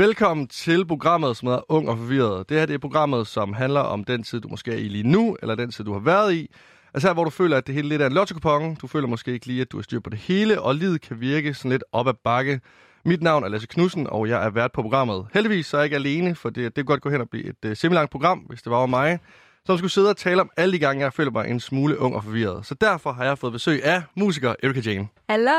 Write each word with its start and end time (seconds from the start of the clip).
Velkommen 0.00 0.46
til 0.46 0.86
programmet, 0.86 1.36
som 1.36 1.48
hedder 1.48 1.72
Ung 1.72 1.88
og 1.88 1.98
Forvirret. 1.98 2.48
Det 2.48 2.58
her 2.58 2.66
det 2.66 2.74
er 2.74 2.78
programmet, 2.78 3.26
som 3.26 3.52
handler 3.52 3.80
om 3.80 4.04
den 4.04 4.22
tid, 4.22 4.40
du 4.40 4.48
måske 4.48 4.72
er 4.72 4.76
i 4.76 4.88
lige 4.88 5.08
nu, 5.08 5.36
eller 5.42 5.54
den 5.54 5.70
tid, 5.70 5.84
du 5.84 5.92
har 5.92 6.00
været 6.00 6.34
i. 6.34 6.50
Altså 6.94 7.08
her, 7.08 7.14
hvor 7.14 7.24
du 7.24 7.30
føler, 7.30 7.56
at 7.56 7.66
det 7.66 7.74
hele 7.74 7.88
lidt 7.88 8.02
er 8.02 8.06
en 8.06 8.12
lotto 8.12 8.74
Du 8.82 8.86
føler 8.86 9.06
måske 9.06 9.32
ikke 9.32 9.46
lige, 9.46 9.60
at 9.60 9.72
du 9.72 9.76
har 9.76 9.82
styr 9.82 10.00
på 10.00 10.10
det 10.10 10.18
hele, 10.18 10.62
og 10.62 10.74
livet 10.74 11.00
kan 11.00 11.20
virke 11.20 11.54
sådan 11.54 11.70
lidt 11.70 11.84
op 11.92 12.08
ad 12.08 12.14
bakke. 12.24 12.60
Mit 13.04 13.22
navn 13.22 13.44
er 13.44 13.48
Lasse 13.48 13.66
Knudsen, 13.66 14.06
og 14.06 14.28
jeg 14.28 14.44
er 14.44 14.50
vært 14.50 14.72
på 14.72 14.82
programmet. 14.82 15.26
Heldigvis 15.34 15.66
så 15.66 15.76
er 15.76 15.80
jeg 15.80 15.84
ikke 15.84 15.96
alene, 15.96 16.34
for 16.34 16.50
det, 16.50 16.64
det 16.64 16.74
kan 16.74 16.84
godt 16.84 17.00
gå 17.00 17.10
hen 17.10 17.20
og 17.20 17.30
blive 17.30 17.46
et 17.46 17.70
uh, 17.70 17.76
semilangt 17.76 18.10
program, 18.10 18.38
hvis 18.38 18.62
det 18.62 18.70
var 18.70 18.76
over 18.76 18.86
mig, 18.86 19.18
som 19.66 19.78
skulle 19.78 19.90
sidde 19.90 20.10
og 20.10 20.16
tale 20.16 20.40
om 20.40 20.50
alle 20.56 20.72
de 20.72 20.78
gange, 20.78 21.04
jeg 21.04 21.12
føler 21.12 21.30
mig 21.30 21.48
en 21.48 21.60
smule 21.60 21.98
ung 21.98 22.14
og 22.14 22.24
forvirret. 22.24 22.66
Så 22.66 22.74
derfor 22.74 23.12
har 23.12 23.24
jeg 23.24 23.38
fået 23.38 23.52
besøg 23.52 23.84
af 23.84 24.02
musiker 24.16 24.54
Erika 24.62 24.80
Jane. 24.80 25.08
Hallo. 25.28 25.50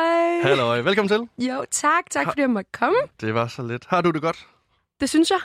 Hallo, 0.43 0.83
velkommen 0.83 1.07
til. 1.07 1.47
Jo, 1.47 1.65
tak. 1.71 2.09
Tak 2.09 2.25
fordi 2.27 2.41
jeg 2.41 2.49
måtte 2.49 2.69
komme. 2.73 2.97
Det 3.21 3.33
var 3.33 3.47
så 3.47 3.63
lidt. 3.67 3.85
Har 3.87 4.01
du 4.01 4.11
det 4.11 4.21
godt? 4.21 4.47
Det 4.99 5.09
synes 5.09 5.29
jeg. 5.29 5.39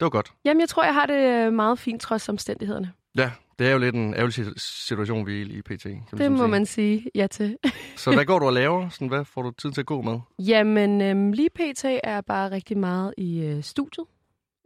Det 0.00 0.04
var 0.04 0.10
godt. 0.10 0.32
Jamen, 0.44 0.60
jeg 0.60 0.68
tror, 0.68 0.84
jeg 0.84 0.94
har 0.94 1.06
det 1.06 1.46
øh, 1.46 1.52
meget 1.52 1.78
fint 1.78 2.02
trods 2.02 2.28
omstændighederne. 2.28 2.92
Ja, 3.16 3.30
det 3.58 3.66
er 3.66 3.72
jo 3.72 3.78
lidt 3.78 3.94
en 3.94 4.14
ærgerlig 4.14 4.60
situation, 4.60 5.26
vi 5.26 5.42
er 5.42 5.46
i 5.46 5.62
PT. 5.62 5.82
Kan 5.82 6.02
det 6.18 6.32
må 6.32 6.38
sige. 6.38 6.48
man 6.48 6.66
sige 6.66 7.10
ja 7.14 7.26
til. 7.26 7.56
så 7.96 8.14
hvad 8.14 8.24
går 8.24 8.38
du 8.38 8.46
og 8.46 8.52
laver? 8.52 8.88
Sådan, 8.88 9.08
hvad 9.08 9.24
får 9.24 9.42
du 9.42 9.50
tid 9.50 9.72
til 9.72 9.80
at 9.80 9.86
gå 9.86 10.02
med? 10.02 10.18
Jamen, 10.38 11.00
øhm, 11.00 11.32
lige 11.32 11.50
PT 11.50 11.84
er 11.84 12.12
jeg 12.14 12.24
bare 12.24 12.50
rigtig 12.50 12.78
meget 12.78 13.14
i 13.18 13.40
øh, 13.40 13.62
studiet. 13.62 14.06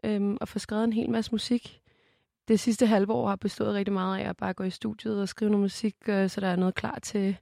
Øhm, 0.05 0.36
og 0.41 0.48
få 0.48 0.59
skrevet 0.59 0.84
en 0.84 0.92
hel 0.92 1.11
masse 1.11 1.33
musik. 1.33 1.81
Det 2.48 2.60
sidste 2.60 2.87
halve 2.87 3.12
år 3.12 3.28
har 3.28 3.37
bestået 3.37 3.74
rigtig 3.74 3.92
meget 3.92 4.19
af 4.19 4.28
at 4.28 4.37
bare 4.37 4.52
gå 4.52 4.64
i 4.64 4.70
studiet 4.70 5.20
og 5.20 5.28
skrive 5.28 5.50
noget 5.50 5.62
musik, 5.62 5.96
øh, 6.06 6.30
så 6.30 6.41
der 6.41 6.48
er 6.48 6.56
noget 6.56 6.74
klar 6.74 6.98
til, 7.02 7.37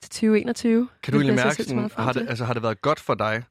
til 0.00 0.10
2021. 0.10 0.88
Kan 1.02 1.12
du 1.12 1.20
egentlig 1.20 1.44
mærke, 1.44 1.64
sådan, 1.64 1.90
har, 1.96 2.12
det, 2.12 2.28
altså, 2.28 2.44
har 2.44 2.54
det 2.54 2.62
været 2.62 2.82
godt 2.82 3.00
for 3.00 3.14
dig 3.14 3.42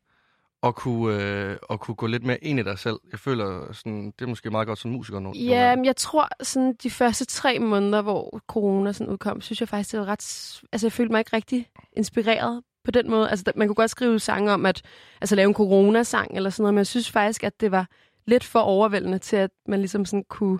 at 0.63 0.75
kunne, 0.75 1.23
øh, 1.23 1.57
at 1.69 1.79
kunne 1.79 1.95
gå 1.95 2.07
lidt 2.07 2.23
mere 2.23 2.43
ind 2.43 2.59
i 2.59 2.63
dig 2.63 2.79
selv. 2.79 2.99
Jeg 3.11 3.19
føler, 3.19 3.73
sådan, 3.73 4.05
det 4.05 4.25
er 4.25 4.29
måske 4.29 4.51
meget 4.51 4.67
godt 4.67 4.79
som 4.79 4.91
musiker 4.91 5.19
nu. 5.19 5.33
Ja, 5.33 5.75
men 5.75 5.85
jeg 5.85 5.95
tror, 5.95 6.29
sådan 6.43 6.73
de 6.83 6.89
første 6.89 7.25
tre 7.25 7.59
måneder, 7.59 8.01
hvor 8.01 8.41
corona 8.47 8.91
sådan 8.91 9.13
udkom, 9.13 9.41
synes 9.41 9.59
jeg 9.59 9.69
faktisk, 9.69 9.91
det 9.91 9.99
var 9.99 10.05
ret... 10.05 10.61
Altså, 10.71 10.87
jeg 10.87 10.91
følte 10.91 11.11
mig 11.11 11.19
ikke 11.19 11.35
rigtig 11.35 11.67
inspireret 11.93 12.63
på 12.83 12.91
den 12.91 13.09
måde. 13.09 13.29
Altså, 13.29 13.51
man 13.55 13.67
kunne 13.67 13.75
godt 13.75 13.91
skrive 13.91 14.19
sange 14.19 14.51
om 14.51 14.65
at 14.65 14.81
altså, 15.21 15.35
lave 15.35 15.47
en 15.47 15.53
corona-sang 15.53 16.35
eller 16.35 16.49
sådan 16.49 16.63
noget, 16.63 16.73
men 16.73 16.77
jeg 16.77 16.87
synes 16.87 17.11
faktisk, 17.11 17.43
at 17.43 17.61
det 17.61 17.71
var 17.71 17.87
lidt 18.25 18.43
for 18.43 18.59
overvældende 18.59 19.17
til, 19.17 19.35
at 19.35 19.51
man 19.67 19.79
ligesom 19.79 20.05
sådan 20.05 20.23
kunne 20.29 20.59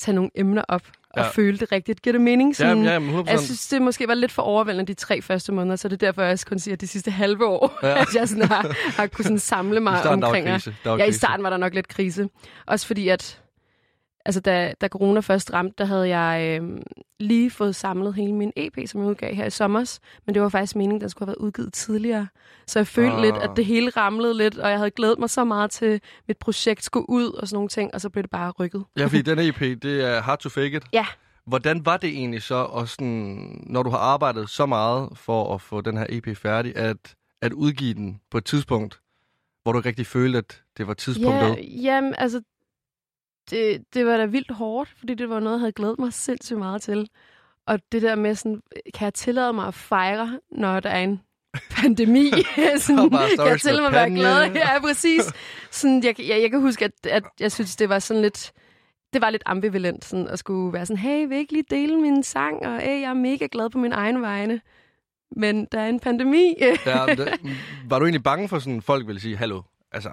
tage 0.00 0.14
nogle 0.14 0.30
emner 0.34 0.62
op 0.68 0.82
og 1.10 1.22
ja. 1.22 1.28
føle 1.28 1.58
det 1.58 1.72
rigtigt. 1.72 2.02
Giver 2.02 2.12
det 2.12 2.20
mening? 2.20 2.56
Sådan, 2.56 2.84
ja, 2.84 2.92
ja, 2.92 3.22
jeg 3.26 3.40
synes, 3.40 3.68
det 3.68 3.82
måske 3.82 4.08
var 4.08 4.14
lidt 4.14 4.32
for 4.32 4.42
overvældende 4.42 4.88
de 4.88 4.94
tre 4.94 5.22
første 5.22 5.52
måneder, 5.52 5.76
så 5.76 5.88
det 5.88 6.02
er 6.02 6.06
derfor, 6.06 6.22
jeg 6.22 6.32
også 6.32 6.46
kun 6.46 6.58
siger, 6.58 6.72
at 6.72 6.80
de 6.80 6.86
sidste 6.86 7.10
halve 7.10 7.46
år, 7.46 7.78
ja. 7.82 8.00
at 8.02 8.14
jeg 8.14 8.28
sådan 8.28 8.44
har, 8.44 8.76
har 8.96 9.06
kunnet 9.06 9.26
sådan 9.26 9.38
samle 9.38 9.80
mig 9.80 10.06
omkring. 10.06 10.46
ja, 10.84 11.04
i 11.04 11.12
starten 11.12 11.42
var 11.42 11.50
der 11.50 11.56
nok 11.56 11.74
lidt 11.74 11.88
krise. 11.88 12.28
Også 12.66 12.86
fordi, 12.86 13.08
at 13.08 13.40
altså 14.24 14.40
da, 14.40 14.74
da 14.80 14.88
corona 14.88 15.20
først 15.20 15.52
ramte, 15.52 15.74
der 15.78 15.84
havde 15.84 16.08
jeg 16.08 16.60
øh, 16.62 16.80
lige 17.20 17.50
fået 17.50 17.76
samlet 17.76 18.14
hele 18.14 18.32
min 18.32 18.52
EP, 18.56 18.78
som 18.86 19.00
jeg 19.00 19.08
udgav 19.08 19.34
her 19.34 19.44
i 19.44 19.50
sommer. 19.50 19.98
Men 20.26 20.34
det 20.34 20.42
var 20.42 20.48
faktisk 20.48 20.76
meningen, 20.76 20.96
at 20.96 21.00
den 21.00 21.10
skulle 21.10 21.26
have 21.26 21.36
været 21.36 21.46
udgivet 21.46 21.72
tidligere. 21.72 22.28
Så 22.66 22.78
jeg 22.78 22.86
følte 22.86 23.16
ah. 23.16 23.22
lidt, 23.22 23.36
at 23.36 23.50
det 23.56 23.64
hele 23.64 23.90
ramlede 23.90 24.36
lidt, 24.36 24.58
og 24.58 24.70
jeg 24.70 24.78
havde 24.78 24.90
glædet 24.90 25.18
mig 25.18 25.30
så 25.30 25.44
meget 25.44 25.70
til, 25.70 25.86
at 25.86 26.00
mit 26.28 26.36
projekt 26.36 26.84
skulle 26.84 27.10
ud 27.10 27.32
og 27.32 27.48
sådan 27.48 27.56
nogle 27.56 27.68
ting, 27.68 27.94
og 27.94 28.00
så 28.00 28.08
blev 28.08 28.22
det 28.22 28.30
bare 28.30 28.50
rykket. 28.50 28.84
Ja, 28.98 29.06
fordi 29.06 29.22
den 29.22 29.38
EP, 29.38 29.60
det 29.60 30.04
er 30.04 30.20
Hard 30.20 30.38
to 30.38 30.48
Fake 30.48 30.76
It. 30.76 30.82
Ja. 30.92 31.06
Hvordan 31.46 31.86
var 31.86 31.96
det 31.96 32.10
egentlig 32.10 32.42
så, 32.42 32.54
og 32.54 32.88
sådan, 32.88 33.64
når 33.66 33.82
du 33.82 33.90
har 33.90 33.98
arbejdet 33.98 34.50
så 34.50 34.66
meget 34.66 35.08
for 35.14 35.54
at 35.54 35.60
få 35.60 35.80
den 35.80 35.96
her 35.96 36.06
EP 36.08 36.36
færdig, 36.36 36.76
at, 36.76 37.14
at 37.42 37.52
udgive 37.52 37.94
den 37.94 38.20
på 38.30 38.38
et 38.38 38.44
tidspunkt, 38.44 39.00
hvor 39.62 39.72
du 39.72 39.78
ikke 39.78 39.88
rigtig 39.88 40.06
følte, 40.06 40.38
at 40.38 40.62
det 40.78 40.86
var 40.86 40.94
tidspunktet? 40.94 41.48
Ja, 41.48 41.82
jamen, 41.82 42.14
altså, 42.18 42.42
det, 43.50 43.84
det 43.94 44.06
var 44.06 44.16
da 44.16 44.24
vildt 44.24 44.50
hårdt, 44.50 44.90
fordi 44.98 45.14
det 45.14 45.28
var 45.28 45.40
noget, 45.40 45.56
jeg 45.56 45.60
havde 45.60 45.72
glædet 45.72 45.98
mig 45.98 46.12
sindssygt 46.12 46.58
meget 46.58 46.82
til. 46.82 47.08
Og 47.66 47.78
det 47.92 48.02
der 48.02 48.14
med 48.14 48.34
sådan, 48.34 48.62
kan 48.94 49.04
jeg 49.04 49.14
tillade 49.14 49.52
mig 49.52 49.66
at 49.66 49.74
fejre, 49.74 50.40
når 50.50 50.80
der 50.80 50.90
er 50.90 51.02
en 51.02 51.20
pandemi? 51.70 52.30
sådan, 52.78 53.10
kan 53.10 53.46
jeg 53.46 53.60
tillade 53.60 53.80
mig 53.80 53.88
at 53.88 53.92
være 53.92 54.10
glad? 54.10 54.52
Ja, 54.54 54.80
præcis. 54.80 55.22
Sådan, 55.70 56.04
jeg, 56.04 56.20
jeg, 56.20 56.40
jeg 56.42 56.50
kan 56.50 56.60
huske, 56.60 56.84
at, 56.84 57.06
at 57.06 57.24
jeg 57.40 57.52
synes, 57.52 57.76
det 57.76 57.88
var 57.88 57.98
sådan 57.98 58.22
lidt 58.22 58.52
det 59.12 59.20
var 59.20 59.30
lidt 59.30 59.42
ambivalent 59.46 60.04
sådan, 60.04 60.28
at 60.28 60.38
skulle 60.38 60.72
være 60.72 60.86
sådan, 60.86 60.98
hey, 60.98 61.28
vil 61.28 61.38
ikke 61.38 61.52
lige 61.52 61.64
dele 61.70 62.00
min 62.00 62.22
sang, 62.22 62.66
og 62.66 62.80
hey, 62.80 63.00
jeg 63.00 63.10
er 63.10 63.14
mega 63.14 63.48
glad 63.52 63.70
på 63.70 63.78
min 63.78 63.92
egen 63.92 64.22
vegne. 64.22 64.60
Men 65.36 65.64
der 65.72 65.80
er 65.80 65.88
en 65.88 66.00
pandemi. 66.00 66.54
ja, 66.60 67.06
det, 67.06 67.40
var 67.90 67.98
du 67.98 68.04
egentlig 68.04 68.22
bange 68.22 68.48
for, 68.48 68.58
sådan 68.58 68.82
folk 68.82 69.06
ville 69.06 69.20
sige, 69.20 69.36
hallo, 69.36 69.62
altså, 69.92 70.10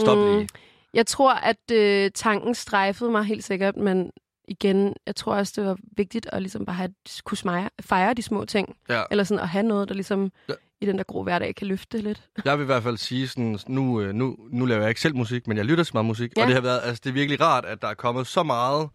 stop 0.00 0.18
mm, 0.18 0.24
lige? 0.24 0.48
Jeg 0.94 1.06
tror, 1.06 1.34
at 1.34 1.70
øh, 1.72 2.10
tanken 2.14 2.54
strejfede 2.54 3.10
mig 3.10 3.24
helt 3.24 3.44
sikkert, 3.44 3.76
men 3.76 4.10
igen, 4.48 4.94
jeg 5.06 5.16
tror 5.16 5.34
også, 5.34 5.52
det 5.56 5.64
var 5.64 5.76
vigtigt 5.96 6.26
at 6.32 6.42
ligesom 6.42 6.66
bare 6.66 6.76
have, 6.76 6.94
kunne 7.24 7.38
smage, 7.38 7.70
fejre 7.80 8.14
de 8.14 8.22
små 8.22 8.44
ting. 8.44 8.76
Ja. 8.88 9.02
Eller 9.10 9.24
sådan 9.24 9.42
at 9.42 9.48
have 9.48 9.62
noget, 9.62 9.88
der 9.88 9.94
ligesom 9.94 10.32
ja. 10.48 10.54
i 10.80 10.86
den 10.86 10.98
der 10.98 11.04
grå 11.04 11.22
hverdag 11.22 11.54
kan 11.54 11.66
løfte 11.66 11.98
lidt. 11.98 12.22
Jeg 12.44 12.58
vil 12.58 12.64
i 12.64 12.66
hvert 12.66 12.82
fald 12.82 12.96
sige, 12.96 13.28
sådan, 13.28 13.58
nu, 13.68 14.00
øh, 14.00 14.14
nu, 14.14 14.36
nu 14.50 14.64
laver 14.64 14.80
jeg 14.80 14.88
ikke 14.88 15.00
selv 15.00 15.16
musik, 15.16 15.46
men 15.46 15.56
jeg 15.56 15.64
lytter 15.64 15.84
til 15.84 15.94
meget 15.94 16.06
musik. 16.06 16.32
Ja. 16.36 16.42
Og 16.42 16.46
det 16.46 16.54
har 16.54 16.62
været, 16.62 16.80
altså, 16.84 17.00
det 17.04 17.10
er 17.10 17.14
virkelig 17.14 17.40
rart, 17.40 17.64
at 17.64 17.82
der 17.82 17.88
er 17.88 17.94
kommet 17.94 18.26
så 18.26 18.42
meget 18.42 18.88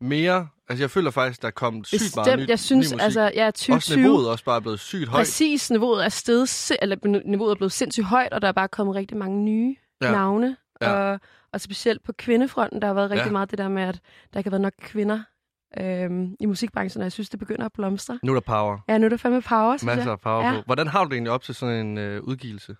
mere. 0.00 0.48
Altså, 0.68 0.82
jeg 0.82 0.90
føler 0.90 1.10
faktisk, 1.10 1.42
der 1.42 1.48
er 1.48 1.52
kommet 1.52 1.86
sygt 1.86 1.98
Bestemt. 1.98 2.26
meget 2.26 2.38
ny, 2.38 2.48
jeg 2.48 2.58
synes, 2.58 2.90
ny 2.90 2.94
musik. 2.94 3.04
Altså, 3.04 3.20
ja, 3.34 3.46
2020, 3.46 3.74
også 3.74 3.96
niveauet 3.96 4.26
er 4.26 4.30
også 4.30 4.44
bare 4.44 4.62
blevet 4.62 4.80
sygt 4.80 5.08
højt. 5.08 5.20
Præcis, 5.20 5.70
niveauet 5.70 6.04
er 6.04 6.08
sted, 6.08 6.70
eller 6.82 6.96
niveauet 7.26 7.50
er 7.50 7.56
blevet 7.56 7.72
sindssygt 7.72 8.06
højt, 8.06 8.32
og 8.32 8.42
der 8.42 8.48
er 8.48 8.52
bare 8.52 8.68
kommet 8.68 8.96
rigtig 8.96 9.16
mange 9.16 9.44
nye 9.44 9.76
ja. 10.02 10.10
navne. 10.10 10.56
Ja. 10.80 10.92
Og, 10.92 11.20
og 11.54 11.60
specielt 11.60 12.02
på 12.02 12.12
kvindefronten, 12.12 12.82
der 12.82 12.86
har 12.86 12.94
været 12.94 13.10
rigtig 13.10 13.26
ja. 13.26 13.32
meget 13.32 13.50
det 13.50 13.58
der 13.58 13.68
med, 13.68 13.82
at 13.82 14.00
der 14.32 14.38
ikke 14.38 14.48
har 14.48 14.50
været 14.50 14.60
nok 14.60 14.72
kvinder 14.80 15.22
øhm, 15.78 16.36
i 16.40 16.46
musikbranchen, 16.46 17.00
og 17.00 17.04
jeg 17.04 17.12
synes, 17.12 17.28
det 17.30 17.38
begynder 17.38 17.64
at 17.64 17.72
blomstre. 17.72 18.18
Nu 18.22 18.32
er 18.32 18.34
der 18.34 18.40
power. 18.40 18.78
Ja, 18.88 18.98
nu 18.98 19.04
er 19.04 19.08
der 19.08 19.16
fandme 19.16 19.42
power, 19.42 19.72
Masser 19.72 19.94
jeg. 19.94 20.06
af 20.06 20.20
power 20.20 20.44
ja. 20.44 20.52
på. 20.52 20.62
Hvordan 20.66 20.86
har 20.86 21.04
du 21.04 21.10
det 21.10 21.14
egentlig 21.14 21.32
op 21.32 21.42
til 21.42 21.54
sådan 21.54 21.86
en 21.86 21.98
øh, 21.98 22.22
udgivelse? 22.22 22.76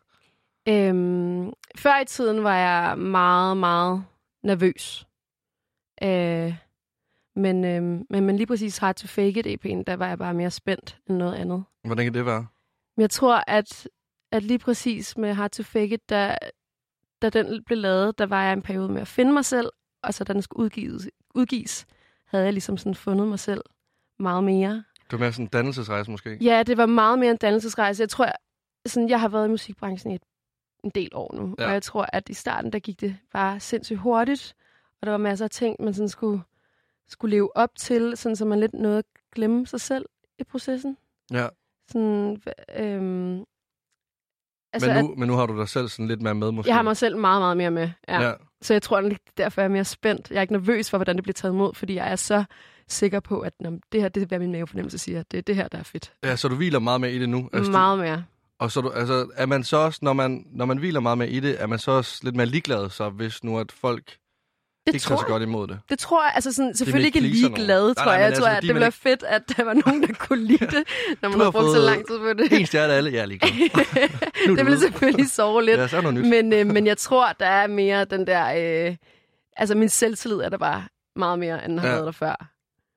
Øhm, 0.69 1.53
før 1.77 2.01
i 2.03 2.05
tiden 2.05 2.45
var 2.45 2.57
jeg 2.57 2.99
meget, 2.99 3.57
meget 3.57 4.05
nervøs. 4.43 5.07
Øh, 6.03 6.55
men, 7.37 7.65
øh, 7.65 7.83
men, 7.83 8.27
men 8.27 8.37
lige 8.37 8.47
præcis 8.47 8.79
Hard 8.79 8.95
to 8.95 9.07
Fake 9.07 9.41
It 9.41 9.47
EP'en, 9.47 9.83
der 9.87 9.97
var 9.97 10.09
jeg 10.09 10.19
bare 10.19 10.35
mere 10.35 10.51
spændt 10.51 10.99
end 11.09 11.17
noget 11.17 11.35
andet. 11.35 11.65
Hvordan 11.85 12.07
kan 12.07 12.15
det 12.15 12.27
være? 12.27 12.47
Jeg 12.97 13.11
tror, 13.11 13.45
at, 13.47 13.89
at 14.33 14.43
lige 14.43 14.59
præcis 14.59 15.17
med 15.17 15.35
Hard 15.35 15.51
to 15.51 15.63
Fake 15.63 15.95
It, 15.95 16.09
der, 16.09 16.39
da 17.25 17.43
den 17.43 17.65
blev 17.65 17.79
lavet, 17.79 18.19
der 18.19 18.27
var 18.27 18.45
jeg 18.45 18.53
en 18.53 18.63
periode 18.63 18.89
med 18.89 19.01
at 19.01 19.09
finde 19.09 19.33
mig 19.33 19.45
selv, 19.45 19.71
og 20.03 20.15
så 20.15 20.25
da 20.25 20.33
den 20.33 20.43
skulle 20.43 20.65
udgives, 20.65 21.09
udgives 21.35 21.87
havde 22.25 22.45
jeg 22.45 22.53
ligesom 22.53 22.77
sådan 22.77 22.95
fundet 22.95 23.29
mig 23.29 23.39
selv 23.39 23.61
meget 24.19 24.45
mere. 24.45 24.85
Det 25.11 25.13
var 25.13 25.19
mere 25.19 25.33
sådan 25.33 25.45
en 25.45 25.49
dannelsesrejse 25.49 26.11
måske? 26.11 26.39
Ja, 26.41 26.63
det 26.63 26.77
var 26.77 26.87
meget 26.87 27.19
mere 27.19 27.31
en 27.31 27.37
dannelsesrejse. 27.37 28.01
Jeg 28.01 28.09
tror, 28.09 28.33
sådan, 28.87 29.09
jeg 29.09 29.21
har 29.21 29.29
været 29.29 29.47
i 29.47 29.51
musikbranchen 29.51 30.13
i 30.13 30.15
et, 30.15 30.23
en 30.85 30.91
del 30.91 31.11
år 31.15 31.35
nu, 31.35 31.55
ja. 31.59 31.67
og 31.67 31.73
jeg 31.73 31.83
tror, 31.83 32.07
at 32.13 32.29
i 32.29 32.35
starten, 32.35 32.73
der 32.73 32.79
gik 32.79 33.01
det 33.01 33.17
bare 33.33 33.61
sindssygt 33.61 33.99
hurtigt, 33.99 34.57
og 35.01 35.07
der 35.07 35.11
var 35.11 35.19
masser 35.19 35.45
af 35.45 35.51
ting, 35.51 35.77
man 35.81 35.95
sådan 35.95 36.09
skulle, 36.09 36.43
skulle 37.09 37.37
leve 37.37 37.57
op 37.57 37.71
til, 37.77 38.17
sådan, 38.17 38.37
så 38.37 38.45
man 38.45 38.61
lidt 38.61 38.75
nåede 38.75 38.99
at 38.99 39.05
glemme 39.35 39.67
sig 39.67 39.81
selv 39.81 40.07
i 40.39 40.45
processen. 40.45 40.97
Ja. 41.33 41.49
Sådan, 41.89 42.43
øhm, 42.77 43.45
Altså, 44.75 44.89
men, 44.89 45.05
nu, 45.05 45.13
at, 45.13 45.19
men 45.19 45.29
nu 45.29 45.35
har 45.35 45.47
du 45.47 45.59
dig 45.59 45.69
selv 45.69 45.89
sådan 45.89 46.09
lidt 46.09 46.23
mere 46.23 46.35
med, 46.35 46.53
måske? 46.53 46.69
Jeg 46.69 46.77
har 46.77 46.83
mig 46.83 46.97
selv 46.97 47.17
meget, 47.17 47.41
meget 47.41 47.57
mere 47.57 47.71
med, 47.71 47.91
ja. 48.09 48.23
ja. 48.23 48.33
Så 48.63 48.75
jeg 48.75 48.83
tror, 48.83 48.99
at 48.99 49.19
derfor 49.37 49.61
er 49.61 49.65
jeg 49.65 49.71
mere 49.71 49.85
spændt. 49.85 50.31
Jeg 50.31 50.37
er 50.37 50.41
ikke 50.41 50.53
nervøs 50.53 50.91
for, 50.91 50.99
hvordan 50.99 51.17
det 51.17 51.23
bliver 51.23 51.35
taget 51.35 51.53
imod, 51.53 51.75
fordi 51.75 51.95
jeg 51.95 52.13
er 52.13 52.17
så 52.17 52.45
sikker 52.89 53.21
på, 53.21 53.41
at 53.41 53.53
når, 53.61 53.79
det 53.93 54.01
her, 54.01 54.09
det 54.09 54.23
er, 54.23 54.27
hvad 54.27 54.39
min 54.39 54.53
mavefornemmelse 54.53 54.99
siger. 54.99 55.23
Det 55.23 55.39
er 55.39 55.43
det 55.43 55.57
her, 55.57 55.69
der 55.69 55.79
er 55.79 55.83
fedt. 55.83 56.13
Ja, 56.25 56.37
så 56.37 56.49
du 56.49 56.55
hviler 56.55 56.79
meget 56.79 57.01
mere 57.01 57.13
i 57.13 57.19
det 57.19 57.29
nu? 57.29 57.49
Altså, 57.53 57.73
meget 57.73 57.99
mere. 57.99 58.25
Og 58.59 58.73
så 58.73 58.81
du, 58.81 58.91
altså, 58.91 59.27
er 59.37 59.47
man 59.47 59.65
så 59.65 59.77
også, 59.77 59.99
når 60.03 60.13
man, 60.13 60.47
når 60.53 60.65
man 60.65 60.79
hviler 60.79 61.01
meget 61.01 61.19
mere 61.19 61.29
i 61.29 61.41
det, 61.41 61.63
er 61.63 61.67
man 61.67 61.79
så 61.79 61.91
også 61.91 62.21
lidt 62.23 62.37
mere 62.37 62.47
ligeglad, 62.47 62.91
så 62.91 63.09
hvis 63.09 63.45
nu 63.45 63.59
at 63.59 63.73
folk 63.73 64.17
det 64.87 64.95
ikke 64.95 65.03
tror 65.03 65.17
så 65.17 65.27
godt 65.27 65.43
imod 65.43 65.67
det. 65.67 65.81
Det 65.89 65.99
tror 65.99 66.25
jeg, 66.25 66.33
altså 66.35 66.53
sådan, 66.53 66.75
selvfølgelig 66.75 67.07
ikke 67.07 67.21
ligeglade, 67.21 67.95
tror 67.95 68.13
jeg. 68.13 68.21
Jeg 68.21 68.35
tror, 68.35 68.47
altså, 68.47 68.57
at 68.57 68.63
det 68.63 68.69
ville 68.69 68.81
være 68.81 68.93
fedt, 68.93 69.23
at 69.23 69.43
der 69.57 69.65
var 69.65 69.73
nogen, 69.73 70.03
der 70.03 70.15
kunne 70.15 70.45
lide 70.51 70.67
det, 70.67 70.85
når 71.23 71.29
man 71.29 71.41
har 71.41 71.51
brugt 71.51 71.73
så 71.73 71.81
lang 71.81 72.07
tid 72.07 72.19
på 72.19 72.33
det. 72.33 72.61
En 72.61 72.67
stjerne 72.67 72.93
alle, 72.93 73.13
jeg 73.13 73.23
er 73.23 73.27
ligeglad. 73.27 74.57
det 74.57 74.65
ville 74.65 74.81
selvfølgelig 74.81 75.31
sove 75.31 75.65
lidt. 75.65 75.81
Ja, 75.81 75.89
så 75.89 75.97
er 75.97 76.01
noget 76.01 76.15
nyt. 76.15 76.27
Men, 76.31 76.53
øh, 76.53 76.67
men 76.67 76.87
jeg 76.87 76.99
tror, 76.99 77.33
der 77.33 77.47
er 77.47 77.67
mere 77.67 78.05
den 78.05 78.27
der... 78.27 78.87
Øh, 78.89 78.97
altså, 79.57 79.75
min 79.75 79.89
selvtillid 79.89 80.39
er 80.39 80.49
der 80.49 80.59
bare 80.59 80.85
meget 81.17 81.39
mere, 81.39 81.65
end 81.65 81.73
den 81.73 81.79
har 81.79 81.89
ja. 81.89 81.95
været 81.95 82.07
der 82.07 82.13
før. 82.13 82.51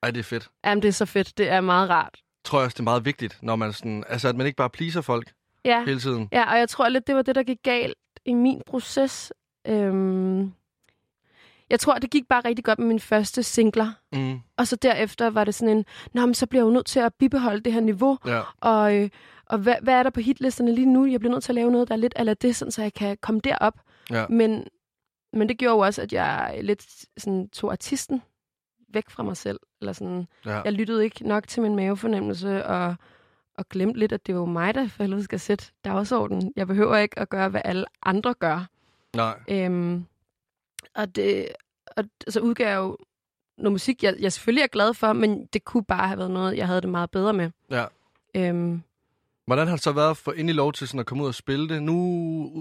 Ej, 0.03 0.11
det 0.11 0.19
er 0.19 0.23
fedt. 0.23 0.49
Jamen, 0.65 0.81
det 0.81 0.87
er 0.87 0.93
så 0.93 1.05
fedt. 1.05 1.37
Det 1.37 1.49
er 1.49 1.61
meget 1.61 1.89
rart. 1.89 2.15
Tror 2.45 2.59
jeg 2.59 2.65
også, 2.65 2.75
det 2.75 2.79
er 2.79 2.83
meget 2.83 3.05
vigtigt, 3.05 3.37
når 3.41 3.55
man 3.55 3.73
sådan... 3.73 4.03
Altså, 4.09 4.27
at 4.27 4.35
man 4.35 4.45
ikke 4.45 4.57
bare 4.57 4.69
pleaser 4.69 5.01
folk 5.01 5.31
ja. 5.65 5.83
hele 5.85 5.99
tiden. 5.99 6.29
Ja, 6.31 6.51
og 6.51 6.59
jeg 6.59 6.69
tror 6.69 6.89
lidt, 6.89 7.07
det 7.07 7.15
var 7.15 7.21
det, 7.21 7.35
der 7.35 7.43
gik 7.43 7.57
galt 7.63 7.95
i 8.25 8.33
min 8.33 8.61
proces. 8.67 9.33
Øhm, 9.67 10.53
jeg 11.69 11.79
tror, 11.79 11.93
det 11.93 12.09
gik 12.11 12.27
bare 12.27 12.41
rigtig 12.45 12.65
godt 12.65 12.79
med 12.79 12.87
mine 12.87 12.99
første 12.99 13.43
singler. 13.43 13.91
Mm. 14.13 14.39
Og 14.57 14.67
så 14.67 14.75
derefter 14.75 15.29
var 15.29 15.43
det 15.43 15.55
sådan 15.55 15.77
en, 15.77 15.85
Nå, 16.13 16.25
men 16.25 16.33
så 16.33 16.45
bliver 16.47 16.61
jeg 16.63 16.67
jo 16.67 16.73
nødt 16.73 16.85
til 16.85 16.99
at 16.99 17.13
bibeholde 17.13 17.59
det 17.61 17.73
her 17.73 17.79
niveau. 17.81 18.17
Ja. 18.25 18.41
Og, 18.61 18.95
øh, 18.95 19.09
og 19.45 19.57
hvad, 19.57 19.75
hvad 19.81 19.93
er 19.93 20.03
der 20.03 20.09
på 20.09 20.19
hitlisterne 20.19 20.75
lige 20.75 20.85
nu? 20.93 21.05
Jeg 21.05 21.19
bliver 21.19 21.31
nødt 21.33 21.43
til 21.43 21.51
at 21.51 21.55
lave 21.55 21.71
noget, 21.71 21.87
der 21.87 21.93
er 21.93 21.97
lidt 21.97 22.13
eller 22.15 22.33
det, 22.33 22.55
sådan, 22.55 22.71
så 22.71 22.81
jeg 22.81 22.93
kan 22.93 23.17
komme 23.21 23.41
derop. 23.43 23.73
Ja. 24.11 24.25
Men, 24.29 24.63
men 25.33 25.49
det 25.49 25.57
gjorde 25.57 25.73
jo 25.75 25.79
også, 25.79 26.01
at 26.01 26.13
jeg 26.13 26.59
lidt 26.63 26.85
sådan, 27.17 27.49
tog 27.49 27.71
artisten 27.71 28.21
væk 28.93 29.09
fra 29.09 29.23
mig 29.23 29.37
selv. 29.37 29.59
Eller 29.81 29.93
sådan, 29.93 30.27
Ja. 30.45 30.61
jeg 30.61 30.73
lyttede 30.73 31.03
ikke 31.03 31.27
nok 31.27 31.47
til 31.47 31.61
min 31.61 31.75
mavefornemmelse, 31.75 32.65
og, 32.65 32.95
og 33.57 33.69
glemte 33.69 33.99
lidt, 33.99 34.11
at 34.11 34.27
det 34.27 34.35
var 34.35 34.45
mig, 34.45 34.75
der 34.75 34.87
for 34.87 35.03
helvede 35.03 35.23
skal 35.23 35.39
sætte 35.39 35.65
dagsordenen. 35.85 36.53
Jeg 36.55 36.67
behøver 36.67 36.97
ikke 36.97 37.19
at 37.19 37.29
gøre, 37.29 37.49
hvad 37.49 37.61
alle 37.65 37.85
andre 38.03 38.33
gør. 38.33 38.65
Nej. 39.15 39.39
Øhm, 39.47 40.05
og 40.95 41.15
det, 41.15 41.47
og 41.97 42.03
så 42.29 42.39
udgav 42.39 42.67
jeg 42.67 42.75
jo 42.77 42.97
noget 43.57 43.71
musik, 43.71 44.03
jeg, 44.03 44.15
jeg 44.19 44.33
selvfølgelig 44.33 44.63
er 44.63 44.67
glad 44.67 44.93
for, 44.93 45.13
men 45.13 45.45
det 45.53 45.63
kunne 45.65 45.83
bare 45.83 46.07
have 46.07 46.17
været 46.17 46.31
noget, 46.31 46.57
jeg 46.57 46.67
havde 46.67 46.81
det 46.81 46.89
meget 46.89 47.11
bedre 47.11 47.33
med. 47.33 47.49
Ja. 47.71 47.85
Øhm, 48.35 48.81
Hvordan 49.45 49.67
har 49.67 49.75
det 49.75 49.83
så 49.83 49.91
været 49.91 50.17
få 50.17 50.31
endelig 50.31 50.55
lov 50.55 50.73
til 50.73 50.87
sådan 50.87 50.99
at 50.99 51.05
komme 51.05 51.23
ud 51.23 51.27
og 51.27 51.35
spille 51.35 51.69
det? 51.69 51.83
Nu, 51.83 51.93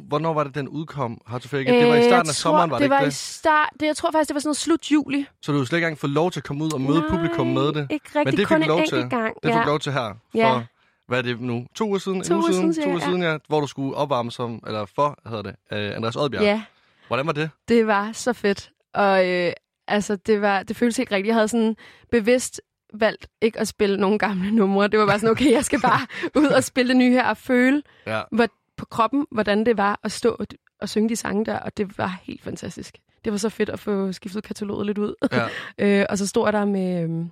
hvornår 0.08 0.32
var 0.34 0.44
det, 0.44 0.54
den 0.54 0.68
udkom? 0.68 1.20
Har 1.26 1.38
du 1.38 1.48
fik, 1.48 1.66
det 1.66 1.88
var 1.88 1.94
i 1.94 1.98
øh, 1.98 2.04
starten 2.04 2.10
jeg 2.12 2.18
af 2.28 2.34
sommeren, 2.34 2.70
var 2.70 2.76
det, 2.76 2.80
det 2.80 2.84
ikke 2.84 2.94
var 2.94 3.00
det? 3.00 3.08
i 3.08 3.14
start, 3.14 3.68
det? 3.80 3.86
Jeg 3.86 3.96
tror 3.96 4.10
faktisk, 4.10 4.28
det 4.28 4.34
var 4.34 4.40
sådan 4.40 4.48
noget 4.48 4.56
slut 4.56 4.92
juli. 4.92 5.26
Så 5.42 5.52
du 5.52 5.58
har 5.58 5.64
slet 5.64 5.76
ikke 5.78 5.84
engang 5.86 5.98
fået 5.98 6.10
lov 6.10 6.30
til 6.30 6.40
at 6.40 6.44
komme 6.44 6.64
ud 6.64 6.72
og 6.72 6.80
møde 6.80 6.98
Nej, 7.00 7.08
publikum 7.08 7.46
med 7.46 7.72
det? 7.72 7.86
ikke 7.90 8.06
rigtig. 8.06 8.24
Men 8.24 8.36
det 8.36 8.46
kun 8.48 8.56
fik 8.56 8.62
en 8.62 8.68
lov 8.68 8.78
enkelt 8.78 9.00
til. 9.00 9.10
gang. 9.10 9.34
Det 9.34 9.48
fik 9.48 9.54
ja. 9.54 9.62
du 9.62 9.66
lov 9.68 9.78
til 9.78 9.92
her 9.92 10.14
for, 10.30 10.38
Ja. 10.38 10.62
hvad 11.08 11.18
er 11.18 11.22
det 11.22 11.40
nu? 11.40 11.66
To 11.74 11.86
uger 11.88 11.98
siden? 11.98 12.22
To 12.22 12.34
en 12.34 12.40
uge 12.40 12.52
siden? 12.52 12.74
siden, 12.74 12.86
to 12.88 12.90
uger 12.90 13.00
siden, 13.00 13.22
ja. 13.22 13.36
Hvor 13.48 13.60
du 13.60 13.66
skulle 13.66 13.96
opvarme 13.96 14.30
som, 14.30 14.60
eller 14.66 14.86
for, 14.94 15.18
hedder 15.28 15.42
det, 15.42 15.54
uh, 15.90 15.96
Andreas 15.96 16.16
Oddbjerg. 16.16 16.42
ja, 16.42 16.62
Hvordan 17.06 17.26
var 17.26 17.32
det? 17.32 17.50
det 17.68 17.86
var 17.86 18.12
så 18.12 18.32
fedt. 18.32 18.70
Og 18.94 19.28
øh, 19.28 19.52
altså, 19.88 20.16
det, 20.16 20.40
var, 20.40 20.62
det 20.62 20.76
føltes 20.76 20.98
ikke 20.98 21.14
rigtigt. 21.14 21.26
Jeg 21.26 21.34
havde 21.34 21.48
sådan 21.48 21.76
bevidst 22.10 22.60
valgt 22.94 23.26
ikke 23.42 23.60
at 23.60 23.68
spille 23.68 23.96
nogle 23.96 24.18
gamle 24.18 24.50
numre. 24.60 24.88
Det 24.88 24.98
var 24.98 25.06
bare 25.06 25.18
sådan, 25.18 25.30
okay, 25.30 25.52
jeg 25.52 25.64
skal 25.64 25.80
bare 25.80 26.06
ud 26.42 26.46
og 26.46 26.64
spille 26.64 26.88
det 26.88 26.96
nye 26.96 27.10
her 27.10 27.28
og 27.28 27.36
føle 27.36 27.82
Ja. 28.06 28.22
hvor, 28.32 28.46
på 28.76 28.84
kroppen, 28.86 29.26
hvordan 29.30 29.66
det 29.66 29.76
var 29.76 30.00
at 30.02 30.12
stå 30.12 30.36
og, 30.38 30.46
og 30.80 30.88
synge 30.88 31.08
de 31.08 31.16
sange 31.16 31.44
der, 31.46 31.58
og 31.58 31.76
det 31.76 31.98
var 31.98 32.20
helt 32.22 32.42
fantastisk. 32.42 32.96
Det 33.24 33.32
var 33.32 33.38
så 33.38 33.48
fedt 33.48 33.68
at 33.70 33.80
få 33.80 34.12
skiftet 34.12 34.44
kataloget 34.44 34.86
lidt 34.86 34.98
ud. 34.98 35.14
Ja. 35.32 35.48
øh, 36.00 36.06
og 36.10 36.18
så 36.18 36.26
stod 36.26 36.46
jeg 36.46 36.52
der 36.52 36.64
med, 36.64 37.02
øhm, 37.02 37.30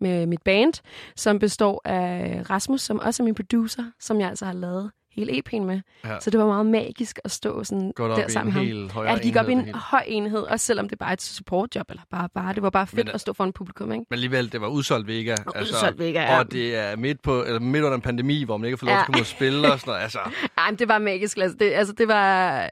med 0.00 0.26
mit 0.26 0.42
band, 0.42 0.72
som 1.16 1.38
består 1.38 1.80
af 1.84 2.42
Rasmus, 2.50 2.80
som 2.82 2.98
også 3.00 3.22
er 3.22 3.24
min 3.24 3.34
producer, 3.34 3.84
som 4.00 4.20
jeg 4.20 4.28
altså 4.28 4.44
har 4.44 4.52
lavet 4.52 4.90
hele 5.16 5.32
EP'en 5.32 5.60
med. 5.60 5.80
Ja. 6.04 6.20
Så 6.20 6.30
det 6.30 6.40
var 6.40 6.46
meget 6.46 6.66
magisk 6.66 7.18
at 7.24 7.30
stå 7.30 7.64
sådan 7.64 7.92
Går 7.96 8.08
der 8.08 8.28
sammen 8.28 8.56
en 8.66 8.82
med 8.82 8.90
ham. 8.90 9.04
Ja, 9.04 9.14
det 9.14 9.22
gik 9.22 9.36
op 9.36 9.48
i 9.48 9.52
en 9.52 9.74
høj 9.74 10.02
enhed, 10.06 10.40
også 10.40 10.66
selvom 10.66 10.88
det 10.88 10.98
bare 10.98 11.08
er 11.08 11.12
et 11.12 11.22
supportjob, 11.22 11.90
eller 11.90 12.02
bare 12.10 12.28
bare. 12.34 12.54
Det 12.54 12.62
var 12.62 12.70
bare 12.70 12.86
fedt 12.86 13.06
Men, 13.06 13.14
at 13.14 13.20
stå 13.20 13.32
for 13.32 13.44
en 13.44 13.52
publikum, 13.52 13.92
ikke? 13.92 14.04
Men 14.10 14.14
alligevel, 14.16 14.52
det 14.52 14.60
var 14.60 14.68
udsolgt 14.68 15.08
Vega. 15.08 15.34
Og 15.46 15.54
udsolgt 15.62 15.98
Vega, 15.98 16.20
ja. 16.22 16.38
Og 16.38 16.52
det 16.52 16.76
er 16.76 16.96
midt, 16.96 17.22
på, 17.22 17.44
eller 17.44 17.60
midt 17.60 17.84
under 17.84 17.94
en 17.96 18.02
pandemi, 18.02 18.44
hvor 18.44 18.56
man 18.56 18.66
ikke 18.66 18.78
fået 18.78 18.86
lov 18.88 18.92
til 18.92 18.96
Ja. 18.96 19.00
at 19.00 19.06
komme 19.06 19.18
ud 19.18 19.20
og 19.20 19.26
spille 19.26 19.72
og 19.72 19.80
sådan 19.80 19.90
noget. 19.90 20.02
Altså, 20.02 20.18
Ej, 20.58 20.70
men 20.70 20.78
det 20.78 20.88
var 20.88 20.98
magisk. 20.98 21.38
Altså, 21.38 21.56
det, 21.60 21.72
altså, 21.72 21.94
det 21.98 22.08
var... 22.08 22.68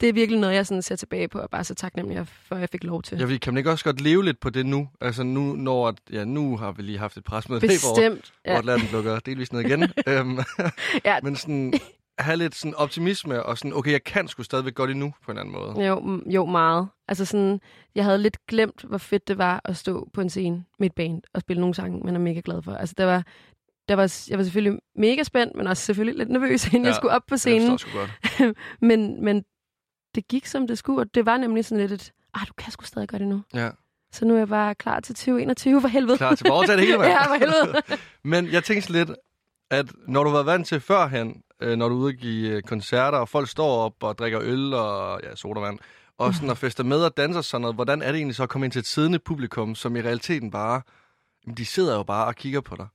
Det 0.00 0.08
er 0.08 0.12
virkelig 0.12 0.40
noget, 0.40 0.54
jeg 0.54 0.66
sådan 0.66 0.82
ser 0.82 0.96
tilbage 0.96 1.28
på, 1.28 1.38
og 1.38 1.50
bare 1.50 1.64
så 1.64 1.74
taknemmelig 1.74 2.26
for, 2.28 2.54
at 2.54 2.60
jeg 2.60 2.68
fik 2.68 2.84
lov 2.84 3.02
til. 3.02 3.18
jeg 3.18 3.28
ved, 3.28 3.38
kan 3.38 3.52
man 3.54 3.58
ikke 3.58 3.70
også 3.70 3.84
godt 3.84 4.00
leve 4.00 4.24
lidt 4.24 4.40
på 4.40 4.50
det 4.50 4.66
nu? 4.66 4.88
Altså 5.00 5.22
nu, 5.22 5.40
når, 5.56 5.88
at- 5.88 6.00
ja, 6.12 6.24
nu 6.24 6.56
har 6.56 6.72
vi 6.72 6.82
lige 6.82 6.98
haft 6.98 7.16
et 7.16 7.24
presmøde, 7.24 7.60
hvor, 7.60 7.68
Bestemt. 7.68 8.32
hvor 8.44 8.52
Ja. 8.52 8.58
Atlanten 8.58 8.88
lukker 8.92 9.18
delvis 9.18 9.52
ned 9.52 9.60
igen. 9.60 9.82
øhm, 10.08 10.38
Ja. 11.04 11.18
Men 11.24 11.36
sådan, 11.36 11.72
have 12.18 12.36
lidt 12.36 12.54
sådan 12.54 12.74
optimisme, 12.74 13.42
og 13.42 13.58
sådan, 13.58 13.72
okay, 13.72 13.92
jeg 13.92 14.04
kan 14.04 14.28
sgu 14.28 14.42
stadigvæk 14.42 14.74
godt 14.74 14.90
endnu, 14.90 15.14
på 15.24 15.30
en 15.32 15.38
anden 15.38 15.54
måde. 15.54 15.86
Jo, 15.88 16.20
jo, 16.26 16.46
meget. 16.46 16.88
Altså 17.08 17.24
sådan, 17.24 17.60
jeg 17.94 18.04
havde 18.04 18.18
lidt 18.18 18.46
glemt, 18.46 18.82
hvor 18.88 18.98
fedt 18.98 19.28
det 19.28 19.38
var 19.38 19.60
at 19.64 19.76
stå 19.76 20.08
på 20.14 20.20
en 20.20 20.30
scene 20.30 20.64
med 20.78 20.86
et 20.86 20.94
band 20.94 21.22
og 21.34 21.40
spille 21.40 21.60
nogle 21.60 21.74
sange, 21.74 22.00
man 22.04 22.14
er 22.14 22.20
mega 22.20 22.40
glad 22.44 22.62
for. 22.62 22.72
Altså, 22.72 22.94
der 22.98 23.04
var, 23.04 23.24
der 23.88 23.94
var, 23.96 24.26
jeg 24.30 24.38
var 24.38 24.44
selvfølgelig 24.44 24.78
mega 24.96 25.22
spændt, 25.22 25.56
men 25.56 25.66
også 25.66 25.82
selvfølgelig 25.84 26.18
lidt 26.18 26.30
nervøs, 26.30 26.66
inden 26.72 26.82
ja, 26.82 26.86
jeg 26.88 26.94
skulle 26.94 27.12
op 27.12 27.22
på 27.28 27.34
Det 27.34 27.40
scenen. 27.40 27.78
sgu 27.78 27.90
godt. 27.98 28.56
men, 28.82 29.24
men 29.24 29.44
det 30.16 30.28
gik, 30.28 30.46
som 30.46 30.66
det 30.66 30.78
skulle, 30.78 31.00
og 31.00 31.14
det 31.14 31.26
var 31.26 31.36
nemlig 31.36 31.64
sådan 31.64 31.86
lidt 31.86 31.92
et, 31.92 32.12
ah, 32.34 32.46
du 32.48 32.52
kan 32.58 32.72
sgu 32.72 32.84
stadig 32.84 33.08
gøre 33.08 33.18
det 33.18 33.28
nu. 33.28 33.42
Ja. 33.54 33.70
Så 34.12 34.24
nu 34.24 34.34
er 34.34 34.38
jeg 34.38 34.48
bare 34.48 34.74
klar 34.74 35.00
til 35.00 35.14
2021, 35.14 35.80
for 35.80 35.88
helvede. 35.88 36.16
Klar 36.16 36.34
til 36.34 36.46
at 36.46 36.68
det 36.68 36.80
hele, 36.80 36.98
mand. 36.98 37.10
ja, 37.12 37.26
for 37.26 37.34
helvede. 37.34 37.82
Men 38.32 38.52
jeg 38.52 38.64
sådan 38.82 39.06
lidt, 39.06 39.18
at 39.70 39.86
når 40.08 40.24
du 40.24 40.30
været 40.30 40.46
vant 40.46 40.66
til 40.66 40.80
førhen, 40.80 41.42
øh, 41.62 41.76
når 41.76 41.88
du 41.88 41.94
er 41.94 41.98
ude 41.98 42.08
og 42.08 42.14
give 42.14 42.48
øh, 42.50 42.62
koncerter, 42.62 43.18
og 43.18 43.28
folk 43.28 43.48
står 43.48 43.84
op 43.84 44.02
og 44.02 44.18
drikker 44.18 44.40
øl 44.42 44.74
og 44.74 45.20
ja, 45.22 45.34
sodavand, 45.34 45.78
og 46.18 46.34
sådan 46.34 46.50
og 46.50 46.58
fester 46.58 46.84
med 46.84 47.04
og 47.04 47.16
danser 47.16 47.40
sådan 47.40 47.60
noget, 47.60 47.74
hvordan 47.74 48.02
er 48.02 48.06
det 48.06 48.16
egentlig 48.16 48.36
så 48.36 48.42
at 48.42 48.48
komme 48.48 48.64
ind 48.64 48.72
til 48.72 48.78
et 48.78 48.86
siddende 48.86 49.18
publikum, 49.18 49.74
som 49.74 49.96
i 49.96 50.02
realiteten 50.02 50.50
bare, 50.50 50.82
de 51.56 51.64
sidder 51.64 51.96
jo 51.96 52.02
bare 52.02 52.26
og 52.26 52.34
kigger 52.34 52.60
på 52.60 52.76
dig. 52.76 52.86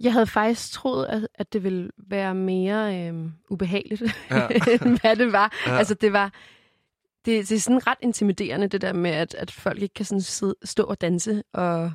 Jeg 0.00 0.12
havde 0.12 0.26
faktisk 0.26 0.72
troet, 0.72 1.06
at, 1.06 1.28
at 1.34 1.52
det 1.52 1.64
ville 1.64 1.90
være 1.96 2.34
mere 2.34 3.06
øhm, 3.06 3.32
ubehageligt, 3.50 4.02
Ja. 4.30 4.46
end 4.82 5.00
hvad 5.00 5.16
det 5.16 5.32
var. 5.32 5.52
Ja. 5.66 5.78
Altså, 5.78 5.94
det 5.94 6.12
var... 6.12 6.32
Det, 7.24 7.48
det 7.48 7.56
er 7.56 7.60
sådan 7.60 7.86
ret 7.86 7.98
intimiderende, 8.00 8.68
det 8.68 8.80
der 8.80 8.92
med, 8.92 9.10
at, 9.10 9.34
at 9.34 9.50
folk 9.50 9.82
ikke 9.82 9.94
kan 9.94 10.04
sådan 10.04 10.20
sidde, 10.20 10.54
stå 10.64 10.82
og 10.82 11.00
danse, 11.00 11.42
og 11.52 11.92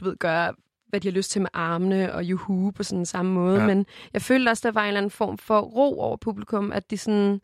du 0.00 0.04
ved, 0.04 0.16
gøre, 0.16 0.54
hvad 0.88 1.00
de 1.00 1.08
har 1.08 1.12
lyst 1.12 1.30
til 1.30 1.42
med 1.42 1.50
armene, 1.52 2.12
og 2.14 2.24
juhu 2.24 2.70
på 2.70 2.82
sådan 2.82 3.06
samme 3.06 3.32
måde. 3.32 3.60
Ja. 3.60 3.66
Men 3.66 3.86
jeg 4.12 4.22
følte 4.22 4.48
også, 4.48 4.68
der 4.68 4.72
var 4.72 4.82
en 4.82 4.86
eller 4.88 4.98
anden 4.98 5.10
form 5.10 5.38
for 5.38 5.60
ro 5.60 6.00
over 6.00 6.16
publikum, 6.16 6.72
at 6.72 6.90
de 6.90 6.98
sådan... 6.98 7.40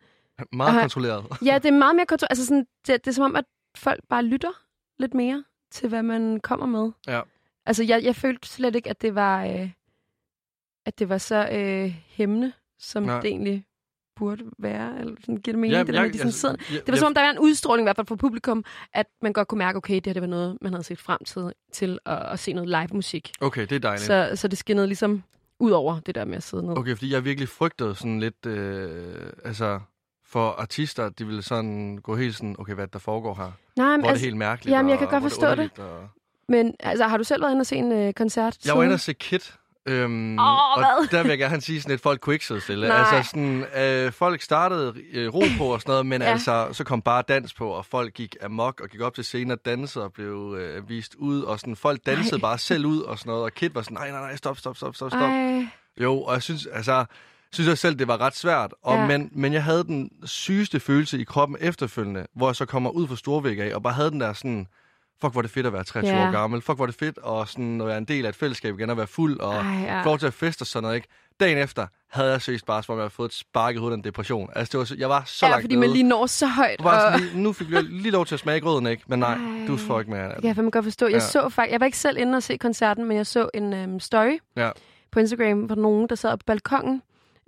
Meget 0.53 0.79
kontrolleret. 0.79 1.25
Ja, 1.45 1.59
det 1.63 1.65
er 1.65 1.77
meget 1.77 1.95
mere 1.95 2.05
kontrol. 2.05 2.27
Altså 2.29 2.45
sådan, 2.45 2.65
det, 2.87 3.05
det 3.05 3.07
er 3.07 3.11
som 3.11 3.25
om, 3.25 3.35
at 3.35 3.45
folk 3.75 3.99
bare 4.09 4.23
lytter 4.23 4.51
lidt 4.99 5.13
mere 5.13 5.43
til, 5.71 5.89
hvad 5.89 6.03
man 6.03 6.39
kommer 6.39 6.65
med. 6.65 6.91
Ja. 7.07 7.21
Altså, 7.65 7.83
jeg, 7.83 8.03
jeg 8.03 8.15
følte 8.15 8.47
slet 8.47 8.75
ikke, 8.75 8.89
at 8.89 9.01
det 9.01 9.15
var, 9.15 9.45
øh, 9.45 9.69
at 10.85 10.99
det 10.99 11.09
var 11.09 11.17
så 11.17 11.49
øh, 11.51 11.95
hæmmende, 12.07 12.51
som 12.79 13.03
Nej. 13.03 13.19
Det 13.21 13.27
egentlig 13.27 13.65
burde 14.15 14.43
være. 14.59 14.99
Eller 14.99 15.15
sådan, 15.19 15.35
giver 15.37 15.53
det 15.53 15.59
mening, 15.59 15.71
Ja, 15.73 15.79
det 15.83 15.93
der 15.93 16.01
med, 16.01 16.07
at 16.07 16.13
de 16.13 16.17
sådan 16.17 16.31
sidder. 16.31 16.55
jeg, 16.71 16.79
Det 16.85 16.91
var 16.91 16.97
som 16.97 17.05
om, 17.05 17.13
der 17.13 17.21
var 17.21 17.29
en 17.31 17.39
udstråling, 17.39 17.85
i 17.85 17.87
hvert 17.87 17.95
fald 17.95 18.07
for 18.07 18.15
publikum, 18.15 18.65
at 18.93 19.05
man 19.21 19.33
godt 19.33 19.47
kunne 19.47 19.57
mærke, 19.59 19.77
okay, 19.77 19.95
det 19.95 20.05
her 20.05 20.13
det 20.13 20.21
var 20.21 20.27
noget, 20.27 20.57
man 20.61 20.73
havde 20.73 20.83
set 20.83 20.99
frem 20.99 21.23
til, 21.25 21.51
til 21.73 21.99
at, 22.05 22.31
at 22.31 22.39
se 22.39 22.53
noget 22.53 22.69
live 22.69 22.87
musik. 22.93 23.31
Okay, 23.41 23.61
det 23.61 23.71
er 23.71 23.79
dejligt. 23.79 24.05
Så, 24.05 24.31
så 24.35 24.47
det 24.47 24.57
skinnede 24.57 24.87
ligesom 24.87 25.23
ud 25.59 25.71
over 25.71 25.99
det 25.99 26.15
der 26.15 26.25
med 26.25 26.37
at 26.37 26.43
sidde 26.43 26.63
ned. 26.65 26.77
Okay, 26.77 26.95
fordi 26.95 27.13
jeg 27.13 27.25
virkelig 27.25 27.49
frygtede 27.49 27.95
sådan 27.95 28.19
lidt, 28.19 28.45
øh, 28.45 29.15
altså 29.45 29.79
for 30.25 30.49
artister, 30.51 31.09
de 31.09 31.25
ville 31.25 31.41
sådan 31.41 31.97
gå 31.97 32.15
helt 32.15 32.35
sådan, 32.35 32.55
okay, 32.59 32.73
hvad 32.73 32.83
er 32.83 32.85
det, 32.85 32.93
der 32.93 32.99
foregår 32.99 33.33
her? 33.35 33.41
Nej, 33.43 33.85
Hvor 33.87 33.91
men, 33.97 34.03
det 34.03 34.09
altså, 34.09 34.25
helt 34.25 34.37
mærkeligt. 34.37 34.75
jamen, 34.75 34.89
jeg 34.89 34.97
kan 34.99 35.07
godt 35.07 35.21
hvor 35.23 35.29
forstå 35.29 35.55
det. 35.55 35.79
Og... 35.79 36.07
men 36.49 36.75
altså, 36.79 37.07
har 37.07 37.17
du 37.17 37.23
selv 37.23 37.41
været 37.41 37.51
inde 37.51 37.61
og 37.61 37.65
se 37.65 37.75
en 37.75 37.91
øh, 37.91 38.13
koncert? 38.13 38.57
Jeg 38.65 38.77
var 38.77 38.83
inde 38.83 38.93
og 38.93 38.99
se 38.99 39.13
Kit. 39.13 39.55
Øhm, 39.85 40.39
Åh, 40.39 40.45
og 40.45 40.79
hvad? 40.79 41.07
der 41.11 41.21
vil 41.23 41.29
jeg 41.29 41.37
gerne 41.37 41.61
sige 41.61 41.81
sådan, 41.81 41.93
at 41.93 41.99
folk 42.01 42.19
kunne 42.21 42.35
ikke 42.35 42.45
sidde 42.45 42.61
stille. 42.61 42.87
Nej. 42.87 42.97
Altså 42.97 43.29
sådan, 43.29 43.65
øh, 43.77 44.11
folk 44.11 44.41
startede 44.41 44.93
øh, 45.13 45.33
ro 45.33 45.43
på 45.57 45.65
og 45.65 45.81
sådan 45.81 45.91
noget, 45.91 46.05
men 46.05 46.21
ja. 46.21 46.27
Altså, 46.27 46.67
så 46.71 46.83
kom 46.83 47.01
bare 47.01 47.23
dans 47.27 47.53
på, 47.53 47.69
og 47.69 47.85
folk 47.85 48.13
gik 48.13 48.35
amok 48.43 48.81
og 48.81 48.89
gik 48.89 49.01
op 49.01 49.15
til 49.15 49.23
scenen 49.23 49.51
og 49.51 49.65
dansede 49.65 50.05
og 50.05 50.13
blev 50.13 50.55
øh, 50.59 50.89
vist 50.89 51.15
ud, 51.15 51.41
og 51.41 51.59
sådan, 51.59 51.75
folk 51.75 52.05
dansede 52.05 52.35
Ej. 52.35 52.41
bare 52.41 52.57
selv 52.57 52.85
ud 52.85 53.01
og 53.01 53.19
sådan 53.19 53.29
noget, 53.29 53.43
og 53.43 53.51
Kit 53.53 53.75
var 53.75 53.81
sådan, 53.81 53.95
nej, 53.97 54.11
nej, 54.11 54.19
nej, 54.21 54.35
stop, 54.35 54.57
stop, 54.57 54.77
stop, 54.77 54.95
stop, 54.95 55.09
stop. 55.11 55.21
Ej, 55.21 55.65
Jo, 56.01 56.21
og 56.21 56.33
jeg 56.33 56.41
synes, 56.41 56.65
altså, 56.65 57.05
synes 57.53 57.67
jeg 57.67 57.77
selv, 57.77 57.99
det 57.99 58.07
var 58.07 58.21
ret 58.21 58.35
svært. 58.35 58.73
Og, 58.83 58.95
Ja. 58.97 59.07
men, 59.07 59.29
men 59.31 59.53
jeg 59.53 59.63
havde 59.63 59.83
den 59.83 60.09
sygeste 60.23 60.79
følelse 60.79 61.19
i 61.19 61.23
kroppen 61.23 61.57
efterfølgende, 61.61 62.27
hvor 62.35 62.47
jeg 62.47 62.55
så 62.55 62.65
kommer 62.65 62.89
ud 62.89 63.07
fra 63.07 63.15
Storvæk 63.15 63.57
af, 63.59 63.75
og 63.75 63.83
bare 63.83 63.93
havde 63.93 64.11
den 64.11 64.19
der 64.19 64.33
sådan, 64.33 64.67
fuck, 65.23 65.33
hvor 65.33 65.41
er 65.41 65.43
det 65.43 65.51
fedt 65.51 65.65
at 65.67 65.73
være 65.73 65.83
23 65.83 66.17
Ja. 66.17 66.27
år 66.27 66.31
gammel. 66.31 66.61
Fuck, 66.61 66.75
hvor 66.77 66.85
er 66.85 66.87
det 66.87 66.95
fedt 66.99 67.17
at, 67.27 67.47
sådan, 67.49 67.81
at 67.81 67.87
være 67.87 67.97
en 67.97 68.05
del 68.05 68.25
af 68.25 68.29
et 68.29 68.35
fællesskab 68.35 68.79
igen, 68.79 68.89
og 68.89 68.97
være 68.97 69.07
fuld, 69.07 69.39
og 69.39 69.53
ej, 69.55 69.81
ja. 69.85 70.01
få 70.01 70.05
lov 70.05 70.19
til 70.19 70.27
at 70.27 70.33
feste 70.33 70.61
og 70.63 70.67
sådan 70.67 70.83
noget, 70.83 70.95
ikke? 70.95 71.07
Dagen 71.39 71.57
efter 71.57 71.87
havde 72.11 72.31
jeg 72.31 72.41
seriøst 72.41 72.65
bare, 72.65 72.83
som 72.83 72.93
om 72.93 72.99
jeg 72.99 73.03
havde 73.03 73.09
fået 73.13 73.29
et 73.29 73.33
spark 73.35 73.75
i 73.75 73.77
hovedet 73.77 73.93
af 73.93 73.97
en 73.97 74.03
depression. 74.03 74.49
Altså, 74.55 74.71
det 74.71 74.77
var, 74.79 74.85
så, 74.85 74.95
jeg 74.99 75.09
var 75.09 75.23
så 75.25 75.45
ja, 75.45 75.49
langt 75.51 75.63
fordi 75.63 75.75
nede. 75.75 75.87
man 75.87 75.93
lige 75.93 76.03
når 76.03 76.25
så 76.25 76.47
højt. 76.47 76.81
Og- 76.81 76.93
sådan, 77.01 77.19
lige, 77.19 77.39
nu 77.41 77.53
fik 77.53 77.69
jeg 77.71 77.83
lige 77.83 78.11
lov 78.11 78.25
til 78.25 78.35
at 78.35 78.39
smage 78.39 78.59
grøden, 78.61 78.87
ikke? 78.87 79.03
Men 79.07 79.19
nej, 79.19 79.33
Ej. 79.33 79.67
du 79.67 79.77
får 79.77 79.99
ikke 79.99 80.11
mere 80.11 80.21
af 80.23 80.29
Det 80.29 80.41
kan 80.41 80.47
jeg 80.47 80.55
fandme 80.55 80.71
godt 80.71 80.85
forstå. 80.85 81.05
Jeg, 81.05 81.13
Ja. 81.13 81.19
så 81.19 81.49
faktisk, 81.49 81.71
jeg 81.71 81.79
var 81.79 81.85
ikke 81.85 81.97
selv 81.97 82.17
inde 82.17 82.35
og 82.35 82.43
se 82.43 82.57
koncerten, 82.57 83.05
men 83.05 83.17
jeg 83.17 83.25
så 83.27 83.49
en 83.53 83.73
øhm, 83.73 83.99
story 83.99 84.37
Ja. 84.57 84.69
på 85.11 85.19
Instagram, 85.19 85.59
hvor 85.59 85.75
nogen, 85.75 86.09
der 86.09 86.15
sad 86.15 86.37
på 86.37 86.43
balkongen 86.47 87.01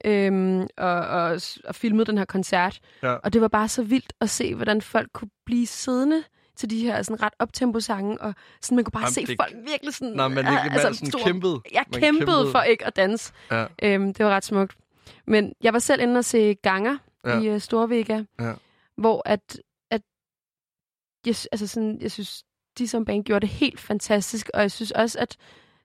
øhm, 0.05 0.61
og, 0.77 0.89
og, 0.95 1.39
og 1.67 1.75
filmede 1.75 2.05
den 2.05 2.17
her 2.17 2.25
koncert. 2.25 2.79
Ja. 3.03 3.13
Og 3.13 3.33
det 3.33 3.41
var 3.41 3.47
bare 3.47 3.67
så 3.67 3.83
vildt 3.83 4.13
at 4.21 4.29
se, 4.29 4.55
hvordan 4.55 4.81
folk 4.81 5.07
kunne 5.13 5.29
blive 5.45 5.67
siddende 5.67 6.23
til 6.55 6.69
de 6.69 6.79
her 6.83 7.01
sådan 7.01 7.21
ret 7.21 7.33
optempo-sange, 7.39 8.21
og 8.21 8.33
sådan, 8.61 8.75
man 8.75 8.85
kunne 8.85 8.91
bare 8.91 9.03
Jamen, 9.03 9.13
se 9.13 9.25
det- 9.25 9.35
folk 9.41 9.55
virkelig 9.71 9.93
sådan... 9.93 10.13
Nej, 10.13 10.27
men 10.27 10.37
det, 10.37 10.45
ah, 10.45 10.53
man 10.53 10.71
altså, 10.71 10.93
sådan 10.93 11.11
stor- 11.11 11.19
kæmpede. 11.23 11.61
Jeg 11.73 11.85
Man 11.91 12.01
kæmpede, 12.01 12.25
kæmpede. 12.25 12.51
for 12.51 12.61
ikke 12.61 12.85
at 12.85 12.95
danse. 12.95 13.33
Ja. 13.51 13.65
Øhm, 13.83 14.13
det 14.13 14.25
var 14.25 14.31
ret 14.31 14.45
smukt. 14.45 14.77
Men 15.27 15.53
jeg 15.63 15.73
var 15.73 15.79
selv 15.79 16.01
inde 16.01 16.17
og 16.17 16.25
se 16.25 16.53
Ganger 16.53 16.97
Ja. 17.25 17.39
i 17.39 17.53
uh, 17.55 17.61
Storvega, 17.61 18.23
Ja. 18.39 18.53
hvor 18.97 19.21
at, 19.25 19.61
at 19.91 20.01
jeg, 21.25 21.35
altså 21.51 21.67
sådan, 21.67 21.97
jeg 22.01 22.11
synes, 22.11 22.43
de 22.77 22.87
som 22.87 23.05
band 23.05 23.23
gjorde 23.23 23.47
det 23.47 23.49
helt 23.55 23.79
fantastisk, 23.79 24.49
og 24.53 24.61
jeg 24.61 24.71
synes 24.71 24.91
også, 24.91 25.19
at 25.19 25.37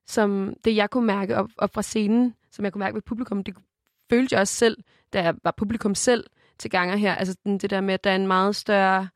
som 0.06 0.54
det, 0.64 0.76
jeg 0.76 0.90
kunne 0.90 1.06
mærke 1.06 1.36
op, 1.36 1.48
op 1.58 1.74
fra 1.74 1.82
scenen, 1.82 2.34
som 2.52 2.64
jeg 2.64 2.72
kunne 2.72 2.78
mærke 2.80 2.94
ved 2.94 3.02
publikum, 3.02 3.44
det 3.44 3.54
følte 4.10 4.32
jeg 4.34 4.40
også 4.40 4.54
selv, 4.54 4.76
da 5.12 5.22
jeg 5.22 5.34
var 5.44 5.54
publikum 5.56 5.94
selv 5.94 6.24
til 6.58 6.70
Ganger 6.70 6.96
her. 6.96 7.14
Altså 7.14 7.36
den- 7.44 7.58
det 7.58 7.70
der 7.70 7.80
med, 7.80 7.94
at 7.94 8.04
der 8.04 8.10
er 8.10 8.16
en 8.16 8.26
meget 8.26 8.56
større... 8.56 9.08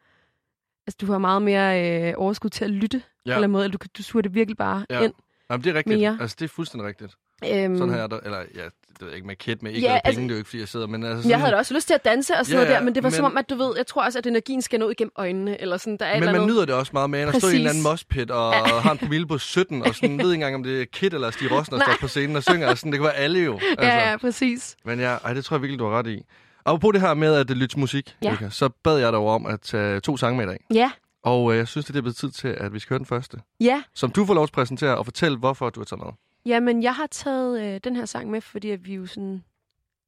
Altså, 0.86 0.96
du 1.00 1.12
har 1.12 1.18
meget 1.18 1.42
mere 1.42 2.02
øh, 2.08 2.14
overskud 2.16 2.50
til 2.50 2.64
at 2.64 2.70
lytte 2.70 2.96
ja. 2.96 3.02
på 3.02 3.10
en 3.24 3.30
eller 3.30 3.36
anden 3.36 3.52
måde, 3.52 3.64
eller 3.64 3.78
du, 3.78 3.86
du 3.98 4.02
suger 4.02 4.22
det 4.22 4.34
virkelig 4.34 4.56
bare 4.56 4.86
Ja. 4.90 5.00
ind. 5.00 5.12
Jamen, 5.50 5.64
det 5.64 5.70
er 5.70 5.74
rigtigt. 5.74 5.98
Mere. 6.00 6.18
Altså, 6.20 6.36
det 6.38 6.44
er 6.44 6.48
fuldstændig 6.48 6.88
rigtigt. 6.88 7.12
Øhm, 7.52 7.78
Sådan 7.78 7.94
her, 7.94 8.06
der, 8.06 8.20
eller 8.20 8.38
ja, 8.38 8.64
det 8.64 9.00
ved 9.00 9.08
jeg 9.08 9.14
ikke 9.16 9.26
med 9.26 9.36
kæt 9.36 9.62
med 9.62 9.72
ikke 9.72 9.86
Ja, 9.86 9.92
penge, 9.92 10.06
altså- 10.06 10.20
det 10.20 10.26
er 10.30 10.34
jo 10.34 10.36
ikke, 10.36 10.48
fordi 10.48 10.60
jeg 10.60 10.68
sidder, 10.68 10.86
men 10.86 11.02
altså 11.02 11.14
jeg 11.16 11.22
sådan, 11.22 11.40
havde 11.40 11.52
da 11.52 11.56
også 11.56 11.74
lyst 11.74 11.86
til 11.86 11.94
at 11.94 12.04
danse 12.04 12.34
og 12.38 12.46
sådan 12.46 12.58
Ja, 12.60 12.64
noget 12.64 12.78
der, 12.78 12.84
men 12.84 12.94
det 12.94 13.02
var 13.02 13.08
men... 13.10 13.14
som 13.16 13.24
om, 13.24 13.36
at 13.38 13.50
du 13.50 13.54
ved, 13.56 13.72
jeg 13.76 13.86
tror 13.86 14.04
også, 14.04 14.18
at 14.18 14.26
energien 14.26 14.62
skal 14.62 14.80
nå 14.80 14.90
igennem 14.90 15.12
øjnene, 15.16 15.60
eller 15.60 15.76
sådan, 15.76 15.96
der 15.96 16.06
er 16.06 16.14
Men 16.14 16.24
man 16.26 16.34
andet. 16.34 16.48
nyder 16.48 16.64
det 16.64 16.74
også 16.74 16.90
meget 16.94 17.10
med, 17.10 17.20
at 17.20 17.34
stå 17.36 17.46
i 17.46 17.50
en 17.50 17.56
eller 17.56 17.70
anden 17.70 17.84
Præcis. 17.84 18.06
moshpit 18.10 18.30
og 18.30 18.54
har 18.54 18.92
en 18.92 18.98
promille 18.98 19.26
på 19.26 19.38
17, 19.38 19.82
og 19.82 19.94
sådan, 19.94 20.18
ved 20.24 20.24
ikke 20.24 20.34
engang, 20.34 20.54
om 20.54 20.62
det 20.62 20.80
er 20.80 20.84
Kit 20.92 21.14
eller 21.14 21.30
Stig 21.30 21.50
Rossen, 21.50 21.74
der 21.74 21.82
står 21.84 21.94
på 22.00 22.08
scenen 22.08 22.36
og 22.36 22.42
synger. 22.42 22.68
Og 22.68 22.78
sådan, 22.78 22.92
det 22.92 22.98
kan 22.98 23.04
være 23.04 23.14
alle 23.16 23.38
jo. 23.40 23.52
Altså. 23.52 23.74
Ja, 23.86 24.10
ja, 24.10 24.16
præcis. 24.16 24.76
Men 24.84 25.00
ja, 25.00 25.14
ej, 25.24 25.34
det 25.34 25.44
tror 25.44 25.56
jeg 25.56 25.62
virkelig, 25.62 25.78
du 25.78 25.84
har 25.88 25.98
ret 25.98 26.06
i. 26.06 26.22
Og 26.64 26.80
på 26.80 26.92
det 26.92 27.00
her 27.00 27.14
med 27.14 27.34
at 27.34 27.50
lytte 27.50 27.78
musik, 27.78 28.16
Ja. 28.22 28.30
Luca, 28.30 28.50
så 28.50 28.68
bad 28.68 28.98
jeg 28.98 29.12
dig 29.12 29.20
om 29.20 29.46
at 29.46 29.60
tage 29.60 30.00
to 30.00 30.16
sange 30.16 30.36
med 30.36 30.44
i 30.44 30.48
dag. 30.48 30.64
Ja, 30.74 30.90
Og 31.22 31.52
øh, 31.52 31.58
jeg 31.58 31.68
synes, 31.68 31.86
det 31.86 31.96
er 31.96 32.00
blevet 32.00 32.16
tid 32.16 32.30
til, 32.30 32.48
at 32.48 32.72
vi 32.74 32.78
skal 32.78 32.88
høre 32.94 32.98
den 32.98 33.06
første. 33.06 33.38
ja. 33.60 33.82
Som 33.94 34.10
du 34.10 34.24
får 34.26 34.34
lov 34.34 34.46
til 34.46 34.50
at 34.50 34.54
præsentere 34.54 34.96
og 34.98 35.04
fortælle, 35.04 35.38
hvorfor 35.38 35.70
du 35.70 35.80
har 35.80 35.84
taget 35.84 36.02
med. 36.04 36.12
Jamen, 36.46 36.82
jeg 36.82 36.94
har 36.94 37.06
taget 37.06 37.74
øh, 37.74 37.80
den 37.84 37.96
her 37.96 38.04
sang 38.04 38.30
med, 38.30 38.40
fordi 38.40 38.70
at 38.70 38.86
vi 38.86 38.94
jo 38.94 39.06
sådan 39.06 39.44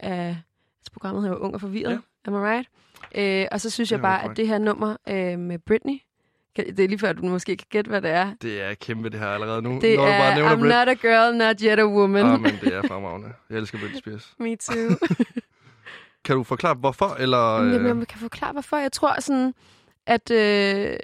er... 0.01 0.29
Altså, 0.29 0.93
programmet 0.93 1.23
hedder 1.23 1.37
Ung 1.37 1.55
og 1.55 1.61
Forvirret, 1.61 1.91
Ja. 2.27 2.31
am 2.31 2.35
I 2.35 2.37
right? 2.37 2.69
Øh, 3.15 3.47
og 3.53 3.61
så 3.61 3.71
synes 3.71 3.93
jeg 3.93 4.01
bare, 4.01 4.25
at 4.31 4.37
det 4.37 4.49
her 4.49 4.59
nummer 4.59 4.97
øh, 5.09 5.39
med 5.39 5.59
Britney, 5.59 5.99
det 6.57 6.81
er 6.81 6.89
lige 6.89 6.99
før, 6.99 7.13
du 7.13 7.23
måske 7.27 7.57
kan 7.57 7.67
gætte, 7.71 7.89
hvad 7.89 8.03
det 8.03 8.11
er. 8.11 8.33
Det 8.43 8.63
er 8.63 8.75
kæmpe, 8.75 9.11
det 9.11 9.21
her 9.21 9.27
allerede 9.27 9.63
nu. 9.63 9.79
Det 9.83 9.97
Når 9.97 10.05
bare 10.07 10.31
er 10.31 10.35
nævner 10.35 10.51
I'm 10.57 10.59
Brit. 10.61 10.69
not 10.71 10.89
a 10.89 10.95
girl, 10.95 11.37
not 11.37 11.61
yet 11.61 11.79
a 11.79 11.87
woman. 11.87 12.27
Ah, 12.27 12.41
men 12.41 12.53
det 12.61 12.75
er 12.75 12.83
fremragende. 12.89 13.29
Jeg 13.51 13.59
elsker 13.59 13.79
Britney 13.79 13.99
Spears. 14.01 14.35
Me 14.39 14.57
too. 14.57 14.97
Kan 16.26 16.37
du 16.37 16.42
forklare, 16.42 16.75
hvorfor? 16.75 17.16
Eller, 17.18 17.54
øh, 17.56 17.73
Jamen, 17.73 17.99
jeg 17.99 18.09
kan 18.09 18.18
forklare, 18.21 18.52
hvorfor. 18.52 18.76
Jeg 18.76 18.92
tror 18.92 19.21
sådan, 19.21 19.54
at... 20.06 20.30
Øh, 20.30 20.97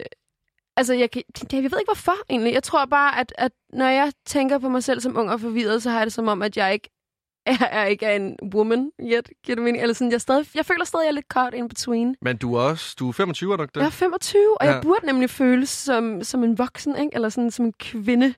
altså, 0.77 0.95
jeg, 0.95 1.11
kan, 1.11 1.23
jeg 1.53 1.59
ved 1.63 1.65
ikke, 1.65 1.89
hvorfor 1.89 2.15
egentlig. 2.31 2.53
Jeg 2.55 2.63
tror 2.63 2.85
bare, 2.85 3.19
at, 3.21 3.33
at 3.39 3.53
når 3.73 3.87
jeg 3.89 4.13
tænker 4.27 4.59
på 4.59 4.69
mig 4.69 4.85
selv 4.85 5.01
som 5.01 5.17
ung 5.19 5.31
og 5.31 5.41
forvirret, 5.41 5.83
så 5.83 5.91
har 5.91 5.99
jeg 5.99 6.07
det 6.07 6.13
som 6.13 6.29
om, 6.29 6.43
at 6.43 6.57
jeg 6.57 6.73
ikke 6.73 6.91
er, 7.47 7.65
er 7.71 7.85
ikke 7.87 8.07
er 8.07 8.17
en 8.17 8.37
woman 8.55 8.91
yet. 9.01 9.29
Giver 9.45 9.57
det 9.57 9.65
mening? 9.65 9.83
Eller 9.83 9.95
sådan, 9.95 10.13
jeg, 10.13 10.21
stadig, 10.21 10.47
jeg 10.55 10.67
føler 10.67 10.85
stadig, 10.85 11.03
at 11.03 11.07
jeg 11.07 11.11
er 11.11 11.15
lidt 11.15 11.27
caught 11.33 11.55
in 11.55 11.69
between. 11.69 12.17
Men 12.23 12.37
du 12.37 12.55
er 12.55 12.61
også, 12.61 12.97
du 12.99 13.09
er 13.09 13.13
25, 13.13 13.53
er 13.53 13.57
du 13.57 13.63
ikke 13.63 13.73
det? 13.75 13.81
Jeg 13.81 13.87
er 13.87 13.91
25, 13.91 14.41
og 14.61 14.67
Ja. 14.67 14.73
jeg 14.73 14.83
burde 14.83 15.07
nemlig 15.07 15.31
føles 15.31 15.69
som, 15.69 16.25
som 16.25 16.45
en 16.45 16.59
voksen, 16.59 16.97
ikke? 16.97 17.11
eller 17.15 17.29
sådan 17.29 17.51
som 17.51 17.65
en 17.65 17.73
kvinde. 17.73 18.35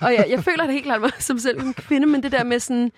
Og 0.00 0.12
jeg, 0.14 0.26
jeg 0.30 0.44
føler 0.44 0.64
det 0.64 0.72
helt 0.72 0.84
klart 0.84 1.00
mig 1.06 1.12
som 1.18 1.38
selv 1.38 1.60
en 1.60 1.74
kvinde, 1.74 2.06
men 2.06 2.22
det 2.22 2.32
der 2.32 2.44
med 2.44 2.60
sådan 2.60 2.92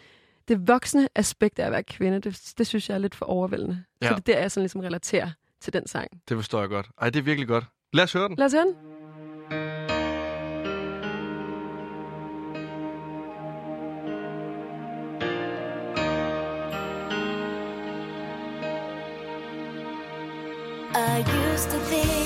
det 0.49 0.69
voksne 0.69 1.09
aspekt 1.15 1.59
af 1.59 1.67
at 1.67 1.73
være 1.73 1.83
kvinde, 1.83 2.21
det, 2.21 2.53
det 2.59 2.67
synes 2.67 2.89
jeg 2.89 2.95
er 2.95 2.99
lidt 2.99 3.15
for 3.15 3.27
overvældende. 3.27 3.85
Ja. 4.03 4.09
Så 4.09 4.15
det 4.15 4.29
er 4.29 4.33
der, 4.33 4.41
jeg 4.41 4.51
sådan 4.51 4.63
ligesom 4.63 4.81
relaterer 4.81 5.31
til 5.61 5.73
den 5.73 5.87
sang. 5.87 6.09
Det 6.29 6.37
forstår 6.37 6.61
jeg 6.61 6.69
godt. 6.69 6.87
Ej, 7.01 7.11
det 7.11 7.19
er 7.19 7.23
virkelig 7.23 7.49
godt. 7.49 7.65
Lad 7.93 8.05
os 8.05 8.13
høre 8.13 8.29
den. 8.29 8.37
Lad 8.37 8.47
os 8.47 8.53
høre 8.53 8.65
den. 8.65 8.75
I 20.95 21.25
used 21.53 21.71
to 21.71 21.79
think 21.79 22.18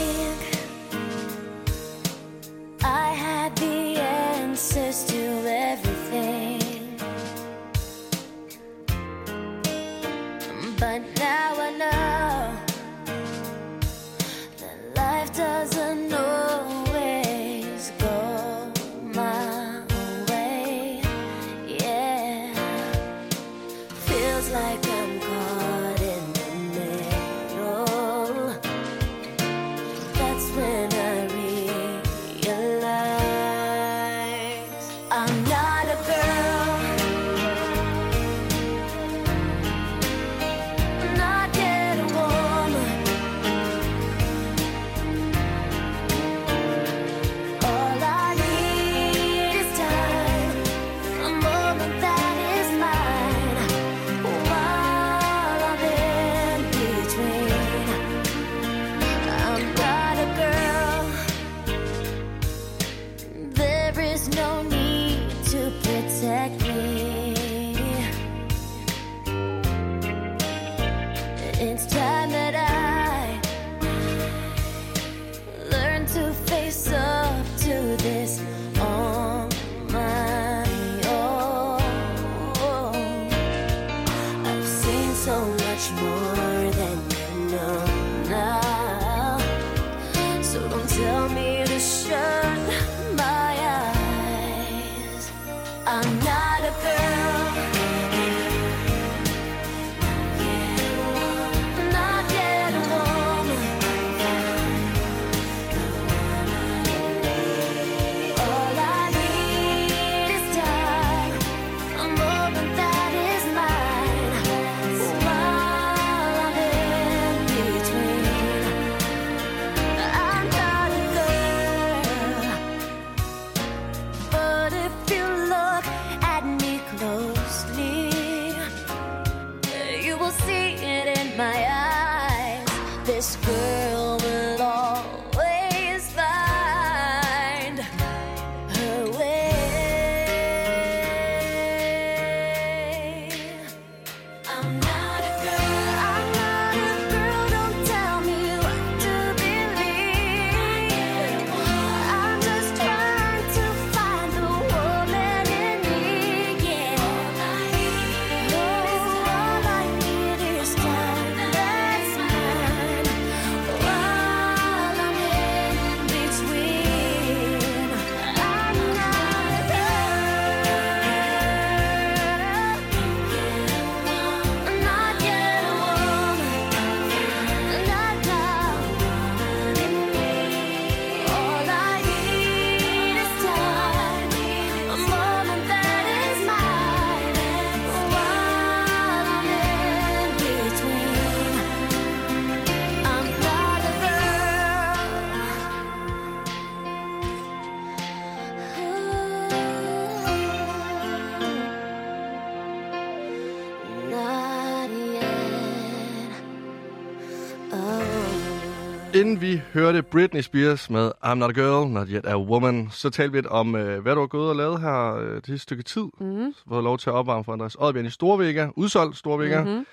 Inden 209.15 209.41
vi 209.41 209.63
hørte 209.73 210.03
Britney 210.03 210.41
Spears 210.41 210.91
med 210.91 211.13
I'm 211.25 211.35
Not 211.35 211.51
a 211.51 211.61
Girl, 211.61 211.89
Not 211.89 212.09
Yet 212.09 212.27
a 212.27 212.39
Woman, 212.39 212.91
så 212.91 213.11
talte 213.11 213.33
vi 213.33 213.39
lidt 213.39 213.47
om, 213.47 213.75
øh, 213.77 214.03
hvad 214.03 214.15
du 214.15 214.21
har 214.21 214.27
gået 214.27 214.49
og 214.49 214.57
lavet 214.57 214.81
her 214.81 215.15
øh, 215.15 215.35
det 215.35 215.47
sidste 215.47 215.63
stykke 215.63 215.83
tid. 215.83 216.05
Mm. 216.21 216.55
Fået 216.69 216.85
lov 216.85 216.99
til 216.99 217.11
at 217.11 217.15
opvarme 217.15 217.45
for 217.45 217.53
Andreas 217.53 217.75
Oddbjørn 217.75 218.07
i 218.07 218.11
Storvægger, 218.11 218.71
udsolgt 218.77 219.17
Storvægger. 219.17 219.65
Mm-hmm. 219.65 219.87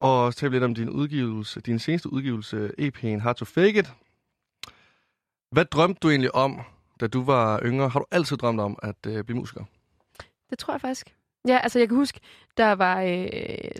Og 0.00 0.32
så 0.32 0.38
talte 0.38 0.50
vi 0.50 0.56
lidt 0.56 0.64
om 0.64 0.74
din 0.74 0.90
udgivelse, 0.90 1.60
din 1.60 1.78
seneste 1.78 2.12
udgivelse, 2.12 2.70
EP'en 2.80 3.20
Hard 3.20 3.36
to 3.36 3.44
Fake 3.44 3.78
It. 3.78 3.92
Hvad 5.50 5.64
drømte 5.64 5.98
du 6.02 6.10
egentlig 6.10 6.34
om, 6.34 6.60
da 7.00 7.06
du 7.06 7.24
var 7.24 7.60
yngre? 7.64 7.88
Har 7.88 8.00
du 8.00 8.06
altid 8.10 8.36
drømt 8.36 8.60
om 8.60 8.78
at 8.82 9.06
øh, 9.06 9.24
blive 9.24 9.38
musiker? 9.38 9.64
Det 10.50 10.58
tror 10.58 10.74
jeg 10.74 10.80
faktisk. 10.80 11.14
Ja, 11.48 11.58
altså 11.58 11.78
jeg 11.78 11.88
kan 11.88 11.96
huske, 11.96 12.20
der 12.56 12.72
var 12.72 13.00
øh, 13.02 13.28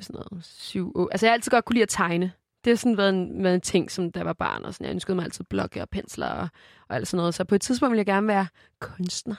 sådan 0.03 0.23
noget 0.31 0.45
syv 0.45 0.93
år. 0.95 1.09
Altså 1.13 1.27
jeg 1.27 1.31
har 1.31 1.35
altid 1.35 1.51
godt 1.51 1.65
kunne 1.65 1.75
lide 1.75 1.83
at 1.83 1.89
tegne. 1.89 2.33
Det 2.67 2.71
har 2.73 2.77
sådan 2.77 2.97
været 2.97 3.11
en, 3.11 3.45
været 3.45 3.55
en 3.55 3.61
ting, 3.61 3.91
som 3.91 4.13
da 4.13 4.19
jeg 4.19 4.27
var 4.27 4.33
barn. 4.33 4.65
Og 4.65 4.75
sådan. 4.75 4.85
Jeg 4.85 4.95
ønskede 4.95 5.15
mig 5.15 5.25
altid 5.25 5.45
blokke 5.45 5.83
og 5.83 5.89
pensler 5.89 6.27
og, 6.29 6.49
og 6.89 6.97
alt 6.97 7.09
sådan 7.09 7.17
noget. 7.17 7.35
Så 7.35 7.45
på 7.45 7.55
et 7.55 7.61
tidspunkt 7.61 7.91
ville 7.91 7.99
jeg 7.99 8.07
gerne 8.07 8.27
være 8.29 8.47
kunstner. 8.81 9.35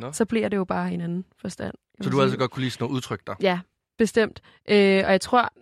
Nå. 0.00 0.12
Så 0.12 0.24
bliver 0.24 0.48
det 0.48 0.56
jo 0.56 0.64
bare 0.64 0.92
en 0.92 1.00
anden 1.00 1.24
forstand. 1.40 1.74
Så 2.02 2.10
du 2.10 2.16
har 2.16 2.24
altid 2.24 2.38
godt 2.38 2.50
kunne 2.50 2.60
lide 2.60 2.70
sådan 2.70 2.84
noget 2.84 2.96
udtryk 2.96 3.20
dig? 3.26 3.36
Ja, 3.40 3.60
bestemt. 3.98 4.40
Øh, 4.68 5.02
og 5.06 5.12
jeg 5.12 5.20
tror, 5.20 5.52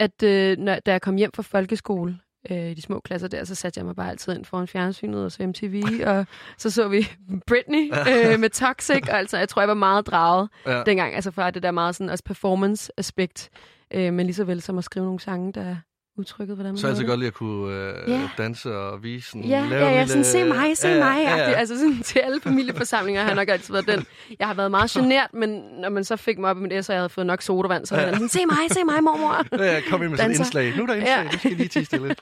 at 0.00 0.22
øh, 0.22 0.58
når, 0.58 0.74
da 0.74 0.92
jeg 0.92 1.02
kom 1.02 1.16
hjem 1.16 1.30
fra 1.34 1.42
folkeskole, 1.42 2.18
øh, 2.50 2.70
i 2.70 2.74
de 2.74 2.82
små 2.82 3.00
klasser 3.00 3.28
der, 3.28 3.44
så 3.44 3.54
satte 3.54 3.78
jeg 3.78 3.86
mig 3.86 3.96
bare 3.96 4.10
altid 4.10 4.34
ind 4.36 4.44
foran 4.44 4.68
fjernsynet 4.68 5.24
og 5.24 5.32
så 5.32 5.46
MTV, 5.46 5.82
og 6.06 6.26
så 6.58 6.70
så 6.70 6.88
vi 6.88 7.08
Britney 7.46 7.86
øh, 7.86 8.40
med 8.40 8.50
Toxic, 8.50 9.08
og 9.08 9.18
altså, 9.18 9.38
jeg 9.38 9.48
tror, 9.48 9.62
jeg 9.62 9.68
var 9.68 9.74
meget 9.74 10.06
draget 10.06 10.48
Ja. 10.66 10.82
dengang, 10.86 11.14
altså 11.14 11.30
fra 11.30 11.50
det 11.50 11.62
der 11.62 11.70
meget 11.70 11.94
sådan 11.94 12.10
også 12.10 12.24
performance-aspekt, 12.24 13.50
øh, 13.94 14.12
men 14.12 14.26
lige 14.26 14.34
så 14.34 14.44
vel 14.44 14.62
som 14.62 14.78
at 14.78 14.84
skrive 14.84 15.04
nogle 15.06 15.20
sange, 15.20 15.52
der 15.52 15.76
udtrykket, 16.16 16.56
hvordan 16.56 16.72
man 16.72 16.78
Så 16.78 16.86
jeg 16.86 16.96
havde 16.96 17.06
godt 17.06 17.18
lide 17.20 17.26
at 17.28 17.34
kunne 17.34 17.74
øh, 17.76 18.10
Ja. 18.10 18.30
danse 18.38 18.76
og 18.78 19.02
vise 19.02 19.28
sådan, 19.30 19.44
Ja, 19.44 19.66
lave 19.70 19.82
ja, 19.84 19.90
en 19.90 19.94
ja, 19.96 20.06
sådan, 20.06 20.24
se 20.24 20.44
mig, 20.44 20.76
se 20.76 20.88
ja, 20.88 20.98
mig. 21.04 21.22
Ja, 21.22 21.36
ja. 21.36 21.52
Altså 21.52 21.78
sådan, 21.78 22.02
til 22.02 22.18
alle 22.18 22.40
familieforsamlinger 22.40 23.20
har 23.22 23.28
jeg 23.28 23.36
nok 23.36 23.48
altid 23.48 23.72
været 23.74 23.86
den. 23.86 24.06
Jeg 24.38 24.46
har 24.46 24.54
været 24.54 24.70
meget 24.70 24.90
genert, 24.96 25.34
men 25.34 25.48
når 25.80 25.88
man 25.88 26.04
så 26.04 26.16
fik 26.16 26.38
mig 26.38 26.50
op 26.50 26.56
i 26.56 26.60
mit 26.60 26.84
S, 26.84 26.88
og 26.88 26.92
jeg 26.94 27.00
havde 27.00 27.08
fået 27.08 27.26
nok 27.26 27.42
sodavand, 27.42 27.86
så 27.86 27.94
var 27.96 28.02
jeg 28.02 28.12
sådan, 28.14 28.28
se 28.28 28.46
mig, 28.46 28.56
se 28.70 28.84
mig, 28.84 29.02
mormor. 29.04 29.44
Ja, 29.64 29.80
kom 29.90 30.02
ind 30.02 30.10
med 30.10 30.18
sådan 30.18 30.30
et 30.30 30.38
indslag. 30.38 30.76
Nu 30.76 30.82
er 30.82 30.86
der 30.86 30.94
indslag, 30.94 31.16
Ja. 31.16 31.22
ja. 31.22 31.28
du 31.32 31.38
skal 31.38 31.50
lige 31.52 31.68
tige 31.68 31.84
stille. 31.84 32.16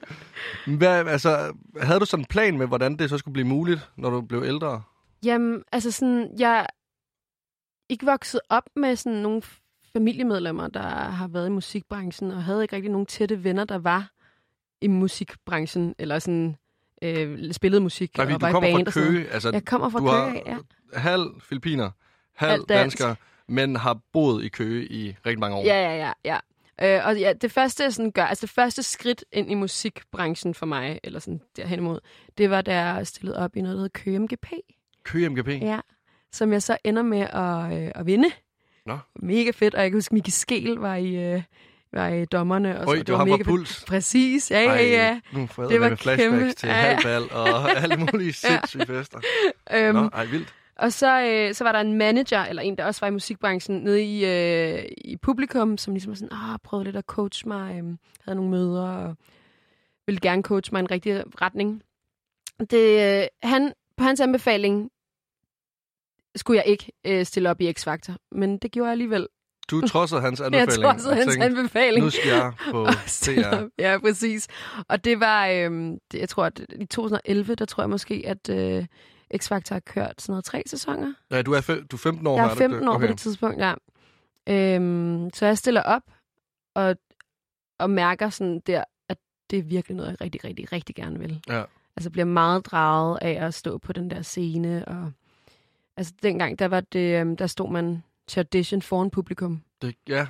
Hvad, 0.66 1.06
altså, 1.06 1.52
havde 1.80 2.00
du 2.00 2.04
sådan 2.04 2.22
en 2.22 2.26
plan 2.26 2.58
med, 2.58 2.66
hvordan 2.66 2.96
det 2.96 3.10
så 3.10 3.18
skulle 3.18 3.32
blive 3.32 3.46
muligt, 3.48 3.88
når 3.96 4.10
du 4.10 4.20
blev 4.20 4.42
ældre? 4.46 4.82
Jamen, 5.24 5.62
altså 5.72 5.90
sådan, 5.90 6.28
jeg 6.38 6.66
ikke 7.90 8.06
vokset 8.06 8.40
op 8.50 8.62
med 8.76 8.96
sådan 8.96 9.18
nogle 9.18 9.42
familiemedlemmer, 9.92 10.68
der 10.68 10.82
har 10.90 11.28
været 11.28 11.46
i 11.46 11.50
musikbranchen, 11.50 12.30
og 12.30 12.44
havde 12.44 12.62
ikke 12.62 12.76
rigtig 12.76 12.90
nogen 12.90 13.06
tætte 13.06 13.44
venner, 13.44 13.64
der 13.64 13.78
var 13.78 14.10
i 14.80 14.86
musikbranchen, 14.86 15.94
eller 15.98 16.18
sådan 16.18 16.56
øh, 17.02 17.52
spillede 17.52 17.80
musik 17.82 18.16
Nej, 18.16 18.26
og 18.26 18.32
du 18.32 18.38
var 18.38 18.48
i 18.48 18.52
kommer 18.52 18.76
band 18.76 18.86
fra. 18.86 19.00
Køge. 19.00 19.28
Altså, 19.30 19.50
Jeg 19.50 19.64
kommer 19.64 19.88
fra 19.88 19.98
du 19.98 20.04
Køge, 20.32 20.42
ja. 20.46 20.58
halv 21.00 21.26
filipiner, 21.40 21.90
halv 22.36 22.50
Halv 22.50 22.64
dansk. 22.68 22.98
dansker, 22.98 23.14
men 23.48 23.76
har 23.76 23.98
boet 24.12 24.44
i 24.44 24.48
Køge 24.48 24.86
i 24.86 25.16
rigtig 25.26 25.38
mange 25.40 25.56
år. 25.56 25.64
Ja, 25.64 25.94
ja, 25.96 25.96
ja, 25.96 26.12
ja. 26.24 26.38
Øh, 26.82 27.06
og 27.06 27.18
ja, 27.18 27.32
det 27.32 27.52
første, 27.52 27.82
jeg 27.82 27.92
sådan 27.94 28.12
gør, 28.12 28.24
altså 28.24 28.46
det 28.46 28.50
første 28.50 28.82
skridt 28.82 29.24
ind 29.32 29.50
i 29.50 29.54
musikbranchen 29.54 30.54
for 30.54 30.66
mig, 30.66 31.00
eller 31.04 31.18
sådan 31.20 31.40
derhen 31.56 31.78
imod, 31.78 32.00
det 32.38 32.50
var, 32.50 32.62
da 32.62 32.80
jeg 32.84 33.06
stillede 33.06 33.38
op 33.38 33.56
i 33.56 33.60
noget, 33.60 33.74
der 33.74 33.78
hedder 33.82 33.98
Køge 34.00 34.18
MGP. 34.18 34.46
Køge 35.04 35.28
MGP. 35.28 35.48
Ja. 35.48 35.80
Som 36.32 36.52
jeg 36.52 36.62
så 36.62 36.76
ender 36.84 37.02
med 37.02 37.20
at, 37.20 37.82
øh, 37.84 37.92
at 37.94 38.06
vinde. 38.06 38.28
Nå. 38.86 38.98
Mega 39.22 39.50
fedt, 39.50 39.74
og 39.74 39.82
jeg 39.82 39.90
kan 39.90 39.96
huske, 39.96 40.14
Miki 40.14 40.30
Skel 40.30 40.74
var 40.76 40.94
i, 40.96 41.34
øh, 41.34 41.42
var 41.92 42.08
i 42.08 42.24
dommerne. 42.24 42.80
Og 42.80 42.88
Øj, 42.88 42.96
så, 42.96 43.02
det 43.02 43.12
var 43.12 43.18
ham 43.18 43.28
mega 43.28 43.42
Puls. 43.42 43.84
Præcis, 43.88 44.50
ja, 44.50 44.60
ja, 44.60 44.82
ja. 44.82 45.20
nu 45.32 45.46
får 45.46 45.62
Det 45.62 45.80
var 45.80 45.88
med 45.88 45.96
flashbacks 45.96 46.30
kæmpe. 46.32 46.52
til 46.52 46.66
Ja, 46.68 46.74
ja. 46.74 46.80
halvbal 46.94 47.22
og 47.32 47.70
alle 47.82 47.96
mulige 47.96 48.32
sindssyge 48.32 48.86
fester. 48.86 49.18
Øhm, 49.74 49.94
Nå, 49.94 50.08
ej, 50.12 50.24
vildt. 50.24 50.54
Og 50.78 50.92
så, 50.92 51.22
øh, 51.22 51.54
så 51.54 51.64
var 51.64 51.72
der 51.72 51.80
en 51.80 51.92
manager, 51.98 52.40
eller 52.44 52.62
en, 52.62 52.78
der 52.78 52.84
også 52.84 53.00
var 53.00 53.08
i 53.08 53.10
musikbranchen, 53.10 53.80
nede 53.80 54.02
i, 54.04 54.24
øh, 54.24 54.84
i 55.04 55.16
publikum, 55.16 55.78
som 55.78 55.94
ligesom 55.94 56.10
var 56.10 56.14
sådan, 56.16 56.32
ah, 56.32 56.58
prøvede 56.64 56.84
lidt 56.84 56.96
at 56.96 57.04
coach 57.04 57.46
mig, 57.46 57.70
øh, 57.76 57.84
havde 58.24 58.36
nogle 58.36 58.50
møder, 58.50 58.88
og 58.88 59.16
ville 60.06 60.20
gerne 60.20 60.42
coach 60.42 60.72
mig 60.72 60.80
i 60.80 60.82
en 60.84 60.90
rigtig 60.90 61.22
retning. 61.42 61.82
Det, 62.70 63.20
øh, 63.20 63.26
han, 63.42 63.72
på 63.96 64.04
hans 64.04 64.20
anbefaling 64.20 64.90
skulle 66.36 66.56
jeg 66.58 66.66
ikke 66.66 66.92
øh, 67.06 67.26
stille 67.26 67.50
op 67.50 67.60
i 67.60 67.70
X-Factor, 67.70 68.12
men 68.32 68.58
det 68.58 68.72
gjorde 68.72 68.86
jeg 68.88 68.92
alligevel. 68.92 69.28
Du 69.70 69.86
trodsede 69.86 70.20
hans 70.20 70.40
Jeg 70.40 70.46
anbefaling. 70.46 70.86
også, 70.86 71.10
og 71.10 71.16
hans 71.16 71.26
tænkte, 71.26 71.46
anbefaling. 71.46 72.04
Nu 72.04 72.10
skal 72.10 72.28
jeg 72.28 72.52
på 72.70 72.86
DR. 73.26 73.68
Ja, 73.78 73.98
præcis. 73.98 74.48
Og 74.88 75.04
det 75.04 75.20
var, 75.20 75.46
det, 76.12 76.18
jeg 76.18 76.28
tror, 76.28 76.44
at 76.44 76.60
i 76.78 76.86
2011, 76.86 77.54
der 77.54 77.64
tror 77.64 77.82
jeg 77.82 77.90
måske, 77.90 78.22
at 78.26 78.48
øh, 78.48 78.86
X-Factor 79.36 79.74
har 79.74 79.80
kørt 79.86 80.22
sådan 80.22 80.32
noget 80.32 80.44
tre 80.44 80.62
sæsoner. 80.66 81.14
Ja, 81.30 81.42
du 81.42 81.52
er, 81.52 81.60
du 81.90 81.96
er 81.96 81.98
15 81.98 82.26
år 82.26 82.36
Jeg 82.36 82.44
er 82.44 82.48
du 82.48 82.52
ikke 82.52 82.58
15 82.62 82.88
år 82.88 82.92
det? 82.92 83.00
på 83.00 83.06
det 83.06 83.18
tidspunkt, 83.18 83.58
ja. 83.60 83.74
Øhm, 84.48 85.30
så 85.34 85.46
jeg 85.46 85.58
stiller 85.58 85.82
op 85.82 86.02
og, 86.74 86.96
og 87.78 87.90
mærker 87.90 88.28
sådan 88.30 88.60
der, 88.66 88.84
at 89.08 89.18
det 89.50 89.58
er 89.58 89.62
virkelig 89.62 89.96
noget, 89.96 90.10
jeg 90.10 90.20
rigtig, 90.20 90.44
rigtig, 90.44 90.72
rigtig 90.72 90.94
gerne 90.94 91.18
vil. 91.18 91.40
Ja. 91.48 91.62
Altså 91.96 92.10
bliver 92.10 92.24
meget 92.24 92.66
draget 92.66 93.18
af 93.22 93.46
at 93.46 93.54
stå 93.54 93.78
på 93.78 93.92
den 93.92 94.10
der 94.10 94.22
scene. 94.22 94.84
Og, 94.88 95.12
altså 95.96 96.12
dengang, 96.22 96.58
der, 96.58 96.68
var 96.68 96.80
det, 96.80 97.20
øhm, 97.20 97.36
der 97.36 97.46
stod 97.46 97.70
man 97.70 98.02
til 98.28 98.40
audition 98.40 98.82
foran 98.82 99.10
publikum. 99.10 99.62
Det, 99.82 99.94
ja, 100.08 100.26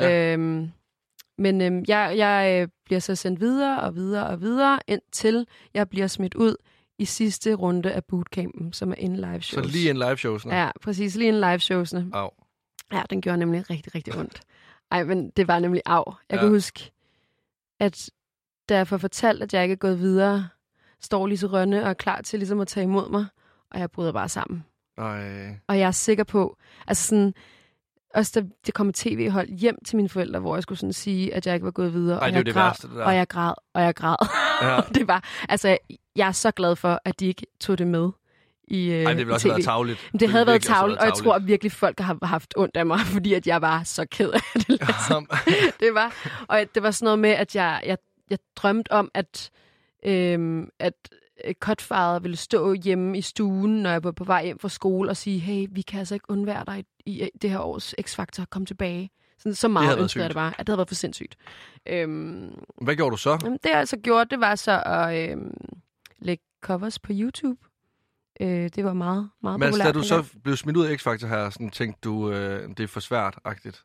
Ja. 0.00 0.32
Øhm, 0.32 0.70
men 1.38 1.60
øhm, 1.60 1.84
jeg, 1.88 2.14
jeg 2.16 2.60
øh, 2.62 2.68
bliver 2.84 2.98
så 3.00 3.14
sendt 3.14 3.40
videre 3.40 3.80
og 3.80 3.94
videre 3.94 4.26
og 4.26 4.40
videre, 4.40 4.78
indtil 4.86 5.46
jeg 5.74 5.88
bliver 5.88 6.06
smidt 6.06 6.34
ud 6.34 6.56
i 6.98 7.04
sidste 7.04 7.54
runde 7.54 7.92
af 7.92 8.04
bootcampen, 8.04 8.72
som 8.72 8.90
er 8.90 8.94
en 8.94 9.16
live 9.16 9.42
så 9.42 9.48
shows. 9.50 9.72
lige 9.72 9.90
en 9.90 9.96
live 9.96 10.16
show. 10.16 10.38
Sådan. 10.38 10.58
Ja, 10.58 10.70
præcis. 10.82 11.16
Lige 11.16 11.28
en 11.28 11.40
live 11.40 11.58
showsene. 11.58 12.10
Au. 12.12 12.30
Ja, 12.92 13.02
den 13.10 13.20
gjorde 13.20 13.38
nemlig 13.38 13.70
rigtig, 13.70 13.94
rigtig 13.94 14.16
ondt. 14.18 14.40
Ej, 14.90 15.04
men 15.04 15.30
det 15.30 15.48
var 15.48 15.58
nemlig 15.58 15.82
af. 15.86 16.04
Jeg 16.30 16.36
Ja. 16.36 16.40
kan 16.40 16.48
huske, 16.48 16.90
at 17.80 18.10
da 18.68 18.76
jeg 18.76 18.88
får 18.88 18.96
fortalt, 18.98 19.42
at 19.42 19.54
jeg 19.54 19.62
ikke 19.62 19.72
er 19.72 19.76
gået 19.76 19.98
videre, 19.98 20.48
står 21.00 21.26
Lise 21.26 21.46
Rønne 21.46 21.82
og 21.82 21.88
er 21.88 21.94
klar 21.94 22.20
til 22.22 22.38
ligesom 22.38 22.60
at 22.60 22.68
tage 22.68 22.84
imod 22.84 23.10
mig, 23.10 23.26
og 23.70 23.80
jeg 23.80 23.90
bryder 23.90 24.12
bare 24.12 24.28
sammen. 24.28 24.64
Ej. 24.98 25.48
Og 25.68 25.78
jeg 25.78 25.86
er 25.86 25.90
sikker 25.90 26.24
på, 26.24 26.56
altså 26.86 27.04
sådan, 27.08 27.34
også 28.14 28.32
da 28.40 28.46
det 28.66 28.74
kom 28.74 28.88
et 28.88 28.94
tv-hold 28.94 29.48
hjem 29.48 29.76
til 29.86 29.96
mine 29.96 30.08
forældre, 30.08 30.40
hvor 30.40 30.56
jeg 30.56 30.62
skulle 30.62 30.78
sådan 30.78 30.92
sige, 30.92 31.34
at 31.34 31.46
jeg 31.46 31.54
ikke 31.54 31.64
var 31.64 31.70
gået 31.70 31.92
videre. 31.92 32.18
Ej, 32.18 32.26
og 32.26 32.32
det 32.32 32.36
jeg 32.36 32.46
det 32.46 32.54
græd, 32.54 32.64
værste, 32.64 32.88
det 32.88 32.96
der. 32.96 33.04
Og 33.04 33.14
jeg 33.14 33.28
græd, 33.28 33.54
og 33.74 33.82
jeg 33.82 33.94
græd. 33.94 34.16
Ja. 34.62 34.80
det 34.98 35.08
var, 35.08 35.24
altså, 35.48 35.78
jeg 36.16 36.28
er 36.28 36.32
så 36.32 36.50
glad 36.50 36.76
for, 36.76 37.00
at 37.04 37.20
de 37.20 37.26
ikke 37.26 37.46
tog 37.60 37.78
det 37.78 37.86
med 37.86 38.10
i 38.68 38.90
øh, 38.92 39.02
Ej, 39.02 39.10
det 39.10 39.18
ville 39.18 39.34
også 39.34 39.48
tv. 39.48 39.50
været 39.50 39.64
tavligt. 39.64 40.10
Det 40.20 40.28
havde 40.28 40.46
været 40.46 40.62
tavligt, 40.62 41.00
og 41.00 41.06
jeg 41.06 41.14
tror 41.14 41.34
at 41.34 41.46
virkelig, 41.46 41.72
folk 41.72 42.00
har 42.00 42.18
haft 42.26 42.54
ondt 42.56 42.76
af 42.76 42.86
mig, 42.86 42.98
fordi 43.14 43.34
at 43.34 43.46
jeg 43.46 43.62
var 43.62 43.82
så 43.82 44.06
ked 44.10 44.30
af 44.30 44.40
det. 44.54 44.80
Altså, 44.88 45.24
det 45.80 45.94
var, 45.94 46.14
og 46.48 46.64
det 46.74 46.82
var 46.82 46.90
sådan 46.90 47.04
noget 47.04 47.18
med, 47.18 47.30
at 47.30 47.54
jeg, 47.56 47.82
jeg, 47.86 47.98
jeg 48.30 48.38
drømte 48.56 48.92
om, 48.92 49.10
at, 49.14 49.50
øhm, 50.04 50.68
at 50.78 50.94
øh, 51.46 51.54
Cutfather 51.60 52.18
ville 52.18 52.36
stå 52.36 52.72
hjemme 52.72 53.18
i 53.18 53.20
stuen, 53.20 53.82
når 53.82 53.90
jeg 53.90 54.04
var 54.04 54.12
på 54.12 54.24
vej 54.24 54.44
hjem 54.44 54.58
fra 54.58 54.68
skole, 54.68 55.10
og 55.10 55.16
sige, 55.16 55.38
hey, 55.38 55.66
vi 55.70 55.82
kan 55.82 55.98
altså 55.98 56.14
ikke 56.14 56.30
undvære 56.30 56.64
dig 56.66 56.84
i, 57.06 57.28
det 57.42 57.50
her 57.50 57.58
års 57.58 57.94
X-Factor, 58.00 58.44
kom 58.50 58.66
tilbage. 58.66 59.10
Sådan, 59.38 59.54
så 59.54 59.68
meget 59.68 59.88
været 59.88 60.02
ønskede 60.02 60.22
jeg 60.22 60.30
det 60.30 60.34
bare, 60.34 60.52
at 60.58 60.58
det 60.58 60.68
havde 60.68 60.78
været 60.78 60.88
for 60.88 60.94
sindssygt. 60.94 61.36
Øhm, 61.86 62.54
Hvad 62.80 62.96
gjorde 62.96 63.10
du 63.10 63.16
så? 63.16 63.38
Jamen, 63.42 63.58
det 63.62 63.70
jeg 63.70 63.78
altså 63.78 63.96
gjorde, 63.96 64.30
det 64.30 64.40
var 64.40 64.54
så 64.54 64.82
at 64.86 65.30
øhm, 65.30 65.54
lægge 66.18 66.44
covers 66.62 66.98
på 66.98 67.12
YouTube. 67.14 67.60
Øh, 68.40 68.48
det 68.48 68.84
var 68.84 68.92
meget, 68.92 69.30
meget 69.42 69.58
Men 69.58 69.66
altså, 69.66 69.82
populært. 69.82 69.94
da 69.94 70.00
du 70.00 70.04
så 70.06 70.38
blev 70.44 70.56
smidt 70.56 70.76
ud 70.76 70.86
af 70.86 70.96
X-Factor 70.96 71.26
her, 71.26 71.50
sådan 71.50 71.70
tænkte 71.70 72.00
du, 72.04 72.30
øh, 72.30 72.68
det 72.68 72.80
er 72.80 72.86
for 72.86 73.00
svært-agtigt. 73.00 73.84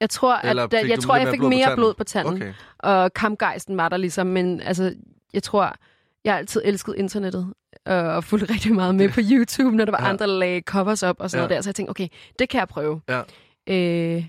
Jeg 0.00 0.10
tror, 0.10 0.34
at, 0.34 0.50
Eller 0.50 0.66
da, 0.66 0.82
jeg, 0.88 0.98
tror, 0.98 1.16
jeg 1.16 1.28
fik 1.28 1.40
mere 1.40 1.76
blod 1.76 1.94
på 1.94 2.04
tanden. 2.04 2.34
Okay. 2.34 2.52
Og 2.78 3.14
kampgejsten 3.14 3.76
var 3.76 3.88
der 3.88 3.96
ligesom. 3.96 4.26
Men 4.26 4.60
altså, 4.60 4.94
jeg 5.32 5.42
tror, 5.42 5.76
jeg 6.24 6.32
har 6.32 6.38
altid 6.38 6.62
elsket 6.64 6.94
internettet. 6.96 7.54
øh, 7.88 8.04
Og 8.04 8.24
fulgte 8.24 8.52
rigtig 8.54 8.74
meget 8.74 8.94
med 8.94 9.08
på 9.08 9.20
YouTube, 9.30 9.76
når 9.76 9.84
der 9.84 9.92
var 9.92 10.02
Ja. 10.02 10.08
andre, 10.08 10.26
der 10.26 10.32
lagde 10.38 10.60
covers 10.60 11.02
op 11.02 11.16
og 11.20 11.30
sådan 11.30 11.42
Ja. 11.42 11.46
noget 11.48 11.56
der. 11.56 11.62
Så 11.62 11.68
jeg 11.70 11.74
tænkte, 11.74 11.90
okay, 11.90 12.08
det 12.38 12.48
kan 12.48 12.58
jeg 12.58 12.68
prøve. 12.68 13.00
Ja. 13.08 13.22
Øh, 13.66 14.26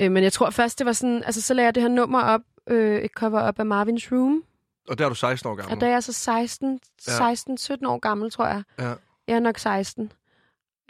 øh, 0.00 0.12
men 0.12 0.22
jeg 0.24 0.32
tror 0.32 0.50
først, 0.50 0.78
det 0.78 0.86
var 0.86 0.92
sådan... 0.92 1.22
Altså, 1.24 1.40
så 1.42 1.54
lagde 1.54 1.66
jeg 1.66 1.74
det 1.74 1.82
her 1.82 1.90
nummer 1.90 2.22
op, 2.22 2.40
øh, 2.70 2.98
et 3.02 3.10
cover 3.10 3.40
op 3.40 3.58
af 3.60 3.64
Marvin's 3.64 4.12
Room. 4.12 4.44
Og 4.88 4.98
der 4.98 5.04
er 5.04 5.08
du 5.08 5.14
16 5.14 5.50
år 5.50 5.54
gammel. 5.54 5.74
Og 5.74 5.80
der 5.80 5.86
er 5.86 5.90
jeg 5.90 6.02
så 6.02 6.12
16, 6.12 6.80
16-17 7.02 7.86
år 7.86 7.98
gammel, 7.98 8.30
tror 8.30 8.46
jeg. 8.46 8.62
Ja. 8.78 8.92
Jeg 9.28 9.34
er 9.36 9.40
nok 9.40 9.58
16. 9.58 10.12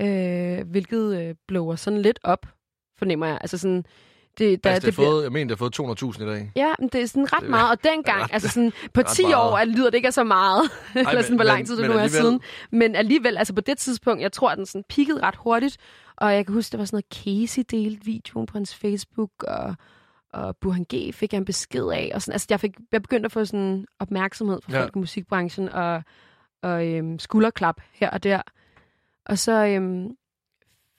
Øh, 0.01 0.71
hvilket 0.71 1.17
øh, 1.21 1.35
blower 1.49 1.77
sådan 1.77 2.03
lidt 2.03 2.19
op, 2.23 2.47
fornemmer 2.99 3.27
jeg. 3.27 3.39
Altså 3.41 3.59
sådan, 3.59 3.85
det, 4.39 4.65
der, 4.65 4.71
altså, 4.71 4.87
det 4.91 4.97
det 4.97 5.05
har 5.05 5.11
fået, 5.13 5.23
jeg 5.25 5.33
mener, 5.33 5.55
det 5.55 5.59
har 5.59 5.71
fået 5.97 6.15
200.000 6.17 6.23
i 6.23 6.27
dag. 6.27 6.53
Ja, 6.57 6.73
men 6.79 6.89
det 6.89 7.03
er 7.03 7.07
sådan 7.07 7.33
ret 7.33 7.41
Det 7.41 7.51
meget. 7.51 7.71
Og 7.71 7.85
dengang, 7.85 8.23
ret- 8.23 8.33
altså 8.33 8.49
sådan, 8.49 8.73
på 8.95 9.01
ret 9.01 9.07
10 9.07 9.23
meget. 9.23 9.37
år 9.37 9.57
er, 9.59 9.65
lyder 9.65 9.91
det 9.91 9.95
ikke 9.95 10.07
af 10.09 10.13
så 10.15 10.25
meget. 10.25 10.63
Eller 10.95 11.15
men- 11.15 11.23
sådan, 11.23 11.37
hvor 11.37 11.45
lang 11.45 11.67
tid 11.67 11.77
det 11.77 11.91
nu 11.91 11.97
er 11.97 12.07
siden. 12.07 12.41
Men 12.73 12.97
alligevel, 12.97 13.37
altså 13.39 13.55
på 13.55 13.61
det 13.61 13.79
tidspunkt, 13.79 14.23
jeg 14.23 14.33
tror, 14.33 14.51
at 14.51 14.59
den 14.59 14.67
sådan 14.67 14.85
peakede 14.89 15.23
ret 15.23 15.37
hurtigt. 15.37 15.77
Og 16.17 16.35
jeg 16.35 16.47
kan 16.47 16.55
huske, 16.55 16.73
der 16.73 16.79
var 16.79 16.85
sådan 16.85 17.03
noget 17.23 17.25
Casey 17.49 17.63
delt 17.71 18.07
videoen 18.07 18.47
på 18.47 18.59
hans 18.59 18.75
Facebook, 18.75 19.31
og, 19.49 19.75
og 20.33 20.57
Burhan 20.57 20.87
G 20.95 21.15
fik 21.15 21.33
jeg 21.33 21.39
en 21.39 21.45
besked 21.45 21.87
af. 21.87 22.11
Og 22.15 22.23
sådan, 22.23 22.33
altså, 22.33 22.47
jeg, 22.51 22.61
fik, 22.61 22.71
jeg 22.93 23.03
begyndte 23.03 23.27
at 23.27 23.33
få 23.33 23.45
sådan 23.45 23.87
opmærksomhed 24.01 24.61
fra 24.63 24.73
Ja. 24.73 24.83
folk 24.83 24.97
i 24.97 24.99
musikbranchen, 24.99 25.69
og, 25.69 26.03
og 26.63 26.87
øhm, 26.87 27.19
skulderklap 27.19 27.81
her 27.93 28.11
og 28.11 28.23
der. 28.23 28.41
Og 29.27 29.39
så 29.39 29.53
øhm, 29.67 30.09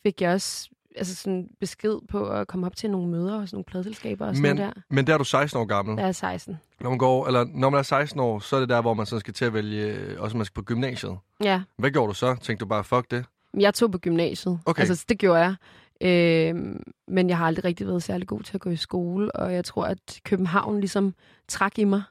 fik 0.04 0.22
jeg 0.22 0.32
også 0.34 0.70
altså 0.98 1.16
sådan 1.16 1.48
besked 1.60 1.96
på 2.10 2.30
at 2.30 2.48
komme 2.48 2.66
op 2.66 2.76
til 2.76 2.92
nogle 2.92 3.08
møder 3.10 3.40
og 3.42 3.48
sådan 3.48 3.56
nogle 3.56 3.64
pladselskaber 3.66 4.28
og 4.28 4.36
sådan 4.36 4.56
Men, 4.56 4.58
der. 4.66 4.72
men 4.90 5.08
der 5.08 5.14
er 5.14 5.18
du 5.18 5.24
16 5.24 5.60
år 5.62 5.66
gammel. 5.66 6.00
Jeg 6.00 6.08
er 6.08 6.12
16. 6.12 6.58
Når 6.82 6.90
man, 6.90 6.98
går, 7.00 7.28
eller 7.28 7.46
når 7.54 7.70
man 7.70 7.78
er 7.80 7.84
16 7.84 8.20
år, 8.20 8.40
så 8.40 8.56
er 8.56 8.60
det 8.60 8.70
der, 8.70 8.82
hvor 8.82 8.94
man 8.94 9.06
så 9.06 9.20
skal 9.20 9.34
til 9.34 9.46
at 9.46 9.54
vælge, 9.54 9.84
øh, 9.86 10.22
også 10.22 10.38
man 10.38 10.46
skal 10.46 10.54
på 10.54 10.62
gymnasiet. 10.62 11.18
Ja, 11.44 11.62
Hvad 11.78 11.92
gjorde 11.92 12.08
du 12.10 12.14
så? 12.14 12.36
Tænkte 12.42 12.64
du 12.64 12.70
bare, 12.70 12.84
fuck 12.84 13.12
det? 13.12 13.26
jeg 13.60 13.74
tog 13.74 13.92
på 13.92 13.98
gymnasiet. 13.98 14.60
Okay. 14.66 14.80
Altså, 14.82 15.06
det 15.10 15.20
gjorde 15.20 15.40
jeg. 15.40 15.56
Øhm, 16.02 16.84
men 17.08 17.30
jeg 17.30 17.38
har 17.38 17.46
aldrig 17.46 17.66
rigtig 17.66 17.88
været 17.88 18.04
særlig 18.04 18.28
god 18.28 18.42
til 18.42 18.54
at 18.58 18.62
gå 18.62 18.70
i 18.70 18.76
skole, 18.76 19.36
og 19.36 19.54
jeg 19.54 19.66
tror, 19.66 19.86
at 19.86 20.20
København 20.26 20.80
ligesom 20.80 21.14
trak 21.48 21.80
i 21.80 21.84
mig. 21.84 22.04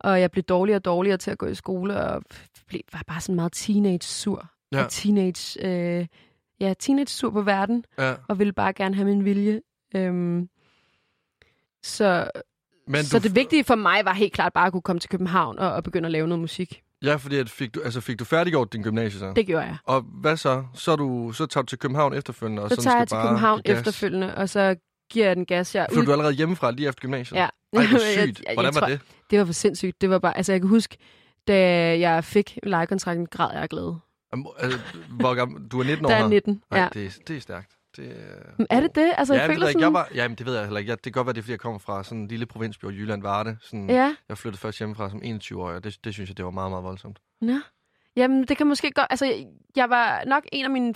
Og 0.00 0.20
jeg 0.20 0.30
blev 0.30 0.42
dårligere 0.44 0.78
og 0.78 0.84
dårligere 0.84 1.16
til 1.16 1.30
at 1.30 1.38
gå 1.38 1.46
i 1.46 1.54
skole, 1.54 2.00
og 2.00 2.22
blev, 2.66 2.80
var 2.92 3.02
bare 3.06 3.20
sådan 3.20 3.34
meget 3.34 3.52
teenage-sur. 3.56 4.46
Ja. 4.72 4.84
Og 4.84 4.90
teenage, 4.90 5.66
øh, 5.66 6.06
ja, 6.60 6.74
teenage-sur 6.78 7.30
på 7.30 7.42
verden, 7.42 7.84
Ja. 7.98 8.14
og 8.28 8.38
ville 8.38 8.52
bare 8.52 8.72
gerne 8.72 8.94
have 8.94 9.04
min 9.06 9.24
vilje. 9.24 9.60
Øhm, 9.96 10.48
så 11.82 12.30
Men 12.86 13.04
så 13.04 13.18
du, 13.18 13.22
det 13.22 13.34
vigtige 13.34 13.64
for 13.64 13.74
mig 13.74 14.04
var 14.04 14.12
helt 14.12 14.32
klart 14.32 14.52
bare 14.52 14.66
at 14.66 14.72
kunne 14.72 14.82
komme 14.82 15.00
til 15.00 15.10
København 15.10 15.58
og, 15.58 15.72
og 15.72 15.84
begynde 15.84 16.06
at 16.06 16.12
lave 16.12 16.26
noget 16.28 16.40
musik. 16.40 16.82
Ja, 17.02 17.16
fordi 17.16 17.36
at 17.38 17.50
fik 17.50 17.74
du, 17.74 17.80
altså 17.84 18.00
fik 18.00 18.18
du 18.18 18.24
færdiggjort 18.24 18.72
din 18.72 18.82
gymnasie 18.82 19.18
så? 19.20 19.32
Det 19.36 19.46
gjorde 19.46 19.64
jeg. 19.66 19.76
Og 19.84 20.00
hvad 20.00 20.36
så? 20.36 20.64
Så, 20.74 20.92
er 20.92 20.96
du, 20.96 21.32
så 21.32 21.46
tager 21.46 21.62
du 21.62 21.66
til 21.66 21.78
København 21.78 22.14
efterfølgende? 22.14 22.62
Og 22.62 22.70
Så 22.70 22.76
tager 22.76 22.96
jeg 22.98 23.08
til 23.08 23.16
København 23.22 23.60
efterfølgende, 23.64 24.34
og 24.34 24.48
så 24.48 24.76
giver 25.10 25.26
jeg 25.26 25.36
den 25.36 25.46
gas. 25.46 25.74
Jeg 25.74 25.86
Flyttede 25.90 26.06
du 26.06 26.12
allerede 26.12 26.34
hjemmefra 26.34 26.70
lige 26.70 26.88
efter 26.88 27.00
gymnasiet? 27.00 27.38
Ja. 27.38 27.48
Ej, 27.72 27.86
hvor 27.86 27.98
sygt. 28.24 28.42
jeg- 28.46 28.54
Hvordan 28.54 28.64
jeg 28.64 28.74
var 28.74 28.80
tror- 28.80 28.88
det? 28.88 29.00
Det 29.30 29.38
var 29.38 29.44
for 29.44 29.52
sindssygt. 29.52 30.00
Det 30.00 30.10
var 30.10 30.18
bare, 30.18 30.36
altså 30.36 30.52
jeg 30.52 30.60
kan 30.60 30.68
huske, 30.70 30.96
da 31.48 31.58
jeg 31.98 32.24
fik 32.24 32.58
lejekontrakten, 32.62 33.26
græd 33.26 33.58
jeg 33.58 33.68
glæde. 33.68 33.98
Altså, 34.58 34.78
Hvor 35.10 35.34
gammel? 35.34 35.68
Du 35.68 35.80
er 35.80 35.84
19 35.84 36.04
år 36.06 36.08
Der 36.08 36.16
er 36.16 36.20
her? 36.20 36.28
19, 36.28 36.62
Ej, 36.70 36.78
ja. 36.78 36.88
det, 36.92 37.06
er- 37.06 37.10
det 37.28 37.36
er 37.36 37.40
stærkt. 37.40 37.72
Det, 37.96 38.04
er- 38.10 38.50
Men 38.58 38.66
er 38.70 38.80
det 38.80 38.94
det? 38.94 39.12
Altså, 39.16 39.34
ja, 39.34 39.40
jeg 39.40 39.48
det 39.48 39.54
føler 39.54 39.66
jeg, 39.66 39.70
ikke. 39.70 39.80
sådan... 39.82 39.82
jeg 39.82 39.92
var, 39.92 40.08
jamen, 40.14 40.34
det 40.38 40.46
ved 40.46 40.54
jeg 40.54 40.64
heller 40.64 40.78
ikke. 40.78 40.90
Jeg, 40.90 40.96
det 41.04 41.12
kan 41.12 41.12
godt 41.12 41.26
være, 41.26 41.32
det 41.32 41.38
er, 41.38 41.42
fordi 41.42 41.52
jeg 41.52 41.60
kommer 41.60 41.78
fra 41.78 42.04
sådan 42.04 42.18
en 42.18 42.28
lille 42.28 42.46
provinsby, 42.46 42.84
Jylland 42.84 43.22
Varde. 43.22 43.56
Sådan, 43.60 43.90
Ja, 43.90 44.14
Jeg 44.28 44.38
flyttede 44.38 44.60
først 44.60 44.78
hjemmefra 44.78 45.10
som 45.10 45.22
21-årig, 45.22 45.76
og 45.76 45.84
det, 45.84 45.96
det 46.04 46.14
synes 46.14 46.30
jeg, 46.30 46.36
det 46.36 46.44
var 46.44 46.50
meget, 46.50 46.70
meget 46.70 46.84
voldsomt. 46.84 47.18
nå. 47.40 47.58
Jamen, 48.16 48.44
det 48.44 48.56
kan 48.56 48.66
måske 48.66 48.90
godt... 48.90 49.06
Altså, 49.10 49.26
jeg, 49.26 49.46
jeg 49.76 49.90
var 49.90 50.22
nok 50.26 50.44
en 50.52 50.64
af 50.64 50.70
mine 50.70 50.94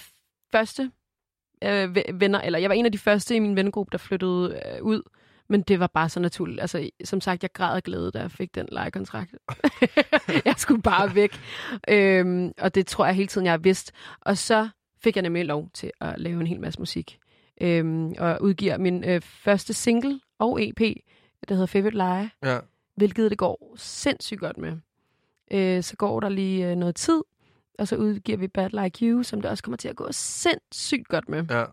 første 0.52 0.90
øh, 1.64 1.84
ve- 1.96 2.12
venner, 2.14 2.40
eller 2.40 2.58
jeg 2.58 2.68
var 2.70 2.74
en 2.74 2.86
af 2.86 2.92
de 2.92 2.98
første 2.98 3.36
i 3.36 3.38
min 3.38 3.56
vennegruppe, 3.56 3.90
der 3.92 3.98
flyttede 3.98 4.60
øh, 4.76 4.82
ud. 4.82 5.02
Men 5.50 5.62
det 5.62 5.80
var 5.80 5.86
bare 5.86 6.08
så 6.08 6.20
naturligt. 6.20 6.60
Altså, 6.60 6.90
som 7.04 7.20
sagt, 7.20 7.42
jeg 7.42 7.52
græd 7.52 7.76
af 7.76 7.82
glæde, 7.82 8.10
da 8.10 8.18
jeg 8.20 8.30
fik 8.30 8.54
den 8.54 8.68
lejekontrakt. 8.72 9.34
jeg 10.44 10.54
skulle 10.56 10.82
bare 10.82 11.14
væk. 11.14 11.40
Øhm, 11.88 12.52
og 12.58 12.74
det 12.74 12.86
tror 12.86 13.06
jeg 13.06 13.14
hele 13.14 13.26
tiden, 13.28 13.44
jeg 13.44 13.52
har 13.52 13.58
vidst. 13.58 13.92
Og 14.20 14.38
så 14.38 14.68
fik 15.02 15.16
jeg 15.16 15.22
nemlig 15.22 15.44
lov 15.44 15.70
til 15.74 15.90
at 16.00 16.14
lave 16.20 16.40
en 16.40 16.46
hel 16.46 16.60
masse 16.60 16.80
musik. 16.80 17.18
Øhm, 17.60 18.14
og 18.18 18.38
udgiver 18.42 18.78
min 18.78 19.04
øh, 19.04 19.20
første 19.20 19.72
single 19.72 20.20
og 20.38 20.62
EP, 20.68 20.80
der 21.48 21.54
hedder 21.54 21.66
Favorite 21.66 21.96
Lie, 21.96 22.30
Ja. 22.52 22.58
hvilket 22.96 23.30
det 23.30 23.38
går 23.38 23.74
sindssygt 23.76 24.40
godt 24.40 24.58
med. 24.58 24.76
Øh, 25.52 25.82
så 25.82 25.96
går 25.96 26.20
der 26.20 26.28
lige 26.28 26.70
øh, 26.70 26.76
noget 26.76 26.96
tid, 26.96 27.22
og 27.78 27.88
så 27.88 27.96
udgiver 27.96 28.38
vi 28.38 28.48
Bad 28.48 28.82
Like 28.82 29.06
You, 29.06 29.22
som 29.22 29.40
det 29.42 29.50
også 29.50 29.62
kommer 29.62 29.76
til 29.76 29.88
at 29.88 29.96
gå 29.96 30.06
sindssygt 30.12 31.08
godt 31.08 31.28
med. 31.28 31.44
ja. 31.50 31.64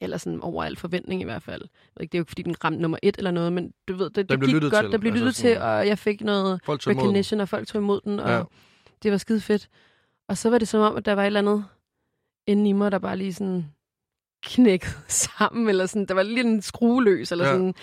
Eller 0.00 0.16
sådan 0.16 0.40
over 0.40 0.64
al 0.64 0.76
forventning 0.76 1.20
i 1.20 1.24
hvert 1.24 1.42
fald. 1.42 1.62
Jeg 1.62 1.68
ved 1.96 2.02
ikke, 2.02 2.12
Det 2.12 2.18
er 2.18 2.20
jo 2.20 2.22
ikke, 2.22 2.30
fordi 2.30 2.42
den 2.42 2.64
ramte 2.64 2.80
nummer 2.82 2.98
et 3.02 3.16
eller 3.18 3.30
noget, 3.30 3.52
men 3.52 3.72
du 3.88 3.94
ved, 3.96 4.10
det, 4.10 4.28
det 4.28 4.40
gik 4.44 4.54
godt. 4.60 4.72
til, 4.74 4.92
Der 4.92 4.98
blev 4.98 5.12
altså 5.12 5.24
lyttet 5.24 5.36
sådan- 5.36 5.54
til, 5.54 5.62
og 5.62 5.86
jeg 5.86 5.98
fik 5.98 6.20
noget 6.20 6.60
recognition, 6.68 7.40
og 7.40 7.48
folk 7.48 7.66
tog 7.68 7.80
imod 7.82 8.00
den, 8.04 8.20
og 8.20 8.30
Ja. 8.30 8.42
det 9.02 9.10
var 9.12 9.18
skide 9.18 9.40
fedt. 9.40 9.68
Og 10.28 10.36
så 10.38 10.50
var 10.50 10.58
det 10.58 10.68
som 10.68 10.80
om, 10.80 10.96
at 10.96 11.04
der 11.04 11.12
var 11.12 11.22
et 11.22 11.26
eller 11.26 11.40
andet 11.40 11.64
inde 12.46 12.68
i 12.68 12.72
mig, 12.72 12.92
der 12.92 12.98
bare 12.98 13.16
lige 13.16 13.34
sådan 13.34 13.64
knækkede 14.44 14.92
sammen, 15.38 15.68
eller 15.68 15.86
sådan, 15.86 16.06
der 16.06 16.14
var 16.14 16.22
lige 16.22 16.40
en 16.40 16.62
skrue 16.62 17.04
løs, 17.04 17.32
eller 17.32 17.44
Ja. 17.46 17.52
sådan. 17.52 17.74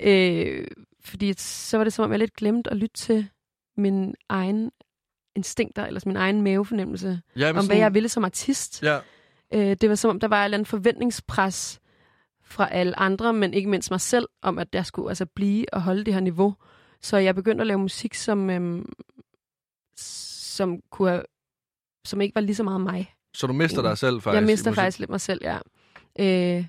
Øh, 0.00 0.66
fordi 1.00 1.34
så 1.38 1.76
var 1.76 1.84
det 1.84 1.92
som 1.92 2.04
om, 2.04 2.10
jeg 2.10 2.18
lidt 2.18 2.34
glemte 2.36 2.70
at 2.70 2.76
lytte 2.76 2.96
til 2.96 3.28
min 3.76 4.14
egen 4.28 4.70
instinkter, 5.36 5.86
eller 5.86 6.00
min 6.06 6.16
egen 6.16 6.42
mavefornemmelse, 6.42 7.20
Ja, 7.36 7.58
om 7.58 7.66
hvad 7.66 7.76
jeg 7.76 7.94
ville 7.94 8.08
som 8.08 8.24
artist. 8.24 8.82
Ja, 8.82 8.98
Øh, 9.54 9.76
det 9.80 9.88
var 9.88 9.94
som 9.94 10.10
om, 10.10 10.20
der 10.20 10.28
var 10.28 10.40
et 10.40 10.44
eller 10.44 10.56
andet 10.56 10.68
forventningspres 10.68 11.80
fra 12.44 12.68
alle 12.72 12.98
andre, 12.98 13.32
men 13.32 13.54
ikke 13.54 13.70
mindst 13.70 13.90
mig 13.90 14.00
selv, 14.00 14.26
om 14.42 14.58
at 14.58 14.68
jeg 14.72 14.86
skulle 14.86 15.08
altså 15.08 15.26
blive 15.26 15.74
og 15.74 15.82
holde 15.82 16.04
det 16.04 16.14
her 16.14 16.20
niveau. 16.20 16.54
Så 17.02 17.16
jeg 17.16 17.34
begyndte 17.34 17.62
at 17.62 17.66
lave 17.66 17.78
musik, 17.78 18.14
som, 18.14 18.50
øhm, 18.50 18.92
som, 19.96 20.80
kunne 20.90 21.10
have, 21.10 21.22
som 22.04 22.20
ikke 22.20 22.34
var 22.34 22.40
lige 22.40 22.56
så 22.56 22.62
meget 22.62 22.80
mig. 22.80 23.14
så 23.34 23.46
du 23.46 23.52
mister 23.52 23.82
dig 23.82 23.98
selv 23.98 24.20
faktisk. 24.20 24.40
jeg 24.40 24.46
mister 24.46 24.72
faktisk 24.72 24.98
lidt 24.98 25.10
mig 25.10 25.20
selv, 25.20 25.40
ja. 25.44 25.58
Øh, 26.18 26.64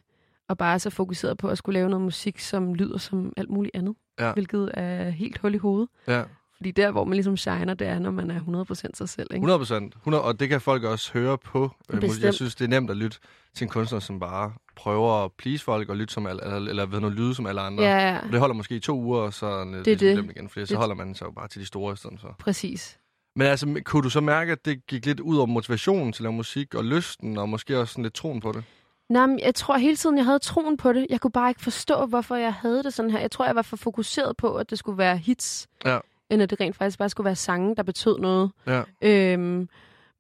og 0.50 0.58
bare 0.58 0.74
er 0.74 0.78
så 0.78 0.90
fokuseret 0.90 1.38
på 1.38 1.48
at 1.48 1.58
skulle 1.58 1.74
lave 1.74 1.90
noget 1.90 2.04
musik, 2.04 2.40
som 2.40 2.74
lyder 2.74 2.98
som 2.98 3.34
alt 3.38 3.50
muligt 3.50 3.76
andet. 3.76 3.96
Ja. 4.20 4.34
Hvilket 4.34 4.72
er 4.74 5.10
helt 5.10 5.38
hul 5.38 5.56
i 5.56 5.58
hovedet. 5.58 5.90
Ja, 6.08 6.24
Fordi 6.60 6.72
der, 6.72 6.92
hvor 6.92 7.04
man 7.04 7.14
ligesom 7.14 7.38
shiner, 7.38 7.74
det 7.74 7.88
er, 7.88 8.00
når 8.00 8.12
man 8.12 8.32
er 8.32 8.40
100% 8.40 8.74
sig 8.94 9.10
selv. 9.10 9.28
Ikke? 9.32 9.36
100 9.36 9.60
procent. 9.60 9.96
Og 10.06 10.40
det 10.40 10.50
kan 10.50 10.62
folk 10.62 10.84
også 10.84 11.14
høre 11.14 11.38
på. 11.38 11.64
øh, 11.64 11.96
musik. 11.96 12.02
Jeg 12.04 12.10
Bestemt. 12.10 12.36
synes, 12.36 12.56
det 12.56 12.66
er 12.66 12.70
nemt 12.70 12.90
at 12.90 12.98
lytte 12.98 13.18
til 13.56 13.66
en 13.66 13.70
kunstner, 13.70 14.00
som 14.00 14.20
bare 14.20 14.54
prøver 14.76 15.26
at 15.26 15.32
please 15.38 15.64
folk 15.64 15.90
og 15.90 15.98
lytte 15.98 16.14
som 16.14 16.26
alle, 16.28 16.44
eller, 16.56 16.70
eller 16.70 16.86
ved 16.86 17.00
noget 17.00 17.16
lyde 17.16 17.36
som 17.36 17.46
alle 17.46 17.62
andre. 17.62 17.84
Ja, 17.84 17.98
ja, 18.10 18.20
Og 18.26 18.32
det 18.32 18.40
holder 18.40 18.56
måske 18.56 18.76
i 18.76 18.80
to 18.80 19.00
uger, 19.00 19.20
og 19.22 19.34
så 19.34 19.46
er 19.46 19.66
det, 19.66 19.88
ligesom 20.00 20.28
det. 20.28 20.36
igen, 20.36 20.50
fordi 20.50 20.66
så 20.66 20.70
Det- 20.70 20.78
holder 20.78 20.96
man 20.96 21.16
sig 21.16 21.26
jo 21.26 21.32
bare 21.32 21.48
til 21.48 21.62
de 21.62 21.66
store 21.66 21.94
i 21.94 21.96
stedet 21.96 22.20
for. 22.22 22.36
præcis. 22.40 23.00
Men 23.36 23.48
altså, 23.48 23.82
kunne 23.86 24.04
du 24.04 24.10
så 24.10 24.22
mærke, 24.22 24.52
at 24.52 24.66
det 24.66 24.86
gik 24.88 25.06
lidt 25.06 25.20
ud 25.20 25.38
over 25.38 25.46
motivationen 25.46 26.14
til 26.14 26.22
at 26.22 26.24
lave 26.24 26.34
musik, 26.34 26.76
og 26.76 26.86
lysten, 26.86 27.38
og 27.38 27.50
måske 27.50 27.80
også 27.80 27.92
sådan 27.92 28.04
lidt 28.04 28.14
troen 28.14 28.40
på 28.40 28.52
det? 28.52 28.64
Nej, 29.10 29.26
men 29.26 29.40
jeg 29.40 29.56
tror 29.56 29.78
hele 29.78 29.96
tiden, 29.96 30.18
jeg 30.18 30.26
havde 30.26 30.40
troen 30.40 30.78
på 30.78 30.94
det. 30.94 31.08
Jeg 31.10 31.22
kunne 31.22 31.32
bare 31.32 31.50
ikke 31.50 31.62
forstå, 31.62 32.06
hvorfor 32.06 32.36
jeg 32.36 32.54
havde 32.54 32.84
det 32.84 32.94
sådan 32.94 33.12
her. 33.12 33.20
Jeg 33.20 33.32
tror, 33.32 33.46
jeg 33.46 33.56
var 33.56 33.62
for 33.62 33.78
fokuseret 33.78 34.38
på, 34.38 34.56
at 34.56 34.70
det 34.70 34.80
skulle 34.80 34.98
være 34.98 35.18
hits, 35.18 35.68
Ja. 35.86 36.00
End 36.30 36.42
at 36.42 36.50
det 36.50 36.60
rent 36.60 36.76
faktisk 36.76 37.00
bare 37.00 37.10
skulle 37.10 37.26
være 37.26 37.36
sange, 37.36 37.76
der 37.76 37.84
betød 37.84 38.18
noget. 38.18 38.52
Ja. 38.68 38.84
Øhm, 39.02 39.70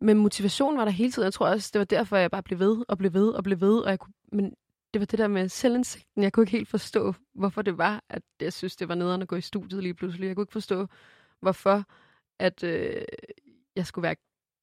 men 0.01 0.17
motivation 0.17 0.77
var 0.77 0.85
der 0.85 0.91
hele 0.91 1.11
tiden. 1.11 1.25
Jeg 1.25 1.33
tror 1.33 1.47
også, 1.47 1.69
det 1.73 1.79
var 1.79 1.85
derfor, 1.85 2.17
jeg 2.17 2.31
bare 2.31 2.43
blev 2.43 2.59
ved 2.59 2.83
og 2.87 2.97
blev 2.97 3.13
ved 3.13 3.29
og 3.29 3.43
blev 3.43 3.61
ved. 3.61 3.79
Og 3.79 3.89
jeg 3.89 3.99
kunne, 3.99 4.13
men 4.31 4.53
det 4.93 4.99
var 4.99 5.05
det 5.05 5.19
der 5.19 5.27
med 5.27 5.49
selvindsigten. 5.49 6.23
Jeg 6.23 6.33
kunne 6.33 6.43
ikke 6.43 6.51
helt 6.51 6.69
forstå, 6.69 7.13
hvorfor 7.35 7.61
det 7.61 7.77
var, 7.77 8.03
at 8.09 8.23
jeg 8.41 8.53
synes, 8.53 8.75
det 8.75 8.87
var 8.87 8.95
nederen 8.95 9.21
at 9.21 9.27
gå 9.27 9.35
i 9.35 9.41
studiet 9.41 9.83
lige 9.83 9.93
pludselig. 9.93 10.27
Jeg 10.27 10.35
kunne 10.35 10.43
ikke 10.43 10.53
forstå, 10.53 10.87
hvorfor 11.41 11.83
at 12.39 12.63
øh, 12.63 13.01
jeg 13.75 13.85
skulle 13.85 14.03
være 14.03 14.15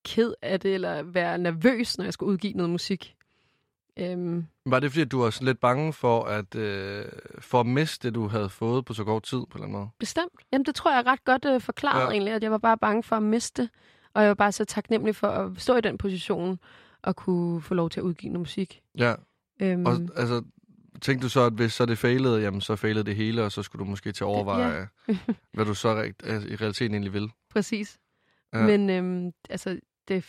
ked 0.04 0.34
af 0.42 0.60
det, 0.60 0.74
eller 0.74 1.02
være 1.02 1.38
nervøs, 1.38 1.98
når 1.98 2.04
jeg 2.04 2.12
skulle 2.12 2.32
udgive 2.32 2.52
noget 2.52 2.70
musik. 2.70 3.15
Øhm, 3.98 4.46
Var 4.66 4.80
det 4.80 4.90
fordi, 4.90 5.02
at 5.02 5.10
du 5.10 5.18
var 5.20 5.38
lidt 5.44 5.60
bange 5.60 5.92
for 5.92 6.22
at, 6.24 6.54
øh, 6.54 7.04
for 7.38 7.60
at 7.60 7.66
miste 7.66 8.08
det, 8.08 8.14
du 8.14 8.28
havde 8.28 8.48
fået 8.48 8.84
på 8.84 8.94
så 8.94 9.04
kort 9.04 9.22
tid 9.22 9.38
på 9.38 9.44
en 9.44 9.48
eller 9.54 9.64
anden 9.64 9.78
måde? 9.78 9.88
Bestemt. 9.98 10.32
Jamen, 10.52 10.64
det 10.64 10.74
tror 10.74 10.94
jeg 10.96 11.06
ret 11.06 11.24
godt 11.24 11.44
øh, 11.44 11.60
forklaret 11.60 12.00
Ja. 12.00 12.04
ja. 12.04 12.10
egentlig, 12.10 12.34
at 12.34 12.42
jeg 12.42 12.50
var 12.50 12.58
bare 12.58 12.78
bange 12.78 13.02
for 13.02 13.16
at 13.16 13.22
miste 13.22 13.62
det. 13.62 13.70
Og 14.14 14.22
jeg 14.22 14.28
var 14.28 14.34
bare 14.34 14.52
så 14.52 14.64
taknemmelig 14.64 15.16
for 15.16 15.28
at 15.28 15.50
stå 15.58 15.76
i 15.76 15.80
den 15.80 15.98
position 15.98 16.58
og 17.02 17.16
kunne 17.16 17.62
få 17.62 17.74
lov 17.74 17.90
til 17.90 18.00
at 18.00 18.04
udgive 18.04 18.32
noget 18.32 18.40
musik. 18.40 18.82
Ja. 18.98 19.14
Øhm, 19.62 19.86
Og 19.86 19.92
altså, 20.16 20.42
tænkte 21.02 21.24
du 21.24 21.28
så, 21.28 21.40
at 21.40 21.52
hvis 21.52 21.72
så 21.72 21.86
det 21.86 21.98
failede, 21.98 22.40
jamen 22.40 22.60
så 22.60 22.76
failede 22.76 23.04
det 23.04 23.16
hele, 23.16 23.42
og 23.42 23.52
så 23.52 23.62
skulle 23.62 23.80
du 23.84 23.90
måske 23.90 24.12
til 24.12 24.24
at 24.24 24.28
overveje, 24.28 24.88
hvad 25.54 25.64
du 25.64 25.74
så 25.74 26.02
rigt, 26.02 26.22
altså, 26.26 26.48
i 26.48 26.56
realiteten 26.56 26.94
egentlig 26.94 27.12
vil? 27.12 27.30
Præcis. 27.50 27.98
Ja. 28.52 28.58
Ja. 28.58 28.66
Men 28.66 28.90
øhm, 28.90 29.32
altså, 29.50 29.78
det, 30.08 30.24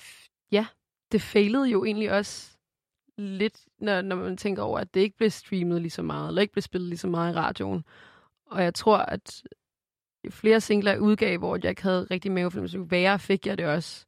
ja, 0.52 0.66
det 1.12 1.22
failede 1.22 1.66
jo 1.70 1.86
egentlig 1.86 2.12
også 2.12 2.57
lidt, 3.18 3.60
når, 3.80 4.02
når 4.02 4.16
man 4.16 4.38
tænker 4.38 4.64
over, 4.64 4.80
at 4.80 4.94
det 4.94 5.00
ikke 5.00 5.18
blev 5.18 5.30
streamet 5.30 5.82
lige 5.82 5.92
så 5.92 6.02
meget, 6.02 6.28
eller 6.28 6.42
ikke 6.42 6.52
blev 6.52 6.62
spillet 6.62 6.90
lige 6.90 7.00
så 7.00 7.08
meget 7.08 7.34
i 7.34 7.36
radioen. 7.38 7.84
Og 8.46 8.64
jeg 8.64 8.74
tror, 8.74 8.98
at 8.98 9.44
flere 10.30 10.62
singler 10.62 10.92
jeg 10.92 11.02
udgav, 11.02 11.38
hvor 11.38 11.56
jeg 11.56 11.70
ikke 11.70 11.84
havde 11.84 12.08
rigtig 12.12 12.32
mavefornemmelse, 12.32 12.78
jo 12.78 12.84
værre 12.84 13.20
fik 13.20 13.48
jeg 13.48 13.58
det 13.58 13.66
også. 13.66 14.06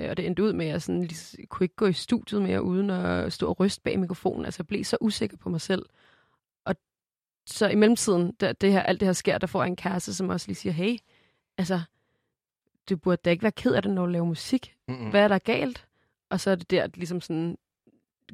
Øh, 0.00 0.10
Og 0.10 0.16
det 0.16 0.26
endte 0.26 0.42
ud 0.42 0.52
med, 0.52 0.66
at 0.66 0.72
jeg 0.72 0.82
sådan, 0.82 1.02
lige, 1.02 1.46
kunne 1.46 1.64
ikke 1.64 1.76
gå 1.76 1.86
i 1.86 1.92
studiet 1.92 2.42
mere, 2.42 2.62
uden 2.62 2.90
at 2.90 3.32
stå 3.32 3.48
og 3.48 3.60
ryste 3.60 3.82
bag 3.82 3.98
mikrofonen. 3.98 4.44
Altså, 4.44 4.60
jeg 4.60 4.66
blev 4.66 4.84
så 4.84 4.96
usikker 5.00 5.36
på 5.36 5.48
mig 5.48 5.60
selv. 5.60 5.86
Og 6.64 6.76
så 7.46 7.68
i 7.68 7.74
mellemtiden, 7.74 8.32
da 8.32 8.52
det 8.52 8.72
her, 8.72 8.82
alt 8.82 9.00
det 9.00 9.08
her 9.08 9.12
sker, 9.12 9.38
der 9.38 9.46
får 9.46 9.62
jeg 9.62 9.68
en 9.68 9.76
kæreste, 9.76 10.14
som 10.14 10.28
også 10.28 10.48
lige 10.48 10.56
siger, 10.56 10.72
hey, 10.72 10.98
altså, 11.58 11.80
du 12.90 12.96
burde 12.96 13.20
da 13.24 13.30
ikke 13.30 13.42
være 13.42 13.52
ked 13.52 13.74
af 13.74 13.82
det, 13.82 13.90
når 13.90 14.06
du 14.06 14.12
laver 14.12 14.26
musik. 14.26 14.76
Mm-mm. 14.88 15.10
Hvad 15.10 15.20
er 15.20 15.28
der 15.28 15.38
galt? 15.38 15.86
Og 16.30 16.40
så 16.40 16.50
er 16.50 16.54
det 16.54 16.70
der, 16.70 16.82
at 16.82 16.96
ligesom 16.96 17.20
sådan 17.20 17.58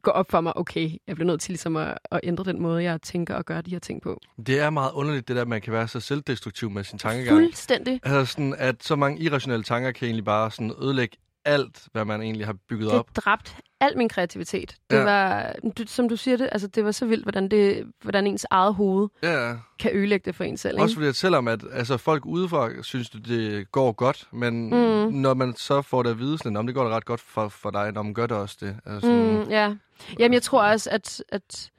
går 0.02 0.12
op 0.12 0.30
for 0.30 0.40
mig, 0.40 0.56
okay, 0.56 0.90
jeg 1.06 1.14
bliver 1.16 1.26
nødt 1.26 1.40
til 1.40 1.50
ligesom 1.52 1.76
at, 1.76 1.98
at 2.11 2.20
ændre 2.22 2.44
den 2.44 2.62
måde, 2.62 2.82
jeg 2.82 3.02
tænker 3.02 3.35
og 3.35 3.44
gør 3.44 3.61
de 3.61 3.70
her 3.70 3.78
ting 3.78 4.02
på. 4.02 4.20
Det 4.46 4.61
er 4.61 4.70
meget 4.70 4.90
underligt, 4.92 5.28
det 5.28 5.37
der, 5.37 5.42
at 5.42 5.48
man 5.48 5.61
kan 5.61 5.72
være 5.72 5.88
så 5.88 6.00
selvdestruktiv 6.00 6.70
med 6.70 6.85
sin 6.85 6.98
tankegang. 6.98 7.37
Fuldstændig. 7.37 8.00
Altså 8.04 8.32
sådan, 8.32 8.54
at 8.59 8.85
så 8.85 8.96
mange 8.96 9.20
irrationelle 9.20 9.64
tanker 9.64 9.90
kan 9.90 10.06
egentlig 10.06 10.24
bare 10.24 10.50
sådan 10.50 10.72
ødelægge 10.82 11.16
alt, 11.44 11.82
hvad 11.92 12.04
man 12.04 12.22
egentlig 12.22 12.46
har 12.46 12.56
bygget 12.68 12.90
Det 12.90 12.98
op. 12.98 13.16
dræbte 13.16 13.50
al 13.80 13.96
min 13.96 14.09
kreativitet. 14.09 14.76
Det 14.90 14.96
Ja. 14.96 15.02
var, 15.04 15.52
som 15.87 16.09
du 16.09 16.16
siger 16.16 16.37
det, 16.37 16.48
altså 16.52 16.68
det 16.68 16.85
var 16.85 16.90
så 16.90 17.06
vildt, 17.06 17.24
hvordan, 17.24 17.48
det, 17.48 17.85
hvordan 18.02 18.26
ens 18.26 18.46
eget 18.50 18.74
hoved 18.74 19.09
Ja, 19.22 19.54
kan 19.78 19.90
ødelægge 19.94 20.24
det 20.24 20.35
for 20.35 20.44
en 20.44 20.56
selv. 20.56 20.80
også 20.80 20.92
Ikke? 20.92 20.94
fordi 20.98 21.09
at 21.09 21.16
selvom 21.16 21.48
at, 21.48 21.64
altså, 21.72 21.96
folk 21.96 22.26
udefra 22.26 22.70
synes, 22.82 23.11
det, 23.11 23.28
det 23.28 23.72
går 23.72 23.92
godt, 23.92 24.28
men 24.32 24.64
Mm. 24.70 25.12
når 25.12 25.35
man 25.35 25.54
så 25.56 25.82
får 25.82 26.02
det 26.02 26.11
at 26.11 26.18
vide, 26.18 26.38
sådan, 26.38 26.56
om 26.56 26.66
det 26.66 26.74
går 26.74 26.85
da 26.88 26.96
ret 26.96 27.04
godt 27.04 27.20
for, 27.20 27.48
for 27.48 27.70
dig, 27.70 27.92
når 27.92 28.02
man 28.02 28.14
gør 28.14 28.26
det 28.26 28.37
også 28.37 28.56
det. 28.61 28.76
Altså, 28.87 29.00
sådan, 29.00 29.44
Mm, 29.44 29.50
ja. 29.50 29.74
Jamen, 30.18 30.32
jeg 30.32 30.42
tror 30.42 30.62
også, 30.62 30.90
at, 30.90 31.22
at, 31.28 31.70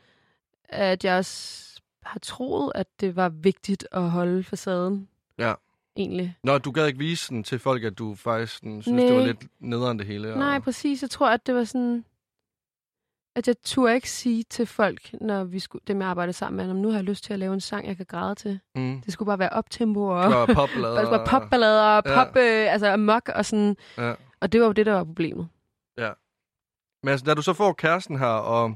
at 0.70 1.04
jeg 1.04 1.18
også 1.18 1.64
har 2.04 2.20
troet, 2.20 2.72
at 2.76 2.88
det 3.00 3.16
var 3.16 3.30
vigtigt 3.30 3.88
at 3.92 4.10
holde 4.10 4.44
facaden. 4.44 5.08
Ja. 5.38 5.54
Egentlig. 5.98 6.38
Nå, 6.44 6.58
du 6.58 6.72
gad 6.72 6.88
ikke 6.88 7.00
vise 7.00 7.30
den 7.30 7.44
til 7.44 7.60
folk, 7.60 7.84
at 7.84 7.98
du 7.98 8.16
faktisk 8.16 8.54
sådan, 8.58 8.82
synes, 8.82 9.02
det 9.02 9.10
Nej. 9.10 9.20
var 9.20 9.26
lidt 9.26 9.44
nederen 9.60 10.00
det 10.00 10.08
hele. 10.08 10.34
og- 10.34 10.40
Nej, 10.40 10.60
præcis. 10.60 11.02
Jeg 11.02 11.10
tror, 11.10 11.30
at 11.30 11.48
det 11.48 11.56
var 11.56 11.64
sådan... 11.64 12.06
At 13.36 13.48
jeg 13.48 13.56
turde 13.66 13.96
ikke 13.96 14.10
sige 14.12 14.44
til 14.44 14.66
folk, 14.66 15.14
når 15.22 15.44
vi 15.44 15.60
skulle, 15.60 15.82
dem 15.88 16.02
jeg 16.02 16.08
arbejdede 16.10 16.34
sammen 16.34 16.58
med, 16.58 16.70
om 16.72 16.76
nu 16.82 16.88
har 16.90 16.96
jeg 16.96 17.04
lyst 17.04 17.24
til 17.24 17.34
at 17.34 17.40
lave 17.40 17.54
en 17.54 17.62
sang, 17.62 17.88
jeg 17.88 17.98
kan 17.98 18.06
græde 18.06 18.36
til. 18.36 18.60
Mm. 18.76 19.02
Det 19.02 19.14
skulle 19.14 19.28
bare 19.28 19.40
være 19.40 19.50
optempo 19.50 20.08
og... 20.08 20.24
Det. 20.24 20.48
Det 20.48 20.56
skulle 21.06 21.12
være 21.12 21.26
popballader 21.42 21.82
og 21.98 22.04
Ja. 22.06 22.24
pop, 22.24 22.36
øh, 22.36 22.74
altså 22.74 22.88
amok 22.94 23.30
og 23.36 23.46
sådan. 23.46 23.78
Ja. 23.98 24.14
Og 24.40 24.52
det 24.52 24.60
var 24.62 24.68
jo 24.68 24.72
det, 24.74 24.86
der 24.86 24.94
var 24.94 25.04
problemet. 25.04 25.48
Men 27.08 27.12
altså, 27.12 27.26
da 27.26 27.34
du 27.34 27.42
så 27.42 27.54
får 27.54 27.74
kæresten 27.74 28.20
her, 28.20 28.26
og 28.28 28.76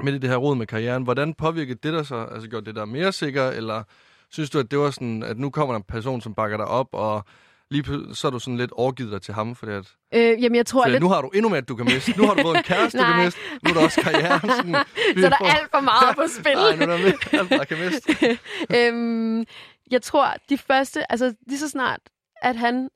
midt 0.00 0.14
i 0.14 0.18
det 0.18 0.30
her 0.30 0.36
rod 0.36 0.56
med 0.56 0.66
karrieren, 0.66 1.02
hvordan 1.02 1.34
påvirkede 1.34 1.78
det 1.82 1.92
dig 1.92 2.06
så? 2.06 2.26
Altså, 2.34 2.48
gjorde 2.48 2.66
det 2.66 2.74
dig 2.76 2.88
mere 2.88 3.12
sikker, 3.12 3.48
eller 3.48 3.82
synes 4.30 4.50
du, 4.50 4.58
at 4.58 4.70
det 4.70 4.78
var 4.78 4.90
sådan, 4.90 5.22
at 5.22 5.38
nu 5.38 5.50
kommer 5.50 5.72
der 5.74 5.76
en 5.78 5.84
person, 5.88 6.20
som 6.20 6.34
bakker 6.34 6.56
dig 6.56 6.66
op, 6.66 6.88
og 6.92 7.24
lige 7.70 7.84
så 8.14 8.26
er 8.26 8.30
du 8.30 8.38
sådan 8.38 8.56
lidt 8.56 8.72
overgivet 8.72 9.12
dig 9.12 9.22
til 9.22 9.34
ham, 9.34 9.54
fordi 9.54 9.72
at, 9.72 9.92
Øh, 10.14 10.42
jamen, 10.42 10.56
jeg 10.56 10.66
tror 10.66 10.80
fordi 10.82 10.88
at 10.90 10.92
lidt... 10.92 11.02
nu 11.02 11.08
har 11.08 11.20
du 11.22 11.28
endnu 11.28 11.48
mere, 11.48 11.60
du 11.60 11.76
kan 11.76 11.84
miste. 11.84 12.18
Nu 12.18 12.26
har 12.26 12.34
du 12.34 12.42
både 12.42 12.56
en 12.56 12.62
kæreste, 12.62 12.98
du 12.98 13.04
kan 13.04 13.16
miste, 13.24 13.40
nu 13.64 13.70
er 13.70 13.74
der 13.74 13.84
også 13.84 14.00
karrieren. 14.00 14.40
Sådan, 14.40 14.74
Så 15.20 15.26
er 15.26 15.30
der 15.30 15.36
får- 15.38 15.46
alt 15.60 15.70
for 15.70 15.80
meget 15.80 16.16
på 16.16 16.22
spil. 16.40 16.54
Nej, 16.54 16.76
nu 16.76 16.82
er 16.82 16.86
der 16.86 16.98
mere, 16.98 17.40
alt, 17.40 17.50
der 17.50 17.64
kan 17.64 17.78
miste. 17.84 18.38
øhm, 18.76 19.44
jeg 19.90 20.02
tror, 20.02 20.34
de 20.48 20.58
første, 20.58 21.12
altså 21.12 21.34
lige 21.46 21.58
så 21.58 21.68
snart, 21.68 22.00
at 22.42 22.56
han 22.56 22.88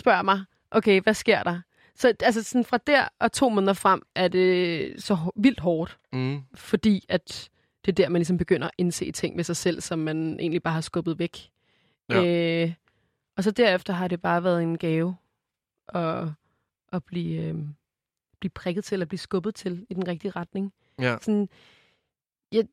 spørger 0.00 0.22
mig, 0.22 0.44
okay, 0.70 1.00
hvad 1.02 1.14
sker 1.14 1.42
der? 1.42 1.60
Så 1.96 2.14
altså 2.22 2.42
sådan 2.42 2.64
fra 2.64 2.78
der 2.86 3.08
og 3.20 3.32
to 3.32 3.48
måneder 3.48 3.72
frem, 3.72 4.02
er 4.14 4.28
det 4.28 5.02
så 5.02 5.18
vildt 5.36 5.60
hårdt, 5.60 5.98
Mm. 6.12 6.40
fordi 6.54 7.06
at 7.08 7.50
det 7.84 7.92
er 7.92 7.94
der, 7.94 8.08
man 8.08 8.18
ligesom 8.20 8.38
begynder 8.38 8.66
at 8.66 8.74
indse 8.78 9.12
ting 9.12 9.36
med 9.36 9.44
sig 9.44 9.56
selv, 9.56 9.80
som 9.80 9.98
man 9.98 10.40
egentlig 10.40 10.62
bare 10.62 10.74
har 10.74 10.80
skubbet 10.80 11.18
væk. 11.18 11.50
Ja. 12.10 12.24
Øh, 12.64 12.72
og 13.36 13.44
så 13.44 13.50
derefter 13.50 13.92
har 13.92 14.08
det 14.08 14.22
bare 14.22 14.44
været 14.44 14.62
en 14.62 14.78
gave 14.78 15.16
at, 15.88 16.28
at 16.92 17.04
blive, 17.04 17.42
øh, 17.42 17.54
blive 18.40 18.50
prikket 18.50 18.84
til, 18.84 19.02
at 19.02 19.08
blive 19.08 19.18
skubbet 19.18 19.54
til 19.54 19.86
i 19.90 19.94
den 19.94 20.08
rigtige 20.08 20.30
retning. 20.30 20.72
Ja. 21.00 21.16
Sådan, 21.20 21.48
jeg, 22.52 22.64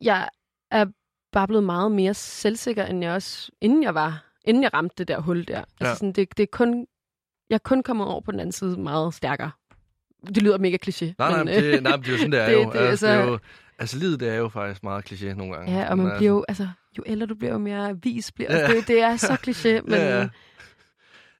jeg 0.00 0.28
er 0.70 0.86
bare 1.32 1.46
blevet 1.48 1.64
meget 1.64 1.92
mere 1.92 2.14
selvsikker, 2.14 2.86
end 2.86 3.04
jeg 3.04 3.12
også, 3.14 3.52
inden 3.60 3.82
jeg 3.82 3.94
var, 3.94 4.32
inden 4.44 4.62
jeg 4.62 4.74
ramte 4.74 4.94
det 4.98 5.08
der 5.08 5.20
hul 5.20 5.48
der. 5.48 5.58
Altså 5.58 5.86
Ja. 5.88 5.94
sådan, 5.94 6.12
det, 6.12 6.36
det 6.36 6.42
er 6.42 6.46
kun, 6.52 6.86
jeg 7.52 7.56
er 7.56 7.68
kun 7.68 7.82
kommet 7.82 8.06
over 8.06 8.20
på 8.20 8.32
den 8.32 8.40
anden 8.40 8.52
side 8.52 8.76
meget 8.80 9.14
stærkere. 9.14 9.50
Det 10.28 10.42
lyder 10.42 10.58
mega 10.58 10.76
kliché. 10.86 11.04
Nej, 11.18 11.30
nej, 11.30 11.36
men, 11.44 11.46
men 11.54 11.64
øh, 11.64 11.72
det, 11.72 11.82
nej, 11.82 11.96
men 11.96 12.00
det 12.04 12.08
er 12.08 12.12
jo 12.12 12.18
sådan, 12.18 12.32
det 12.32 12.40
er 12.40 12.46
det- 12.50 12.52
jo. 12.54 12.70
det- 12.72 12.78
altså, 12.78 13.06
det 13.06 13.12
er 13.14 13.18
altså- 13.18 13.30
jo 13.32 13.38
altså, 13.78 13.98
livet 13.98 14.20
det 14.20 14.28
er 14.28 14.34
jo 14.34 14.48
faktisk 14.48 14.82
meget 14.82 15.12
kliché 15.12 15.34
nogle 15.34 15.54
gange. 15.54 15.78
Ja, 15.78 15.90
og 15.90 15.96
Men 15.96 16.04
man 16.04 16.12
altså- 16.12 16.18
bliver 16.18 16.32
jo, 16.32 16.44
altså, 16.48 16.68
jo 16.98 17.02
ældre 17.06 17.26
du 17.26 17.34
bliver, 17.34 17.52
jo 17.52 17.58
mere 17.58 17.96
vis 18.02 18.32
bliver. 18.32 18.50
Altså, 18.50 18.72
Ja. 18.72 18.78
det, 18.78 18.88
det 18.88 19.00
er 19.02 19.16
så 19.16 19.32
kliché, 19.46 19.80
men 19.90 19.94
Ja. 20.00 20.28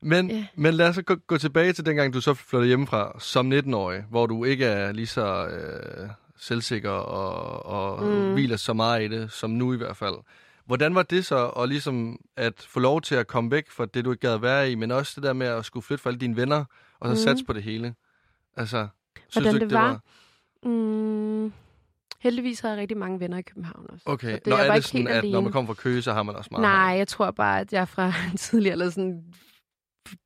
Men, 0.04 0.30
Ja. 0.30 0.46
men 0.56 0.74
lad 0.74 0.88
os 0.88 0.94
så 0.94 1.02
gå, 1.02 1.14
gå 1.26 1.38
tilbage 1.38 1.72
til 1.72 1.86
dengang, 1.86 2.14
du 2.14 2.20
så 2.20 2.34
flyttede 2.34 2.68
hjemmefra 2.68 3.16
som 3.18 3.52
19-årig, 3.52 4.04
hvor 4.10 4.26
du 4.26 4.44
ikke 4.44 4.64
er 4.64 4.92
lige 4.92 5.06
så 5.06 5.46
øh, 5.46 6.08
selvsikker 6.38 6.90
og, 6.90 7.66
og 7.66 8.04
mm. 8.06 8.32
hviler 8.32 8.56
så 8.56 8.72
meget 8.72 9.02
i 9.02 9.08
det, 9.08 9.32
som 9.32 9.50
nu 9.50 9.74
i 9.74 9.76
hvert 9.76 9.96
fald. 9.96 10.14
Hvordan 10.66 10.94
var 10.94 11.02
det 11.02 11.24
så 11.26 11.46
at, 11.48 11.68
ligesom 11.68 12.18
at 12.36 12.54
få 12.68 12.80
lov 12.80 13.00
til 13.00 13.14
at 13.14 13.26
komme 13.26 13.50
væk 13.50 13.70
fra 13.70 13.86
det, 13.86 14.04
du 14.04 14.10
ikke 14.12 14.20
gad 14.20 14.34
at 14.34 14.42
være 14.42 14.70
i, 14.70 14.74
men 14.74 14.90
også 14.90 15.12
det 15.16 15.22
der 15.22 15.32
med 15.32 15.46
at 15.46 15.64
skulle 15.64 15.84
flytte 15.84 16.02
for 16.02 16.10
alle 16.10 16.20
dine 16.20 16.36
venner, 16.36 16.64
og 17.00 17.08
så 17.08 17.12
Mm. 17.12 17.16
satse 17.16 17.44
på 17.44 17.52
det 17.52 17.62
hele? 17.62 17.94
Altså, 18.56 18.88
synes 19.16 19.34
Hvordan 19.34 19.52
du 19.52 19.56
ikke, 19.56 19.66
det 19.74 19.74
var? 19.82 20.00
Mm, 20.64 21.52
heldigvis 22.20 22.60
har 22.60 22.68
jeg 22.68 22.78
rigtig 22.78 22.96
mange 22.96 23.20
venner 23.20 23.38
i 23.38 23.42
København 23.42 23.86
også. 23.88 24.02
Okay, 24.06 24.30
Så 24.30 24.34
det, 24.36 24.46
Nå, 24.46 24.54
er 24.56 24.58
var 24.58 24.66
det 24.68 24.76
ikke 24.76 24.88
sådan, 24.88 25.06
at 25.08 25.16
alene. 25.16 25.32
når 25.32 25.40
man 25.40 25.52
kommer 25.52 25.74
fra 25.74 25.82
Køge, 25.82 26.02
så 26.02 26.12
har 26.12 26.22
man 26.22 26.36
også 26.36 26.48
meget? 26.50 26.62
Nej, 26.62 26.96
jeg 26.98 27.08
tror 27.08 27.30
bare, 27.30 27.60
at 27.60 27.72
jeg 27.72 27.88
fra 27.88 28.12
tidligere 28.38 28.72
eller 28.72 28.90
sådan, 28.90 29.24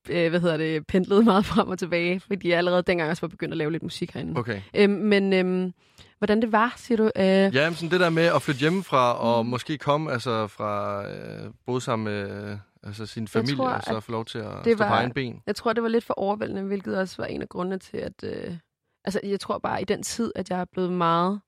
øh, 0.09 0.31
hvad 0.31 0.41
hedder 0.41 0.57
det, 0.57 0.87
pendlede 0.87 1.23
meget 1.25 1.45
frem 1.45 1.69
og 1.69 1.79
tilbage, 1.79 2.21
fordi 2.21 2.49
jeg 2.49 2.59
allerede 2.59 2.83
dengang 2.83 3.11
også 3.11 3.21
var 3.21 3.29
begyndt 3.29 3.53
at 3.53 3.59
lave 3.59 3.73
lidt 3.73 3.83
musik 3.83 4.11
herinde. 4.15 4.39
Okay. 4.39 4.61
Øhm, 4.75 4.93
men 4.93 5.33
øhm, 5.33 5.73
hvordan 6.19 6.43
det 6.43 6.53
var, 6.53 6.75
siger 6.77 6.97
du? 6.97 7.11
Øh, 7.17 7.25
Ja, 7.25 7.69
men 7.69 7.75
sådan 7.75 7.91
det 7.91 8.01
der 8.01 8.11
med 8.11 8.23
at 8.25 8.43
flytte 8.43 8.61
hjemmefra, 8.61 9.13
og 9.19 9.45
Mm. 9.47 9.51
måske 9.51 9.79
komme 9.79 10.13
altså, 10.13 10.47
fra 10.47 11.03
øh, 11.11 11.51
både 11.67 11.81
sammen 11.81 12.05
med 12.05 12.51
øh, 12.51 12.59
altså, 12.83 13.07
sin 13.07 13.29
familie, 13.29 13.57
tror, 13.57 13.69
og 13.69 13.83
så 13.83 14.01
få 14.01 14.13
lov 14.13 14.25
til 14.25 14.39
at 14.39 14.45
det 14.65 14.77
stå 14.77 14.85
på 14.85 14.89
var- 14.89 14.99
egen 14.99 15.13
ben. 15.13 15.43
Jeg 15.47 15.57
tror, 15.57 15.73
det 15.73 15.83
var 15.83 15.89
lidt 15.89 16.05
for 16.05 16.15
overvældende, 16.15 16.63
hvilket 16.63 16.99
også 16.99 17.15
var 17.19 17.25
en 17.27 17.43
af 17.43 17.49
grundene 17.49 17.79
til, 17.79 17.97
at... 17.97 18.13
Øh, 18.25 18.57
altså, 19.05 19.21
jeg 19.25 19.41
tror 19.41 19.59
bare 19.59 19.83
i 19.83 19.85
den 19.85 20.03
tid, 20.03 20.33
at 20.35 20.51
jeg 20.51 20.61
er 20.61 20.65
blevet 20.73 20.93
meget 20.93 21.41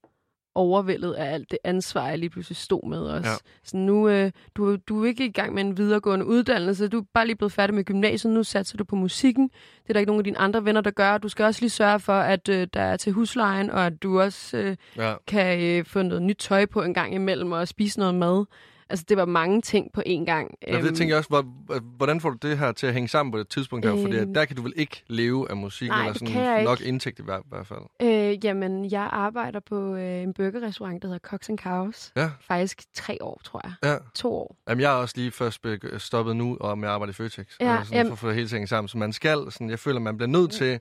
overvældet 0.59 1.13
af 1.13 1.33
alt 1.33 1.51
det 1.51 1.57
ansvar, 1.63 2.07
jeg 2.07 2.19
lige 2.19 2.29
pludselig 2.29 2.57
stod 2.57 2.89
med 2.89 2.99
også. 2.99 3.27
Ja. 3.29 3.31
Ja. 3.31 3.37
Så 3.63 3.77
nu, 3.77 4.09
øh, 4.09 4.31
du, 4.55 4.75
du 4.75 5.03
er 5.03 5.07
ikke 5.07 5.25
i 5.25 5.31
gang 5.31 5.53
med 5.53 5.63
en 5.63 5.77
videregående 5.77 6.25
uddannelse, 6.25 6.87
du 6.87 6.99
er 6.99 7.03
bare 7.13 7.25
lige 7.25 7.35
blevet 7.35 7.51
færdig 7.51 7.75
med 7.75 7.83
gymnasiet, 7.83 8.33
nu 8.33 8.43
satser 8.43 8.77
du 8.77 8.83
på 8.83 8.95
musikken. 8.95 9.43
Det 9.83 9.89
er 9.89 9.93
der 9.93 9.99
ikke 9.99 10.09
nogen 10.09 10.19
af 10.19 10.23
dine 10.23 10.37
andre 10.37 10.65
venner, 10.65 10.81
der 10.81 10.91
gør. 10.91 11.17
Du 11.17 11.29
skal 11.29 11.45
også 11.45 11.61
lige 11.61 11.69
sørge 11.69 11.99
for, 11.99 12.13
at 12.13 12.49
øh, 12.49 12.67
der 12.73 12.81
er 12.81 12.97
til 12.97 13.13
huslejen, 13.13 13.69
og 13.69 13.85
at 13.85 14.03
du 14.03 14.21
også 14.21 14.57
øh, 14.57 14.75
Ja. 14.97 15.13
kan 15.27 15.61
øh, 15.61 15.85
få 15.85 16.01
noget 16.01 16.21
nyt 16.23 16.37
tøj 16.39 16.65
på 16.65 16.81
en 16.81 16.93
gang 16.93 17.13
imellem, 17.15 17.51
og 17.51 17.67
spise 17.67 17.99
noget 17.99 18.15
mad. 18.15 18.45
Altså, 18.91 19.05
det 19.09 19.17
var 19.17 19.25
mange 19.25 19.61
ting 19.61 19.91
på 19.93 20.01
én 20.07 20.25
gang. 20.25 20.51
Ja, 20.67 20.81
det 20.81 20.95
tænker 20.95 21.13
jeg 21.15 21.17
også, 21.17 21.29
hvor- 21.29 21.79
hvordan 21.97 22.21
får 22.21 22.29
du 22.29 22.37
det 22.47 22.57
her 22.57 22.71
til 22.71 22.87
at 22.87 22.93
hænge 22.93 23.07
sammen 23.07 23.31
på 23.31 23.37
det 23.39 23.49
tidspunkt 23.49 23.85
her? 23.85 23.91
Fordi 24.01 24.15
Øhm. 24.17 24.33
der 24.33 24.45
kan 24.45 24.55
du 24.55 24.61
vel 24.61 24.73
ikke 24.75 25.03
leve 25.07 25.49
af 25.49 25.57
musik, 25.57 25.87
Nej, 25.89 25.99
eller 26.07 26.13
sådan 26.13 26.63
nok 26.63 26.79
ikke. 26.79 26.89
indtægt 26.89 27.19
i 27.19 27.23
hvert, 27.23 27.41
hvert 27.49 27.67
fald. 27.67 27.79
Øh, 28.01 28.45
jamen, 28.45 28.91
jeg 28.91 29.09
arbejder 29.11 29.59
på 29.59 29.95
øh, 29.95 30.21
en 30.21 30.33
burgerrestaurant, 30.33 31.01
der 31.01 31.07
hedder 31.07 31.19
Cox 31.19 31.49
and 31.49 31.57
Cows. 31.57 32.11
Ja, 32.15 32.29
Faktisk 32.41 32.81
tre 32.93 33.17
år, 33.21 33.41
tror 33.43 33.61
jeg. 33.63 33.73
ja. 33.91 33.97
To 34.15 34.33
år. 34.33 34.55
Jamen, 34.69 34.81
jeg 34.81 34.91
er 34.91 34.95
også 34.95 35.13
lige 35.17 35.31
først 35.31 35.61
stoppet 35.97 36.35
nu, 36.35 36.57
og 36.61 36.77
med 36.77 36.87
at 36.87 36.93
arbejde 36.93 37.09
i 37.09 37.13
Føtex. 37.13 37.37
Ja, 37.59 37.71
altså 37.71 37.85
sådan, 37.85 37.97
jamen- 37.97 38.09
for 38.09 38.13
at 38.13 38.19
få 38.19 38.27
det 38.27 38.35
hele 38.35 38.47
ting 38.47 38.69
sammen. 38.69 38.87
Så 38.87 38.97
man 38.97 39.13
skal, 39.13 39.37
sådan, 39.49 39.69
jeg 39.69 39.79
føler, 39.79 39.99
man 39.99 40.17
bliver 40.17 40.29
nødt 40.29 40.51
til 40.51 40.79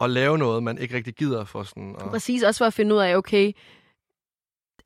at 0.00 0.10
lave 0.10 0.38
noget, 0.38 0.62
man 0.62 0.78
ikke 0.78 0.96
rigtig 0.96 1.14
gider 1.14 1.44
for 1.44 1.62
sådan. 1.62 1.94
Og, 1.98 2.10
Præcis 2.10 2.42
også 2.42 2.58
for 2.58 2.64
at 2.64 2.74
finde 2.74 2.94
ud 2.94 3.00
af, 3.00 3.16
okay, 3.16 3.52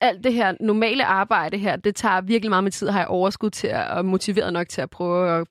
alt 0.00 0.24
det 0.24 0.32
her 0.32 0.54
normale 0.60 1.04
arbejde 1.04 1.58
her, 1.58 1.76
det 1.76 1.94
tager 1.96 2.20
virkelig 2.20 2.50
meget 2.50 2.64
med 2.64 2.72
tid, 2.72 2.88
har 2.88 2.98
jeg 3.00 3.08
overskud 3.08 3.50
til 3.50 3.66
at, 3.66 3.90
og 3.90 4.04
motiveret 4.04 4.52
nok 4.52 4.68
til 4.68 4.80
at 4.80 4.90
prøve 4.90 5.40
at 5.40 5.46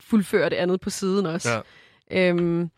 fuldføre 0.00 0.50
det 0.50 0.56
andet 0.56 0.80
på 0.80 0.90
siden 0.90 1.26
også. 1.26 1.62
Ja. 2.10 2.28
Øhm, 2.28 2.70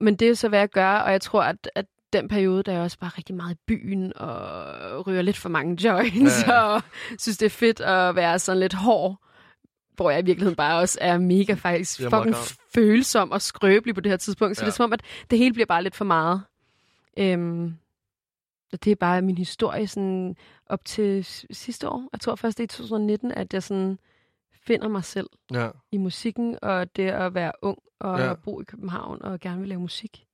men 0.00 0.16
det 0.16 0.28
er 0.28 0.34
så, 0.34 0.48
hvad 0.48 0.58
jeg 0.58 0.68
gør, 0.68 0.90
og 0.92 1.12
jeg 1.12 1.20
tror, 1.20 1.42
at, 1.42 1.70
at 1.74 1.86
den 2.12 2.28
periode, 2.28 2.62
der 2.62 2.72
er 2.72 2.76
jeg 2.76 2.84
også 2.84 2.98
bare 2.98 3.10
rigtig 3.18 3.34
meget 3.34 3.54
i 3.54 3.58
byen, 3.66 4.12
og 4.16 5.06
ryger 5.06 5.22
lidt 5.22 5.36
for 5.36 5.48
mange 5.48 5.84
joints, 5.84 6.46
Ja, 6.46 6.60
og 6.60 6.82
synes, 7.18 7.38
det 7.38 7.46
er 7.46 7.50
fedt 7.50 7.80
at 7.80 8.16
være 8.16 8.38
sådan 8.38 8.60
lidt 8.60 8.74
hård, 8.74 9.16
hvor 9.96 10.10
jeg 10.10 10.22
i 10.22 10.24
virkeligheden 10.24 10.56
bare 10.56 10.78
også 10.80 10.98
er 11.00 11.18
mega 11.18 11.54
faktisk 11.54 12.00
er 12.00 12.10
fucking 12.10 12.36
følsom 12.74 13.30
og 13.32 13.42
skrøbelig 13.42 13.94
på 13.94 14.00
det 14.00 14.12
her 14.12 14.16
tidspunkt, 14.16 14.56
så 14.56 14.62
Ja. 14.62 14.66
det 14.66 14.72
er 14.72 14.76
som 14.76 14.84
om, 14.84 14.92
at 14.92 15.00
det 15.30 15.38
hele 15.38 15.52
bliver 15.52 15.66
bare 15.66 15.82
lidt 15.82 15.96
for 15.96 16.04
meget. 16.04 16.42
Øhm, 17.18 17.74
og 18.72 18.84
det 18.84 18.90
er 18.90 18.96
bare 18.96 19.22
min 19.22 19.38
historie 19.38 19.86
sådan 19.86 20.36
op 20.66 20.84
til 20.84 21.24
sidste 21.50 21.88
år. 21.88 22.08
Jeg 22.12 22.20
tror 22.20 22.34
først, 22.34 22.58
det 22.58 22.62
er 22.62 22.64
i 22.64 22.68
2019, 22.68 23.32
at 23.32 23.54
jeg 23.54 23.62
sådan 23.62 23.98
finder 24.66 24.88
mig 24.88 25.04
selv 25.04 25.28
ja. 25.52 25.68
i 25.92 25.96
musikken, 25.96 26.58
og 26.62 26.96
det 26.96 27.08
at 27.08 27.34
være 27.34 27.52
ung 27.62 27.78
og 28.00 28.18
Ja. 28.18 28.34
bo 28.34 28.60
i 28.60 28.64
København 28.64 29.22
og 29.22 29.40
gerne 29.40 29.60
vil 29.60 29.68
lave 29.68 29.80
musik. 29.80 30.26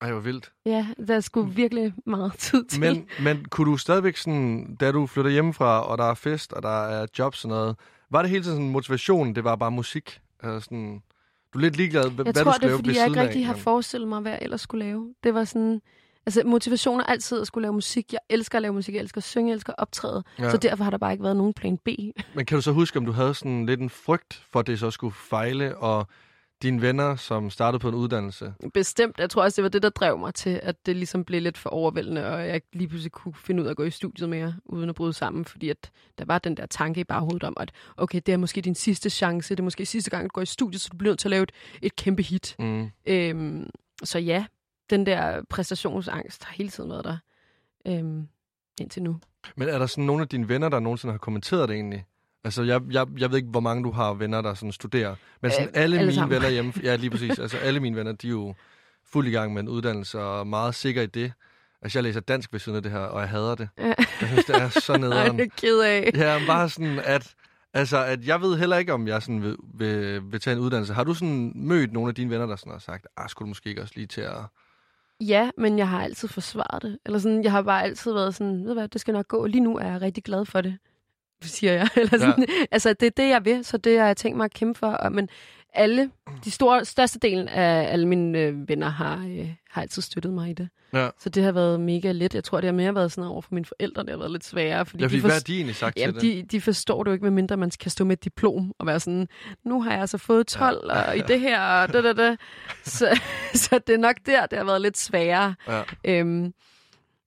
Ej, 0.00 0.10
hvor 0.12 0.20
vildt. 0.20 0.52
Ja, 0.66 0.86
der 1.06 1.14
er 1.16 1.20
sgu 1.20 1.42
virkelig 1.42 1.94
meget 2.06 2.32
tid 2.38 2.64
til. 2.64 2.80
Men, 2.80 3.08
men 3.22 3.44
kunne 3.44 3.70
du 3.70 3.76
stadigvæk 3.76 4.16
sådan, 4.16 4.76
da 4.80 4.92
du 4.92 5.06
flytter 5.06 5.30
hjemmefra, 5.30 5.80
og 5.86 5.98
der 5.98 6.04
er 6.04 6.14
fest, 6.14 6.52
og 6.52 6.62
der 6.62 6.86
er 6.86 7.06
jobs 7.18 7.44
og 7.44 7.48
noget, 7.48 7.76
var 8.10 8.22
det 8.22 8.30
hele 8.30 8.42
tiden 8.44 8.56
sådan 8.56 8.70
motivation, 8.70 9.34
det 9.34 9.44
var 9.44 9.56
bare 9.56 9.70
musik? 9.70 10.20
Altså 10.42 10.60
sådan, 10.60 11.02
du 11.52 11.58
er 11.58 11.62
lidt 11.62 11.76
ligeglad, 11.76 12.02
jeg 12.04 12.12
hvad 12.12 12.32
tror, 12.34 12.44
du 12.44 12.48
det 12.50 12.54
skal 12.54 12.64
er, 12.64 12.68
lave 12.68 12.78
fordi 12.78 12.88
ved 12.88 12.96
jeg 12.96 13.06
ikke 13.06 13.20
rigtig 13.20 13.46
har 13.46 13.54
forestillet 13.54 14.08
mig, 14.08 14.20
hvad 14.20 14.32
jeg 14.32 14.38
ellers 14.42 14.60
skulle 14.60 14.84
lave. 14.84 15.14
Det 15.24 15.34
var 15.34 15.44
sådan... 15.44 15.80
Altså, 16.26 16.42
motivation 16.46 17.00
er 17.00 17.04
altid 17.04 17.40
at 17.40 17.46
skulle 17.46 17.62
lave 17.62 17.72
musik. 17.72 18.12
Jeg 18.12 18.20
elsker 18.30 18.58
at 18.58 18.62
lave 18.62 18.74
musik, 18.74 18.94
jeg 18.94 19.00
elsker 19.00 19.18
at 19.18 19.24
synge, 19.24 19.48
jeg 19.48 19.54
elsker 19.54 19.72
at 19.72 19.78
optræde. 19.78 20.24
Ja. 20.38 20.50
Så 20.50 20.56
derfor 20.56 20.84
har 20.84 20.90
der 20.90 20.98
bare 20.98 21.12
ikke 21.12 21.24
været 21.24 21.36
nogen 21.36 21.54
plan 21.54 21.78
B. 21.78 21.88
Men 22.36 22.46
kan 22.46 22.56
du 22.56 22.62
så 22.62 22.72
huske, 22.72 22.98
om 22.98 23.06
du 23.06 23.12
havde 23.12 23.34
sådan 23.34 23.66
lidt 23.66 23.80
en 23.80 23.90
frygt 23.90 24.42
for, 24.52 24.60
at 24.60 24.66
det 24.66 24.78
så 24.78 24.90
skulle 24.90 25.14
fejle, 25.14 25.76
og 25.76 26.06
dine 26.62 26.82
venner, 26.82 27.16
som 27.16 27.50
startede 27.50 27.78
på 27.78 27.88
en 27.88 27.94
uddannelse. 27.94 28.54
Bestemt. 28.74 29.18
Jeg 29.18 29.30
tror 29.30 29.42
også, 29.42 29.56
det 29.56 29.62
var 29.62 29.68
det, 29.68 29.82
der 29.82 29.88
drev 29.88 30.18
mig 30.18 30.34
til, 30.34 30.60
at 30.62 30.86
det 30.86 30.96
ligesom 30.96 31.24
blev 31.24 31.42
lidt 31.42 31.58
for 31.58 31.70
overvældende, 31.70 32.26
og 32.26 32.48
jeg 32.48 32.60
lige 32.72 32.88
pludselig 32.88 33.12
kunne 33.12 33.34
finde 33.34 33.62
ud 33.62 33.66
af 33.66 33.70
at 33.70 33.76
gå 33.76 33.82
i 33.82 33.90
studiet 33.90 34.28
mere, 34.28 34.54
uden 34.64 34.88
at 34.88 34.94
bryde 34.94 35.12
sammen, 35.12 35.44
fordi 35.44 35.68
at 35.68 35.90
der 36.18 36.24
var 36.24 36.38
den 36.38 36.56
der 36.56 36.66
tanke 36.66 37.00
i 37.00 37.04
baghovedet 37.04 37.44
om, 37.44 37.56
at 37.60 37.72
okay, 37.96 38.20
det 38.26 38.32
er 38.32 38.36
måske 38.36 38.60
din 38.60 38.74
sidste 38.74 39.10
chance, 39.10 39.54
det 39.54 39.60
er 39.60 39.64
måske 39.64 39.86
sidste 39.86 40.10
gang, 40.10 40.24
du 40.24 40.32
går 40.32 40.42
i 40.42 40.46
studiet, 40.46 40.80
så 40.80 40.88
du 40.92 40.96
bliver 40.96 41.10
nødt 41.10 41.18
til 41.18 41.28
at 41.28 41.30
lave 41.30 41.42
et, 41.42 41.52
et 41.82 41.96
kæmpe 41.96 42.22
hit. 42.22 42.56
Mm. 42.58 42.90
Øhm, 43.06 43.70
så 44.04 44.18
ja, 44.18 44.44
den 44.90 45.06
der 45.06 45.42
præstationsangst 45.50 46.44
har 46.44 46.54
hele 46.54 46.68
tiden 46.70 46.90
været 46.90 47.04
der 47.04 47.18
øhm, 47.86 48.28
indtil 48.80 49.02
nu. 49.02 49.20
Men 49.56 49.68
er 49.68 49.78
der 49.78 49.86
sådan 49.86 50.04
nogle 50.04 50.22
af 50.22 50.28
dine 50.28 50.48
venner, 50.48 50.68
der 50.68 50.80
nogensinde 50.80 51.12
har 51.12 51.18
kommenteret 51.18 51.68
det 51.68 51.74
egentlig? 51.74 52.04
Altså, 52.44 52.62
jeg, 52.62 52.80
jeg, 52.90 53.06
jeg 53.18 53.30
ved 53.30 53.36
ikke, 53.36 53.48
hvor 53.48 53.60
mange 53.60 53.84
du 53.84 53.90
har 53.90 54.14
venner, 54.14 54.40
der 54.40 54.54
sådan 54.54 54.72
studerer. 54.72 55.14
Men 55.42 55.50
sådan 55.50 55.66
Øh, 55.68 55.72
alle, 55.74 55.96
alle 55.96 56.06
mine 56.06 56.14
sammen. 56.14 56.34
venner 56.34 56.48
hjemme... 56.50 56.72
Ja, 56.82 56.96
lige 56.96 57.10
præcis. 57.10 57.38
Altså, 57.38 57.56
alle 57.58 57.80
mine 57.80 57.96
venner, 57.96 58.12
de 58.12 58.26
er 58.26 58.30
jo 58.30 58.54
fuld 59.04 59.26
i 59.26 59.30
gang 59.30 59.52
med 59.54 59.62
en 59.62 59.68
uddannelse 59.68 60.20
og 60.20 60.46
meget 60.46 60.74
sikre 60.74 61.02
i 61.02 61.06
det. 61.06 61.32
Altså, 61.82 61.98
jeg 61.98 62.02
læser 62.02 62.20
dansk 62.20 62.52
ved 62.52 62.60
siden 62.60 62.76
af 62.76 62.82
det 62.82 62.92
her, 62.92 62.98
og 62.98 63.20
jeg 63.20 63.28
hader 63.28 63.54
det. 63.54 63.68
Ja. 63.78 63.84
Jeg 64.20 64.28
synes, 64.28 64.44
det 64.44 64.56
er 64.56 64.68
så 64.68 64.92
Ej, 64.92 64.98
nederen. 64.98 65.38
det 65.38 65.44
er 65.44 65.50
ked 65.56 65.80
af. 65.80 66.10
Ja, 66.14 66.40
bare 66.46 66.68
sådan, 66.68 66.98
at, 67.04 67.34
altså, 67.74 68.04
at 68.04 68.26
jeg 68.26 68.40
ved 68.40 68.56
heller 68.58 68.76
ikke, 68.76 68.92
om 68.92 69.08
jeg 69.08 69.22
sådan 69.22 69.42
vil, 69.42 69.56
vil, 69.74 70.20
vil 70.32 70.40
tage 70.40 70.56
en 70.56 70.62
uddannelse. 70.62 70.94
Har 70.94 71.04
du 71.04 71.14
sådan 71.14 71.52
mødt 71.54 71.92
nogle 71.92 72.08
af 72.08 72.14
dine 72.14 72.30
venner, 72.30 72.46
der 72.46 72.56
sådan 72.56 72.72
har 72.72 72.78
sagt, 72.78 73.06
ah, 73.16 73.28
skulle 73.28 73.46
du 73.46 73.48
måske 73.48 73.68
ikke 73.70 73.82
også 73.82 73.92
lige 73.96 74.06
til 74.06 74.20
at... 74.20 74.36
Ja, 75.20 75.50
men 75.58 75.78
jeg 75.78 75.88
har 75.88 76.02
altid 76.02 76.28
forsvaret 76.28 76.82
det. 76.82 76.98
Eller 77.06 77.18
sådan, 77.18 77.42
jeg 77.42 77.52
har 77.52 77.62
bare 77.62 77.82
altid 77.82 78.12
været 78.12 78.34
sådan, 78.34 78.60
ved 78.60 78.68
du 78.68 78.74
hvad, 78.74 78.88
det 78.88 79.00
skal 79.00 79.14
nok 79.14 79.28
gå. 79.28 79.46
Lige 79.46 79.60
nu 79.60 79.78
er 79.78 79.86
jeg 79.86 80.02
rigtig 80.02 80.24
glad 80.24 80.44
for 80.44 80.60
det, 80.60 80.78
siger 81.42 81.72
jeg. 81.72 81.88
Eller 81.96 82.18
sådan, 82.18 82.46
ja. 82.48 82.66
Altså, 82.70 82.92
det 82.92 83.06
er 83.06 83.10
det, 83.10 83.28
jeg 83.28 83.44
vil, 83.44 83.64
så 83.64 83.76
det 83.76 83.98
har 83.98 84.06
jeg 84.06 84.16
tænkt 84.16 84.36
mig 84.36 84.44
at 84.44 84.54
kæmpe 84.54 84.78
for. 84.78 84.86
Og, 84.86 85.12
men 85.12 85.28
alle, 85.76 86.10
de 86.44 86.50
store, 86.50 86.84
største 86.84 87.18
delen 87.18 87.48
af 87.48 87.92
alle 87.92 88.08
mine 88.08 88.38
øh, 88.38 88.68
venner 88.68 88.88
har, 88.88 89.26
øh, 89.28 89.48
har 89.70 89.82
altid 89.82 90.02
støttet 90.02 90.32
mig 90.32 90.50
i 90.50 90.52
det. 90.52 90.68
Ja. 90.92 91.08
Så 91.18 91.28
det 91.28 91.42
har 91.44 91.52
været 91.52 91.80
mega 91.80 92.12
let. 92.12 92.34
Jeg 92.34 92.44
tror, 92.44 92.60
det 92.60 92.68
har 92.68 92.72
mere 92.72 92.94
været 92.94 93.12
sådan 93.12 93.30
over 93.30 93.40
for 93.40 93.54
mine 93.54 93.64
forældre, 93.64 94.02
det 94.02 94.10
har 94.10 94.16
været 94.18 94.30
lidt 94.30 94.44
sværere. 94.44 94.86
Fordi 94.86 95.02
Ja, 95.02 95.06
fordi 95.06 95.16
de 95.16 95.20
hvad 95.20 95.30
har 95.30 95.40
de 95.40 95.54
egentlig 95.56 95.76
sagt 95.76 95.98
Jamen, 95.98 96.20
til 96.20 96.36
det? 96.36 96.50
de, 96.50 96.56
de 96.56 96.60
forstår 96.60 97.02
det 97.02 97.10
jo 97.10 97.12
ikke, 97.12 97.24
medmindre 97.24 97.56
man 97.56 97.70
kan 97.80 97.90
stå 97.90 98.04
med 98.04 98.16
et 98.16 98.24
diplom 98.24 98.72
og 98.78 98.86
være 98.86 99.00
sådan, 99.00 99.28
nu 99.64 99.82
har 99.82 99.90
jeg 99.90 100.00
altså 100.00 100.18
fået 100.18 100.46
12 100.46 100.90
ja. 100.90 101.00
og 101.00 101.16
i 101.16 101.20
det 101.28 101.40
her, 101.40 101.60
og 101.60 101.92
da, 101.92 102.02
da, 102.02 102.12
da. 102.12 102.36
Så, 102.84 103.20
så 103.54 103.78
det 103.86 103.94
er 103.94 103.98
nok 103.98 104.16
der, 104.26 104.46
det 104.46 104.58
har 104.58 104.64
været 104.64 104.80
lidt 104.80 104.98
sværere. 104.98 105.54
Ja. 105.68 105.82
Øhm, 106.04 106.54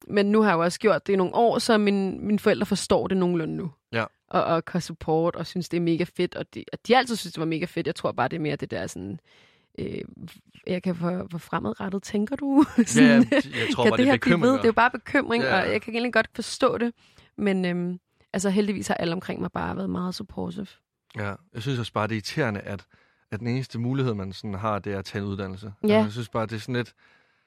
men 0.08 0.26
nu 0.26 0.42
har 0.42 0.50
jeg 0.50 0.56
jo 0.56 0.64
også 0.64 0.80
gjort 0.80 1.08
det 1.08 1.14
i 1.14 1.16
nogle 1.16 1.36
år, 1.36 1.60
så 1.60 1.78
min, 1.78 2.28
mine 2.28 2.40
forældre 2.40 2.66
forstår 2.66 3.08
det 3.08 3.18
nogenlunde 3.18 3.56
nu. 3.56 3.72
Ja. 3.94 4.06
Og, 4.32 4.44
og 4.44 4.66
kan 4.66 4.82
support, 4.82 5.36
og 5.36 5.48
synes, 5.48 5.70
det 5.70 5.78
er 5.78 5.82
mega 5.82 6.06
fedt. 6.18 6.36
Og 6.36 6.54
de, 6.54 6.64
og 6.74 6.80
de 6.88 6.98
altid 6.98 7.16
synes, 7.16 7.34
det 7.34 7.40
var 7.40 7.46
mega 7.46 7.66
fedt. 7.66 7.88
Jeg 7.88 7.96
tror 7.96 8.12
bare, 8.12 8.28
det 8.28 8.36
er 8.36 8.42
mere 8.42 8.56
det 8.56 8.72
der 8.72 8.88
sådan... 8.88 9.20
Øh, 9.80 10.02
jeg 10.68 10.84
kan 10.84 10.96
hvor, 10.96 11.12
hvor 11.30 11.40
fremadrettet 11.40 12.04
tænker 12.04 12.36
du? 12.36 12.66
Ja, 12.78 13.04
jeg 13.04 13.24
tror 13.74 13.84
kan 13.84 13.92
bare, 13.92 13.98
det 13.98 14.06
det 14.06 14.08
er 14.08 14.12
bekymringer. 14.12 14.56
Det 14.58 14.64
er 14.64 14.68
jo 14.68 14.74
bare 14.74 14.92
bekymring, 14.92 15.44
Ja. 15.44 15.62
og 15.62 15.72
jeg 15.72 15.82
kan 15.82 15.94
egentlig 15.94 16.14
godt 16.14 16.30
forstå 16.36 16.78
det. 16.78 16.94
Men 17.38 17.66
øhm, 17.66 18.00
altså 18.34 18.50
heldigvis 18.50 18.88
har 18.88 18.96
alle 18.96 19.14
omkring 19.14 19.42
mig 19.42 19.52
bare 19.52 19.76
været 19.78 19.90
meget 19.90 20.16
supportive. 20.16 20.68
Ja, 21.18 21.34
jeg 21.54 21.62
synes 21.62 21.80
også 21.80 21.94
bare, 21.94 22.08
det 22.08 22.12
er 22.12 22.16
irriterende, 22.16 22.60
at, 22.60 22.86
at 23.32 23.40
den 23.40 23.48
eneste 23.48 23.80
mulighed, 23.80 24.14
man 24.14 24.34
sådan 24.34 24.54
har, 24.54 24.80
det 24.80 24.94
er 24.94 25.00
at 25.00 25.06
tage 25.06 25.22
en 25.22 25.28
uddannelse. 25.28 25.74
Ja. 25.84 25.88
Altså, 25.88 25.96
jeg 26.04 26.12
synes 26.12 26.30
bare, 26.30 26.46
det 26.46 26.56
er 26.56 26.60
sådan 26.60 26.76
lidt... 26.76 26.94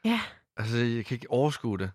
Ja. 0.04 0.20
Altså, 0.56 0.76
jeg 0.76 1.04
kan 1.04 1.14
ikke 1.14 1.30
overskue 1.30 1.78
det. 1.78 1.90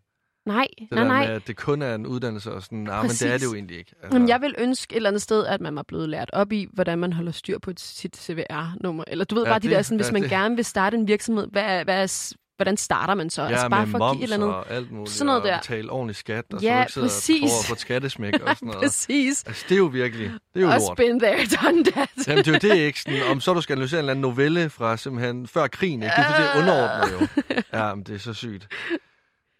Nej, 0.47 0.67
Det 0.79 0.87
nej, 0.91 1.01
der 1.03 1.07
nej. 1.07 1.27
med, 1.27 1.35
at 1.35 1.47
det 1.47 1.57
kun 1.57 1.81
er 1.81 1.95
en 1.95 2.05
uddannelse, 2.07 2.51
og 2.51 2.61
sådan, 2.63 2.77
nej, 2.77 3.01
men 3.01 3.09
det 3.11 3.21
er 3.33 3.37
det 3.37 3.45
jo 3.45 3.53
egentlig 3.55 3.77
ikke. 3.77 3.91
Altså, 4.03 4.15
Jamen, 4.15 4.29
jeg 4.29 4.41
vil 4.41 4.55
ønske 4.57 4.91
et 4.93 4.95
eller 4.95 5.09
andet 5.09 5.21
sted, 5.21 5.45
at 5.45 5.61
man 5.61 5.75
var 5.75 5.83
blevet 5.87 6.09
lært 6.09 6.29
op 6.33 6.51
i, 6.51 6.67
hvordan 6.73 6.99
man 6.99 7.13
holder 7.13 7.31
styr 7.31 7.59
på 7.59 7.71
sit 7.77 8.17
CVR-nummer. 8.17 9.03
Eller 9.07 9.25
du 9.25 9.35
ved 9.35 9.43
Ja, 9.43 9.49
bare 9.49 9.59
de 9.59 9.67
det- 9.67 9.75
der, 9.75 9.81
sådan, 9.81 9.97
hvis 9.97 10.07
ja, 10.07 10.11
man 10.11 10.21
det- 10.21 10.29
gerne 10.31 10.55
vil 10.55 10.65
starte 10.65 10.97
en 10.97 11.07
virksomhed, 11.07 11.47
hvad, 11.51 11.83
hvad, 11.83 12.03
er 12.03 12.33
hvordan 12.57 12.77
starter 12.77 13.13
man 13.15 13.29
så? 13.29 13.41
ja, 13.41 13.47
altså 13.47 13.69
bare 13.69 13.87
for 13.87 13.99
at 14.05 14.15
give 14.17 14.19
et 14.19 14.23
eller 14.33 14.35
andet. 14.45 14.55
og 14.55 14.71
alt 14.71 14.91
muligt, 14.91 15.09
Sådan 15.11 15.25
noget 15.25 15.41
og 15.41 15.47
der. 15.47 15.57
betale 15.59 15.91
ordentlig 15.91 16.15
skat, 16.15 16.45
og 16.53 16.61
Ja, 16.61 16.85
så 16.89 16.99
ikke 16.99 17.05
præcis. 17.09 17.41
og 17.43 17.49
prøver 17.65 17.73
at 17.75 17.79
skattesmæk 17.79 18.33
og 18.33 18.55
sådan 18.55 18.65
noget. 18.67 18.81
Præcis. 18.81 19.43
Altså, 19.47 19.65
det 19.69 19.75
er 19.75 19.79
jo 19.79 19.85
virkelig, 19.85 20.25
det 20.53 20.61
er 20.61 20.65
jo 20.67 20.67
Også 20.73 20.87
lort. 20.87 20.97
been 20.97 21.19
there, 21.19 21.37
done 21.63 21.83
that. 21.85 22.09
Jamen, 22.27 22.43
det 22.45 22.47
er 22.63 22.69
jo 22.69 22.73
det 22.75 22.81
ikke 22.81 23.01
sådan, 23.01 23.19
om 23.31 23.39
så 23.41 23.53
du 23.53 23.61
skal 23.61 23.73
analysere 23.73 23.99
en 23.99 24.03
eller 24.03 24.11
anden 24.11 24.21
novelle 24.21 24.69
fra 24.69 24.97
simpelthen 24.97 25.47
før 25.47 25.67
krigen, 25.67 26.03
ikke? 26.03 26.13
Du 26.17 26.21
er 26.21 26.25
fuldstændig 26.25 26.61
underordnet 26.61 27.21
jo. 27.21 27.27
Ja, 27.79 27.95
men 27.95 28.03
det 28.03 28.15
er 28.15 28.19
så 28.19 28.33
sygt. 28.33 28.67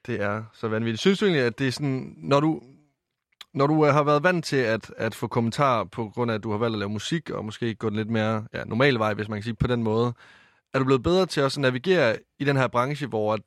Det 0.08 0.22
er 0.22 0.44
så 0.54 0.68
vanvittigt. 0.68 1.00
Synes 1.02 1.20
du 1.20 1.26
egentlig, 1.26 1.44
at 1.46 1.60
det 1.60 1.68
er 1.68 1.72
sådan, 1.72 2.14
når 2.18 2.40
du, 2.40 2.62
når 3.54 3.68
du 3.68 3.86
øh, 3.86 3.94
har 3.94 4.04
været 4.04 4.24
vant 4.24 4.46
til 4.46 4.56
at, 4.58 4.92
at 4.98 5.16
få 5.16 5.28
kommentarer 5.28 5.84
på 5.84 6.10
grund 6.14 6.32
af, 6.32 6.36
at 6.36 6.44
du 6.44 6.52
har 6.52 6.58
valgt 6.58 6.76
at 6.76 6.80
lave 6.80 6.90
musik, 6.90 7.30
og 7.30 7.46
måske 7.46 7.76
gå 7.76 7.90
den 7.90 7.96
lidt 7.98 8.10
mere 8.10 8.48
ja, 8.54 8.64
normale 8.64 9.00
vej, 9.00 9.14
hvis 9.14 9.28
man 9.30 9.38
kan 9.38 9.44
sige 9.44 9.54
på 9.56 9.68
den 9.68 9.84
måde, 9.84 10.14
er 10.74 10.80
du 10.80 10.86
blevet 10.86 11.04
bedre 11.04 11.26
til 11.26 11.42
at 11.42 11.58
navigere 11.58 12.18
i 12.40 12.44
den 12.46 12.58
her 12.58 12.68
branche, 12.68 13.08
hvor 13.08 13.34
at 13.34 13.42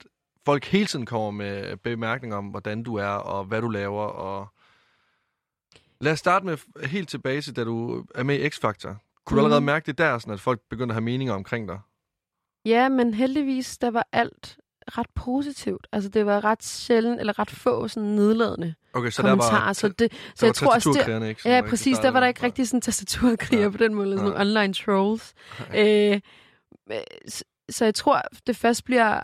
folk 0.44 0.64
hele 0.64 0.86
tiden 0.86 1.06
kommer 1.06 1.30
med 1.30 1.76
bemærkninger 1.76 2.36
om, 2.36 2.46
hvordan 2.46 2.82
du 2.82 2.94
er, 2.96 3.06
og 3.06 3.44
hvad 3.44 3.60
du 3.62 3.68
laver, 3.68 4.02
og... 4.04 4.48
Lad 6.00 6.12
os 6.12 6.18
starte 6.18 6.46
med 6.46 6.56
helt 6.86 7.08
tilbage 7.08 7.40
til, 7.40 7.56
da 7.56 7.64
du 7.64 8.04
er 8.14 8.22
med 8.22 8.38
i 8.38 8.46
X-Factor. 8.48 8.88
Kunne 9.24 9.36
du 9.36 9.40
Mhm. 9.40 9.44
allerede 9.44 9.60
mærke 9.64 9.86
det 9.86 9.98
der, 9.98 10.18
sådan 10.18 10.34
at 10.34 10.40
folk 10.40 10.60
begyndte 10.70 10.92
at 10.92 10.94
have 10.94 11.04
meninger 11.04 11.34
omkring 11.34 11.68
dig? 11.68 11.78
Ja, 12.64 12.88
men 12.88 13.14
heldigvis, 13.14 13.78
der 13.78 13.90
var 13.90 14.08
alt 14.12 14.58
ret 14.88 15.06
positivt. 15.14 15.86
Altså, 15.92 16.10
det 16.10 16.26
var 16.26 16.44
ret 16.44 16.62
sjældent, 16.64 17.20
eller 17.20 17.38
ret 17.38 17.50
få 17.50 17.88
sådan 17.88 18.08
nedladende 18.08 18.74
Okay, 18.92 19.10
så 19.10 19.22
kommentarer. 19.22 19.58
der 19.58 19.64
var, 19.64 19.72
så 19.72 19.88
det, 19.88 20.12
så 20.12 20.16
der 20.40 20.46
jeg 20.46 20.54
tror 20.54 20.74
også, 20.74 21.04
det, 21.20 21.28
ikke? 21.28 21.48
Ja, 21.48 21.60
præcis. 21.68 21.86
Der 21.86 21.94
startede. 21.94 22.14
var 22.14 22.20
der 22.20 22.26
ikke 22.26 22.42
rigtig 22.42 22.68
sådan 22.68 22.80
tastaturkriger 22.80 23.62
Ja. 23.62 23.70
på 23.70 23.76
den 23.76 23.94
måde, 23.94 24.04
eller 24.06 24.16
sådan 24.16 24.30
nogle 24.32 24.60
online 24.60 24.74
trolls. 24.74 25.34
Øh, 25.76 26.20
så, 27.28 27.44
så 27.70 27.84
jeg 27.84 27.94
tror, 27.94 28.22
det 28.46 28.56
først 28.56 28.84
bliver 28.84 29.20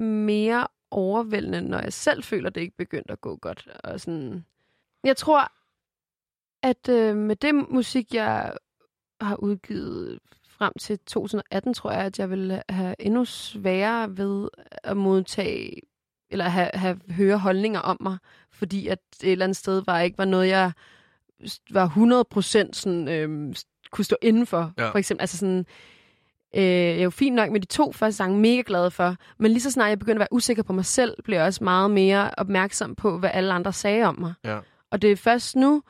mere 0.00 0.66
overvældende, 0.90 1.60
når 1.60 1.78
jeg 1.78 1.92
selv 1.92 2.22
føler, 2.22 2.50
det 2.50 2.60
ikke 2.60 2.76
begyndt 2.76 3.10
at 3.10 3.20
gå 3.20 3.36
godt. 3.36 3.68
Og 3.84 4.00
sådan. 4.00 4.44
Jeg 5.04 5.16
tror, 5.16 5.52
at 6.62 6.88
øh, 6.88 7.16
med 7.16 7.36
det 7.36 7.54
musik, 7.54 8.14
jeg 8.14 8.54
har 9.20 9.36
udgivet 9.36 10.18
frem 10.62 10.72
til 10.80 10.98
2018, 10.98 11.74
tror 11.74 11.90
jeg, 11.90 12.00
at 12.00 12.18
jeg 12.18 12.30
vil 12.30 12.62
have 12.68 12.94
endnu 12.98 13.24
sværere 13.24 14.16
ved 14.16 14.48
at 14.84 14.96
modtage 14.96 15.80
eller 16.30 16.44
have, 16.44 16.70
have 16.74 17.00
høre 17.10 17.38
holdninger 17.38 17.80
om 17.80 17.96
mig, 18.00 18.18
fordi 18.52 18.88
at 18.88 18.98
et 19.22 19.32
eller 19.32 19.44
andet 19.44 19.56
sted 19.56 19.82
var 19.86 20.00
ikke 20.00 20.18
var 20.18 20.24
noget, 20.24 20.48
jeg 20.48 20.72
var 21.70 21.88
100% 21.88 22.72
sådan, 22.72 23.08
øhm, 23.08 23.54
kunne 23.90 24.04
stå 24.04 24.16
indenfor. 24.22 24.72
Ja. 24.78 24.90
For 24.90 24.98
eksempel, 24.98 25.22
altså 25.22 25.36
sådan, 25.36 25.66
øh, 26.54 26.62
jeg 26.62 26.98
er 26.98 27.02
jo 27.02 27.10
fint 27.10 27.36
nok 27.36 27.50
med 27.50 27.60
de 27.60 27.66
to 27.66 27.92
første 27.92 28.16
sange, 28.16 28.38
mega 28.38 28.62
glad 28.66 28.90
for, 28.90 29.16
men 29.38 29.50
lige 29.50 29.62
så 29.62 29.70
snart 29.70 29.88
jeg 29.88 29.98
begyndte 29.98 30.16
at 30.16 30.20
være 30.20 30.32
usikker 30.32 30.62
på 30.62 30.72
mig 30.72 30.84
selv, 30.84 31.22
blev 31.24 31.36
jeg 31.36 31.46
også 31.46 31.64
meget 31.64 31.90
mere 31.90 32.30
opmærksom 32.38 32.94
på, 32.94 33.18
hvad 33.18 33.30
alle 33.32 33.52
andre 33.52 33.72
sagde 33.72 34.04
om 34.04 34.20
mig. 34.20 34.34
Ja. 34.44 34.58
Og 34.90 35.02
det 35.02 35.12
er 35.12 35.16
først 35.16 35.56
nu, 35.56 35.82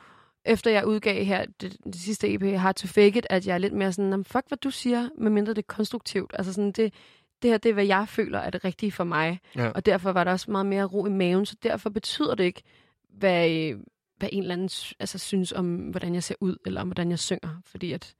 efter 0.45 0.71
jeg 0.71 0.87
udgav 0.87 1.25
her 1.25 1.47
det, 1.61 1.77
det 1.85 1.95
sidste 1.95 2.35
EP, 2.35 2.43
Hard 2.43 2.75
to 2.75 2.87
Fake 2.87 3.19
It, 3.19 3.27
at 3.31 3.47
jeg 3.47 3.55
er 3.55 3.59
lidt 3.59 3.73
mere 3.73 3.93
sådan, 3.93 4.11
"Jamen, 4.11 4.25
fuck 4.25 4.49
hvad 4.49 4.59
du 4.59 4.71
siger, 4.71 5.09
medmindre 5.19 5.55
det 5.55 5.59
er 5.59 5.75
konstruktivt. 5.75 6.31
Altså 6.35 6.53
sådan, 6.53 6.73
det, 6.73 6.95
det 7.43 7.51
her, 7.51 7.59
det 7.59 7.69
er, 7.69 7.73
hvad 7.75 7.87
jeg 7.87 8.09
føler 8.09 8.39
er 8.39 8.51
det 8.51 8.65
rigtige 8.65 8.93
for 8.93 9.05
mig. 9.05 9.41
Ja. 9.57 9.69
Og 9.71 9.87
derfor 9.87 10.13
var 10.13 10.25
der 10.25 10.31
også 10.33 10.51
meget 10.51 10.67
mere 10.67 10.85
ro 10.85 11.07
i 11.07 11.11
maven, 11.11 11.47
så 11.47 11.57
derfor 11.63 11.91
betyder 11.91 12.35
det 12.35 12.45
ikke, 12.45 12.63
hvad, 13.09 13.73
hvad 14.17 14.29
en 14.33 14.43
eller 14.43 14.53
anden 14.55 14.71
altså, 15.01 15.19
synes 15.19 15.53
om, 15.53 15.75
hvordan 15.77 16.15
jeg 16.15 16.23
ser 16.23 16.35
ud, 16.41 16.57
eller 16.67 16.81
om, 16.81 16.89
hvordan 16.89 17.11
jeg 17.11 17.19
synger. 17.19 17.61
Fordi 17.65 17.93
at 17.93 18.15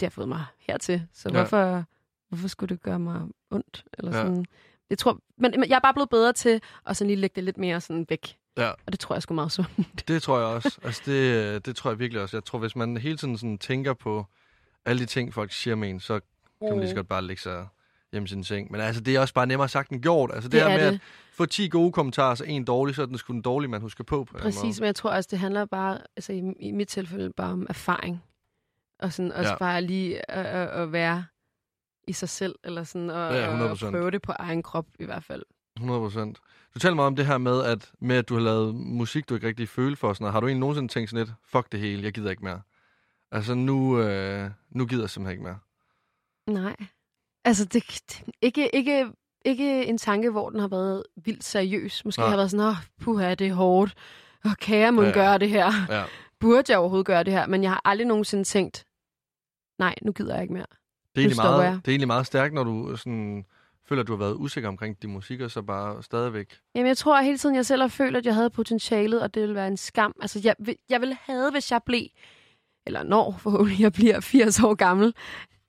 det 0.00 0.06
har 0.06 0.10
fået 0.10 0.28
mig 0.28 0.44
hertil. 0.58 1.02
Så 1.12 1.28
Ja. 1.28 1.32
hvorfor, 1.38 1.84
hvorfor 2.28 2.48
skulle 2.48 2.74
det 2.74 2.82
gøre 2.82 2.98
mig 2.98 3.22
ondt? 3.50 3.84
Eller 3.98 4.16
Ja. 4.16 4.22
sådan. 4.22 4.44
Jeg 4.90 4.98
tror, 4.98 5.20
men, 5.38 5.50
men 5.58 5.68
jeg 5.68 5.76
er 5.76 5.80
bare 5.80 5.94
blevet 5.94 6.10
bedre 6.10 6.32
til 6.32 6.60
at 6.86 6.96
sådan 6.96 7.08
lige 7.08 7.20
lægge 7.20 7.34
det 7.34 7.44
lidt 7.44 7.58
mere 7.58 7.80
sådan 7.80 8.06
væk. 8.08 8.36
Ja. 8.58 8.70
Og 8.70 8.92
det 8.92 9.00
tror 9.00 9.14
jeg 9.14 9.22
sgu 9.22 9.34
meget 9.34 9.52
sundt. 9.52 9.70
Det 10.08 10.22
tror 10.22 10.38
jeg 10.38 10.46
også. 10.46 10.78
Altså, 10.84 11.02
det, 11.06 11.66
det 11.66 11.76
tror 11.76 11.90
jeg 11.90 11.98
virkelig 11.98 12.22
også. 12.22 12.36
Jeg 12.36 12.44
tror, 12.44 12.58
hvis 12.58 12.76
man 12.76 12.96
hele 12.96 13.16
tiden 13.16 13.38
sådan 13.38 13.58
tænker 13.58 13.94
på 13.94 14.26
alle 14.84 15.00
de 15.00 15.06
ting, 15.06 15.34
folk 15.34 15.52
siger 15.52 15.74
med 15.74 15.90
en, 15.90 16.00
så 16.00 16.20
kan 16.60 16.70
man 16.70 16.78
lige 16.78 16.88
så 16.88 16.94
godt 16.94 17.08
bare 17.08 17.22
lægge 17.22 17.42
sig 17.42 17.66
hjemme 18.12 18.24
i 18.26 18.28
sin 18.28 18.44
seng. 18.44 18.72
Men 18.72 18.80
altså, 18.80 19.00
det 19.02 19.16
er 19.16 19.20
også 19.20 19.34
bare 19.34 19.46
nemmere 19.46 19.68
sagt 19.68 19.90
end 19.90 20.02
gjort. 20.02 20.30
Altså, 20.34 20.48
det, 20.48 20.52
Det 20.52 20.62
her 20.62 20.68
er 20.68 20.76
med 20.78 20.86
det. 20.86 20.94
at 20.94 21.00
få 21.32 21.46
10 21.46 21.68
gode 21.68 21.92
kommentarer, 21.92 22.34
så 22.34 22.44
en 22.44 22.64
dårlig, 22.64 22.94
så 22.94 23.02
er 23.02 23.06
den 23.06 23.18
sgu 23.18 23.32
den 23.32 23.42
dårlige, 23.42 23.70
man 23.70 23.80
husker 23.80 24.04
på. 24.04 24.24
på 24.24 24.38
Præcis, 24.38 24.80
men 24.80 24.86
jeg 24.86 24.94
tror 24.94 25.10
også, 25.10 25.28
det 25.30 25.38
handler 25.38 25.64
bare, 25.64 25.98
altså 26.16 26.32
i, 26.32 26.42
i 26.60 26.70
mit 26.72 26.88
tilfælde, 26.88 27.32
bare 27.36 27.52
om 27.52 27.66
erfaring. 27.68 28.22
Og 28.98 29.12
sådan 29.12 29.32
også 29.32 29.50
Ja. 29.50 29.56
bare 29.58 29.82
lige 29.82 30.30
at, 30.30 30.46
at, 30.46 30.68
at 30.68 30.92
være 30.92 31.24
i 32.08 32.12
sig 32.12 32.28
selv, 32.28 32.54
eller 32.64 32.84
sådan, 32.84 33.10
og, 33.10 33.34
Ja, 33.34 33.48
og 33.48 33.70
100%. 33.72 33.90
prøve 33.90 34.10
det 34.10 34.22
på 34.22 34.32
egen 34.32 34.62
krop 34.62 34.86
i 34.98 35.04
hvert 35.04 35.24
fald. 35.24 35.42
100 35.78 36.00
procent. 36.00 36.38
Du 36.74 36.78
taler 36.78 36.94
meget 36.94 37.06
om 37.06 37.16
det 37.16 37.26
her 37.26 37.38
med, 37.38 37.64
at, 37.64 37.92
med, 38.00 38.16
at 38.16 38.28
du 38.28 38.34
har 38.34 38.40
lavet 38.40 38.74
musik, 38.74 39.28
du 39.28 39.34
ikke 39.34 39.46
rigtig 39.46 39.68
føler 39.68 39.96
for. 39.96 40.12
Sådan 40.12 40.22
noget. 40.24 40.32
Har 40.32 40.40
du 40.40 40.46
egentlig 40.46 40.60
nogensinde 40.60 40.88
tænkt 40.92 41.10
sådan 41.10 41.26
lidt, 41.26 41.36
fuck 41.44 41.72
det 41.72 41.80
hele, 41.80 42.02
jeg 42.02 42.12
gider 42.12 42.30
ikke 42.30 42.44
mere? 42.44 42.60
Altså, 43.32 43.54
nu, 43.54 44.00
øh, 44.00 44.50
nu 44.70 44.86
gider 44.86 45.02
jeg 45.02 45.10
simpelthen 45.10 45.32
ikke 45.32 45.44
mere. 45.44 45.58
Nej. 46.62 46.76
Altså, 47.44 47.64
det, 47.64 47.84
det, 48.10 48.24
ikke, 48.42 48.74
ikke, 48.74 49.06
ikke 49.44 49.86
en 49.86 49.98
tanke, 49.98 50.30
hvor 50.30 50.50
den 50.50 50.60
har 50.60 50.68
været 50.68 51.02
vildt 51.24 51.44
seriøs. 51.44 52.04
Måske 52.04 52.20
Nej. 52.20 52.28
har 52.28 52.36
været 52.36 52.50
sådan, 52.50 52.66
åh, 52.66 52.76
puha, 53.00 53.34
det 53.34 53.46
er 53.46 53.54
hårdt. 53.54 53.94
Åh, 54.46 54.52
kan 54.60 54.78
jeg 54.78 54.94
må 54.94 55.02
Ja, 55.02 55.08
ja. 55.08 55.14
gøre 55.14 55.38
det 55.38 55.48
her? 55.50 55.72
Ja. 55.88 56.04
Burde 56.40 56.72
jeg 56.72 56.78
overhovedet 56.78 57.06
gøre 57.06 57.24
det 57.24 57.32
her? 57.32 57.46
Men 57.46 57.62
jeg 57.62 57.70
har 57.70 57.80
aldrig 57.84 58.06
nogensinde 58.06 58.44
tænkt, 58.44 58.84
nej, 59.78 59.94
nu 60.02 60.12
gider 60.12 60.34
jeg 60.34 60.42
ikke 60.42 60.54
mere. 60.54 60.66
Det 61.14 61.20
er, 61.20 61.20
egentlig 61.20 61.36
meget, 61.36 61.64
jeg. 61.64 61.72
det 61.72 61.88
er 61.88 61.92
egentlig 61.92 62.06
meget 62.06 62.26
stærkt, 62.26 62.54
når 62.54 62.64
du 62.64 62.96
sådan, 62.96 63.44
føler, 63.88 64.02
at 64.02 64.06
du 64.08 64.12
har 64.12 64.18
været 64.18 64.34
usikker 64.34 64.68
omkring 64.68 65.02
din 65.02 65.10
musik, 65.12 65.40
og 65.40 65.50
så 65.50 65.62
bare 65.62 66.02
stadigvæk... 66.02 66.58
Jamen, 66.74 66.86
jeg 66.88 66.96
tror 66.96 67.20
hele 67.20 67.38
tiden, 67.38 67.54
jeg 67.54 67.66
selv 67.66 67.80
har 67.80 67.88
følt, 67.88 68.16
at 68.16 68.26
jeg 68.26 68.34
havde 68.34 68.50
potentialet, 68.50 69.22
og 69.22 69.34
det 69.34 69.42
ville 69.42 69.54
være 69.54 69.66
en 69.68 69.76
skam. 69.76 70.12
Altså, 70.20 70.40
jeg, 70.44 70.54
jeg 70.88 71.00
ville 71.00 71.16
have, 71.22 71.50
hvis 71.50 71.70
jeg 71.72 71.82
blev, 71.86 72.02
eller 72.86 73.02
når 73.02 73.36
forhåbentlig 73.38 73.80
jeg 73.80 73.92
bliver 73.92 74.20
80 74.20 74.60
år 74.62 74.74
gammel, 74.74 75.14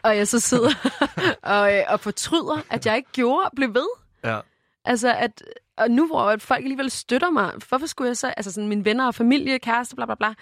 og 0.03 0.17
jeg 0.17 0.27
så 0.27 0.39
sidder 0.39 0.69
og, 1.43 1.73
øh, 1.77 1.83
og 1.89 1.99
fortryder, 1.99 2.61
at 2.69 2.85
jeg 2.85 2.95
ikke 2.97 3.09
gjorde 3.11 3.49
blev 3.55 3.73
ved. 3.73 3.87
Ja. 4.23 4.39
Altså, 4.85 5.13
at, 5.13 5.43
og 5.77 5.91
nu 5.91 6.07
hvor 6.07 6.21
at 6.21 6.41
folk 6.41 6.63
alligevel 6.63 6.89
støtter 6.91 7.29
mig, 7.29 7.53
hvorfor 7.69 7.85
skulle 7.85 8.07
jeg 8.07 8.17
så, 8.17 8.27
altså 8.27 8.51
sådan 8.51 8.67
mine 8.67 8.85
venner 8.85 9.07
og 9.07 9.15
familie, 9.15 9.59
kæreste, 9.59 9.95
bla 9.95 10.05
bla 10.05 10.15
bla, 10.15 10.33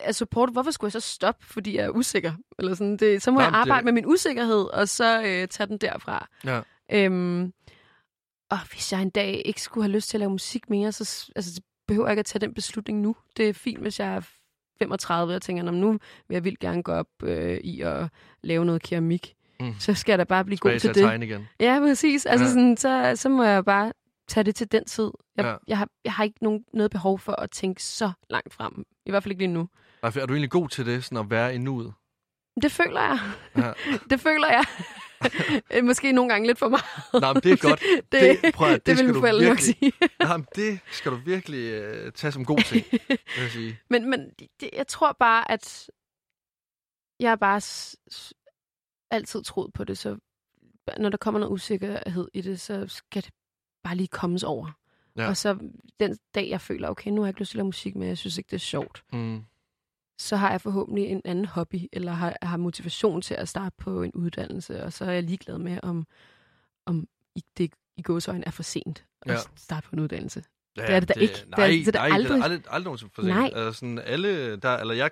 er 0.00 0.12
support, 0.12 0.50
hvorfor 0.52 0.70
skulle 0.70 0.88
jeg 0.94 1.02
så 1.02 1.08
stoppe, 1.12 1.46
fordi 1.46 1.76
jeg 1.76 1.84
er 1.84 1.88
usikker? 1.90 2.32
Eller 2.58 2.74
sådan, 2.74 2.96
det, 2.96 3.22
så 3.22 3.30
må 3.30 3.34
Nå, 3.34 3.40
jeg 3.42 3.50
men 3.50 3.54
det- 3.54 3.60
arbejde 3.60 3.84
med 3.84 3.92
min 3.92 4.06
usikkerhed, 4.06 4.64
og 4.64 4.88
så 4.88 5.22
øh, 5.22 5.48
tage 5.48 5.66
den 5.66 5.78
derfra. 5.78 6.28
Ja. 6.44 6.60
Øhm, 6.92 7.52
og 8.50 8.58
hvis 8.70 8.92
jeg 8.92 9.02
en 9.02 9.10
dag 9.10 9.42
ikke 9.44 9.62
skulle 9.62 9.84
have 9.84 9.92
lyst 9.92 10.08
til 10.08 10.16
at 10.16 10.20
lave 10.20 10.30
musik 10.30 10.70
mere, 10.70 10.92
så 10.92 11.30
altså, 11.36 11.54
så 11.54 11.60
behøver 11.88 12.06
jeg 12.06 12.12
ikke 12.12 12.20
at 12.20 12.26
tage 12.26 12.40
den 12.40 12.54
beslutning 12.54 13.00
nu. 13.00 13.16
Det 13.36 13.48
er 13.48 13.52
fint, 13.52 13.80
hvis 13.80 14.00
jeg 14.00 14.14
er 14.14 14.20
35 14.78 15.34
og 15.34 15.42
tænker, 15.42 15.62
"Nå, 15.62 15.70
men 15.70 15.80
nu 15.80 15.90
vil 16.28 16.34
jeg 16.34 16.44
vildt 16.44 16.58
gerne 16.60 16.82
gå 16.82 16.92
op 16.92 17.06
øh, 17.22 17.56
i 17.58 17.80
at 17.80 18.08
lave 18.42 18.64
noget 18.64 18.82
keramik. 18.82 19.34
Mm. 19.60 19.74
Så 19.78 19.94
skal 19.94 20.12
jeg 20.12 20.18
da 20.18 20.24
bare 20.24 20.44
blive 20.44 20.56
Tilbage 20.56 20.72
god 20.74 20.80
til 20.94 20.94
det. 21.04 21.22
igen. 21.22 21.48
Ja, 21.60 21.78
præcis. 21.80 22.26
Altså, 22.26 22.44
Ja. 22.44 22.50
Sådan, 22.50 22.76
så, 22.76 23.12
så 23.16 23.28
må 23.28 23.42
jeg 23.44 23.64
bare 23.64 23.92
tage 24.28 24.44
det 24.44 24.54
til 24.54 24.72
den 24.72 24.84
tid. 24.84 25.10
Jeg, 25.36 25.44
Ja. 25.44 25.56
jeg, 25.68 25.78
har, 25.78 25.88
jeg 26.04 26.12
har 26.12 26.24
ikke 26.24 26.44
nogen, 26.44 26.64
noget 26.74 26.90
behov 26.90 27.18
for 27.18 27.32
at 27.32 27.50
tænke 27.50 27.82
så 27.82 28.10
langt 28.30 28.54
frem. 28.54 28.84
I 29.06 29.10
hvert 29.10 29.22
fald 29.22 29.32
ikke 29.32 29.42
lige 29.42 29.52
nu. 29.52 29.68
Er 30.02 30.10
du 30.10 30.18
egentlig 30.18 30.50
god 30.50 30.68
til 30.68 30.86
det, 30.86 31.04
sådan 31.04 31.18
at 31.18 31.30
være 31.30 31.54
i 31.54 31.58
nuet? 31.58 31.92
Det 32.62 32.72
føler 32.72 33.00
jeg. 33.00 33.18
Ja. 33.56 33.72
Det 34.10 34.20
føler 34.20 34.48
jeg. 34.48 34.64
Måske 35.82 36.12
nogle 36.12 36.32
gange 36.32 36.46
lidt 36.46 36.58
for 36.58 36.68
meget. 36.68 36.84
Nej, 37.20 37.32
men 37.32 37.42
det 37.42 37.52
er 37.52 37.56
godt. 37.68 37.80
Det, 38.12 38.38
Det- 38.42 38.54
prøv 38.54 38.68
at- 38.68 38.74
det 38.74 38.86
det 38.86 38.98
skal 38.98 39.14
du 39.14 39.20
forældre 39.20 39.42
nok 39.44 39.48
virkelig- 39.58 39.76
sige. 39.80 39.92
Nej, 40.20 40.36
men 40.36 40.46
det 40.54 40.78
skal 40.92 41.12
du 41.12 41.16
virkelig 41.16 41.80
uh, 42.06 42.12
tage 42.12 42.32
som 42.32 42.44
god 42.44 42.58
ting, 42.58 42.84
vil 43.08 43.18
jeg 43.38 43.50
sige. 43.50 43.78
Men, 43.90 44.10
men 44.10 44.30
det, 44.60 44.70
jeg 44.72 44.86
tror 44.86 45.16
bare, 45.20 45.50
at 45.50 45.90
jeg 47.20 47.30
har 47.30 47.36
bare 47.36 47.60
s- 47.60 47.96
s- 48.12 48.32
altid 49.10 49.42
troet 49.42 49.72
på 49.72 49.84
det, 49.84 49.98
så 49.98 50.16
når 50.98 51.08
der 51.08 51.16
kommer 51.16 51.40
noget 51.40 51.52
usikkerhed 51.52 52.28
i 52.34 52.40
det, 52.40 52.60
så 52.60 52.84
skal 52.88 53.22
det 53.22 53.30
bare 53.84 53.94
lige 53.96 54.08
kommes 54.08 54.42
over. 54.42 54.70
Ja. 55.16 55.28
Og 55.28 55.36
så 55.36 55.58
den 56.00 56.18
dag, 56.34 56.48
jeg 56.48 56.60
føler, 56.60 56.88
okay, 56.88 57.10
nu 57.10 57.20
har 57.20 57.26
jeg 57.26 57.30
ikke 57.30 57.40
lyst 57.40 57.50
til 57.50 57.56
at 57.56 57.58
lave 57.58 57.64
musik, 57.66 57.96
men 57.96 58.08
jeg 58.08 58.18
synes 58.18 58.38
ikke, 58.38 58.48
det 58.48 58.56
er 58.56 58.60
sjovt, 58.60 59.04
Mm. 59.12 59.44
Så 60.22 60.36
har 60.36 60.50
jeg 60.50 60.60
forhåbentlig 60.60 61.04
en 61.04 61.22
anden 61.24 61.44
hobby, 61.44 61.88
eller 61.92 62.12
har, 62.12 62.36
har 62.42 62.56
motivation 62.56 63.22
til 63.22 63.34
at 63.34 63.48
starte 63.48 63.76
på 63.78 64.02
en 64.02 64.12
uddannelse, 64.14 64.84
og 64.84 64.92
så 64.92 65.04
er 65.04 65.10
jeg 65.10 65.22
ligeglad 65.22 65.58
med, 65.58 65.78
om, 65.82 66.06
om 66.86 67.08
i, 67.34 67.44
det 67.58 67.72
i 67.96 68.02
gåsøjne 68.02 68.46
er 68.46 68.50
for 68.50 68.62
sent 68.62 69.04
at 69.22 69.30
Ja. 69.32 69.38
starte 69.56 69.88
på 69.88 69.96
en 69.96 70.00
uddannelse. 70.00 70.42
Ja, 70.76 70.82
Det 70.86 70.90
er 70.94 71.00
det 71.00 71.08
da 71.08 71.14
ikke. 71.20 71.34
Det 71.34 71.40
er- 71.52 71.56
Nej, 71.58 71.66
det 71.68 71.74
er 71.74 71.82
nej, 71.82 71.84
det 71.84 71.96
er 71.96 72.14
aldrig- 72.14 72.42
aldrig, 72.44 72.60
aldrig 72.70 72.84
nogensinde 72.84 73.12
for 73.14 73.22
sent. 73.22 73.34
Nej. 73.34 73.50
Altså, 73.54 73.72
sådan 73.72 73.98
alle, 74.06 74.56
der, 74.56 74.76
eller 74.76 74.94
jeg, 74.94 75.10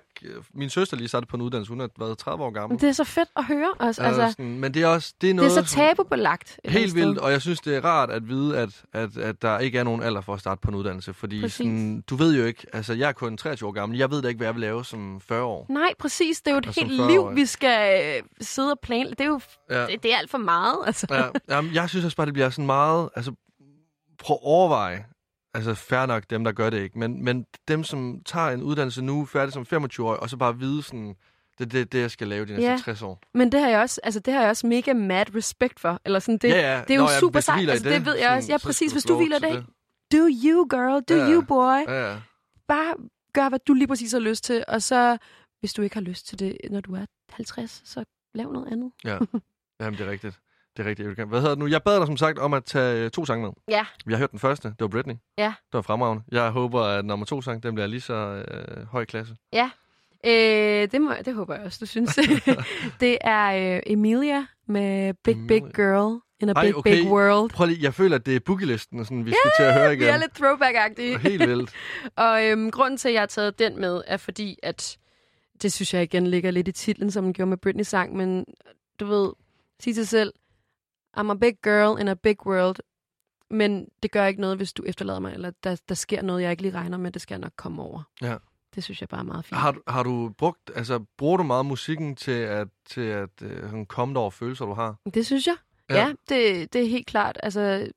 min 0.53 0.69
søster 0.69 0.97
lige 0.97 1.07
startede 1.07 1.29
på 1.29 1.35
en 1.37 1.41
uddannelse, 1.41 1.69
hun 1.69 1.79
har 1.79 1.89
været 1.99 2.17
30 2.17 2.43
år 2.43 2.49
gammel. 2.51 2.73
Men 2.75 2.81
det 2.81 2.89
er 2.89 2.93
så 2.93 3.03
fedt 3.03 3.29
at 3.35 3.45
høre. 3.45 3.69
Altså, 3.79 4.01
altså, 4.01 4.21
altså, 4.21 4.31
sådan, 4.37 4.59
men 4.59 4.73
det 4.73 4.81
er 4.81 4.87
også 4.87 5.13
det 5.21 5.27
er 5.27 5.29
det 5.29 5.35
noget, 5.35 5.57
er 5.57 5.63
så 5.63 5.75
tabubelagt. 5.75 6.59
Helt 6.65 6.95
vildt, 6.95 7.17
og 7.17 7.31
jeg 7.31 7.41
synes, 7.41 7.59
det 7.59 7.75
er 7.75 7.85
rart 7.85 8.09
at 8.09 8.29
vide, 8.29 8.57
at, 8.57 8.69
at, 8.93 9.17
at 9.17 9.41
der 9.41 9.59
ikke 9.59 9.77
er 9.79 9.83
nogen 9.83 10.03
alder 10.03 10.21
for 10.21 10.33
at 10.33 10.39
starte 10.39 10.61
på 10.61 10.69
en 10.69 10.75
uddannelse. 10.75 11.13
Fordi 11.13 11.41
Præcis. 11.41 11.53
sådan, 11.57 12.01
du 12.09 12.15
ved 12.15 12.35
jo 12.37 12.45
ikke, 12.45 12.65
altså 12.73 12.93
jeg 12.93 13.07
er 13.07 13.11
kun 13.13 13.37
23 13.37 13.69
år 13.69 13.73
gammel, 13.73 13.97
jeg 13.97 14.11
ved 14.11 14.21
da 14.21 14.27
ikke, 14.27 14.37
hvad 14.37 14.47
jeg 14.47 14.55
vil 14.55 14.61
lave 14.61 14.85
som 14.85 15.21
40 15.21 15.43
år. 15.43 15.65
Nej, 15.69 15.93
præcis. 15.99 16.41
Det 16.41 16.47
er 16.47 16.51
jo 16.51 16.57
et 16.57 16.67
Og 16.67 16.73
som 16.73 16.85
helt 16.89 17.01
40-årig. 17.01 17.11
liv, 17.11 17.35
vi 17.35 17.45
skal 17.45 18.15
øh, 18.17 18.23
sidde 18.41 18.71
og 18.71 18.79
planlægge. 18.83 19.15
Det 19.15 19.21
er 19.21 19.27
jo 19.29 19.39
Ja. 19.69 19.85
det, 19.87 20.03
det 20.03 20.13
er 20.13 20.17
alt 20.17 20.29
for 20.31 20.37
meget. 20.37 20.77
Altså. 20.85 21.07
Ja, 21.09 21.55
jamen, 21.55 21.73
jeg 21.73 21.89
synes 21.89 22.05
også 22.05 22.17
bare, 22.17 22.25
det 22.25 22.33
bliver 22.33 22.49
sådan 22.49 22.65
meget... 22.65 23.09
Altså, 23.15 23.31
prøv 24.19 24.33
at 24.35 24.39
overveje. 24.43 25.05
Altså, 25.53 25.73
fair 25.73 26.05
nok 26.05 26.23
dem, 26.29 26.43
der 26.43 26.51
gør 26.51 26.69
det 26.69 26.77
ikke. 26.81 26.99
Men, 26.99 27.23
men 27.23 27.45
dem, 27.67 27.83
som 27.83 28.21
tager 28.25 28.49
en 28.49 28.63
uddannelse 28.63 29.01
nu, 29.01 29.25
færdig 29.25 29.53
som 29.53 29.65
25-årig, 29.73 30.19
og 30.19 30.29
så 30.29 30.37
bare 30.37 30.57
vide 30.59 30.83
sådan... 30.83 31.15
Det 31.59 31.71
det, 31.71 31.91
det, 31.91 31.99
jeg 32.01 32.11
skal 32.11 32.27
lave 32.27 32.45
de 32.45 32.51
næste 32.51 32.71
Ja. 32.71 32.77
60 32.77 33.01
år. 33.01 33.21
Men 33.33 33.51
det 33.51 33.59
har 33.59 33.69
jeg 33.69 33.79
også, 33.79 34.01
altså 34.03 34.19
det 34.19 34.33
har 34.33 34.41
jeg 34.41 34.49
også 34.49 34.67
mega 34.67 34.93
mad 34.93 35.35
respect 35.35 35.79
for. 35.79 35.99
Eller 36.05 36.19
sådan, 36.19 36.37
det, 36.37 36.49
ja, 36.49 36.75
ja. 36.75 36.81
det 36.81 36.91
er 36.91 36.95
jo 36.95 37.01
Nå, 37.01 37.09
ja, 37.09 37.19
super 37.19 37.39
sejt. 37.39 37.69
Altså, 37.69 37.89
det 37.89 38.05
ved 38.05 38.15
jeg 38.17 38.29
også. 38.31 38.51
Ja, 38.51 38.57
præcis. 38.57 38.91
Hvis 38.91 39.03
du 39.03 39.17
hviler 39.17 39.39
til 39.39 39.49
det. 39.49 39.65
Do 40.11 40.17
you, 40.45 40.67
girl. 40.69 41.01
Do 41.03 41.15
Ja. 41.15 41.31
you, 41.33 41.41
boy. 41.41 41.91
Ja, 41.93 42.11
ja. 42.11 42.17
Bare 42.67 42.93
gør, 43.33 43.49
hvad 43.49 43.59
du 43.67 43.73
lige 43.73 43.87
præcis 43.87 44.11
har 44.11 44.19
lyst 44.19 44.43
til. 44.43 44.63
Og 44.67 44.81
så, 44.81 45.17
hvis 45.59 45.73
du 45.73 45.81
ikke 45.81 45.95
har 45.95 46.01
lyst 46.01 46.27
til 46.27 46.39
det, 46.39 46.57
når 46.71 46.81
du 46.81 46.95
er 46.95 47.05
50, 47.29 47.81
så 47.85 48.03
lav 48.33 48.51
noget 48.51 48.67
andet. 48.71 48.91
Jamen, 49.81 49.99
det 49.99 50.07
er 50.07 50.11
rigtigt. 50.11 50.39
Det 50.77 50.85
er 50.85 50.89
rigtigt. 50.89 51.15
Gerne- 51.15 51.29
Hvad 51.29 51.39
hedder 51.39 51.55
det 51.55 51.59
nu? 51.59 51.67
Jeg 51.67 51.83
bad 51.83 51.97
dig 51.97 52.07
som 52.07 52.17
sagt 52.17 52.39
om 52.39 52.53
at 52.53 52.63
tage 52.65 53.05
øh, 53.05 53.11
to 53.11 53.25
sange 53.25 53.43
med. 53.45 53.51
Ja. 53.67 53.85
Vi 54.05 54.13
har 54.13 54.19
hørt 54.19 54.31
den 54.31 54.39
første. 54.39 54.67
Det 54.67 54.75
var 54.79 54.87
Britney. 54.87 55.15
Ja. 55.37 55.43
Det 55.45 55.73
var 55.73 55.81
fremragende. 55.81 56.23
Jeg 56.31 56.49
håber, 56.49 56.81
at 56.81 57.05
nummer 57.05 57.25
to 57.25 57.41
sang, 57.41 57.63
den 57.63 57.75
bliver 57.75 57.87
lige 57.87 58.01
så 58.01 58.13
øh, 58.47 58.85
høj 58.85 59.05
klasse. 59.05 59.35
Øh, 60.25 60.91
det, 60.91 61.01
må, 61.01 61.13
det 61.25 61.33
håber 61.35 61.55
jeg 61.55 61.63
også, 61.63 61.77
du 61.81 61.85
synes. 61.85 62.19
det 62.99 63.17
er 63.21 63.75
øh, 63.75 63.81
Emilia 63.85 64.45
med 64.67 65.13
Big 65.23 65.35
Big 65.47 65.57
Emilia. 65.57 65.71
Girl 65.75 66.19
in 66.39 66.49
a 66.49 66.53
Ej, 66.53 66.65
Big 66.65 66.75
okay. 66.75 66.91
Big 66.95 67.11
World. 67.11 67.49
Prøv 67.49 67.67
lige, 67.67 67.83
jeg 67.83 67.93
føler, 67.93 68.15
at 68.15 68.25
det 68.25 68.35
er 68.35 68.39
boogie-listen, 68.39 69.05
sådan, 69.05 69.25
vi 69.25 69.31
skal 69.31 69.51
til 69.57 69.63
at 69.63 69.73
høre 69.73 69.93
igen. 69.93 69.99
Vi 69.99 70.05
er 70.05 70.17
lidt 70.17 70.31
throwback-agtige. 70.41 71.17
Helt 71.29 71.49
vildt. 71.49 71.71
Og 72.15 72.45
øhm, 72.45 72.71
grunden 72.71 72.97
til, 72.97 73.07
at 73.07 73.13
jeg 73.13 73.21
har 73.21 73.25
taget 73.27 73.59
den 73.59 73.79
med, 73.81 74.01
er 74.07 74.17
fordi, 74.17 74.57
at 74.63 74.97
det 75.61 75.73
synes 75.73 75.93
jeg 75.93 76.03
igen 76.03 76.27
ligger 76.27 76.51
lidt 76.51 76.67
i 76.67 76.71
titlen, 76.71 77.11
som 77.11 77.23
den 77.23 77.33
gjorde 77.33 77.49
med 77.49 77.57
Britney 77.57 77.83
sang, 77.83 78.15
men 78.15 78.45
du 78.99 79.05
ved, 79.05 79.29
sig 79.79 79.83
til 79.83 79.95
sig 79.95 80.07
selv, 80.07 80.33
I'm 81.17 81.31
a 81.31 81.33
big 81.33 81.53
girl 81.63 81.99
in 81.99 82.07
a 82.07 82.13
big 82.13 82.45
world, 82.45 82.75
men 83.49 83.87
det 84.03 84.11
gør 84.11 84.25
ikke 84.25 84.41
noget, 84.41 84.57
hvis 84.57 84.73
du 84.73 84.83
efterlader 84.85 85.19
mig, 85.19 85.33
eller 85.33 85.51
der, 85.63 85.81
der 85.89 85.95
sker 85.95 86.21
noget, 86.21 86.41
jeg 86.41 86.51
ikke 86.51 86.61
lige 86.63 86.75
regner 86.75 86.97
med, 86.97 87.11
det 87.11 87.21
skal 87.21 87.35
jeg 87.35 87.39
nok 87.39 87.53
komme 87.55 87.81
over. 87.81 88.03
Ja. 88.21 88.37
Det 88.75 88.83
synes 88.83 89.01
jeg 89.01 89.09
bare 89.09 89.19
er 89.19 89.25
meget 89.25 89.45
fint. 89.45 89.59
Har, 89.59 89.75
har 89.87 90.03
du 90.03 90.29
brugt, 90.37 90.71
altså, 90.75 90.99
bruger 91.17 91.37
du 91.37 91.43
meget 91.43 91.65
musikken 91.65 92.15
til 92.15 92.31
at, 92.31 92.67
til 92.85 93.01
at 93.01 93.41
øh, 93.41 93.85
komme 93.85 94.19
over 94.19 94.29
følelser, 94.29 94.65
du 94.65 94.73
har? 94.73 94.95
Det 95.13 95.25
synes 95.25 95.47
jeg. 95.47 95.55
Ja. 95.89 95.95
Ja, 95.95 96.13
det, 96.29 96.73
det 96.73 96.81
er 96.81 96.87
helt 96.87 97.07
klart. 97.07 97.37
Altså, 97.43 97.91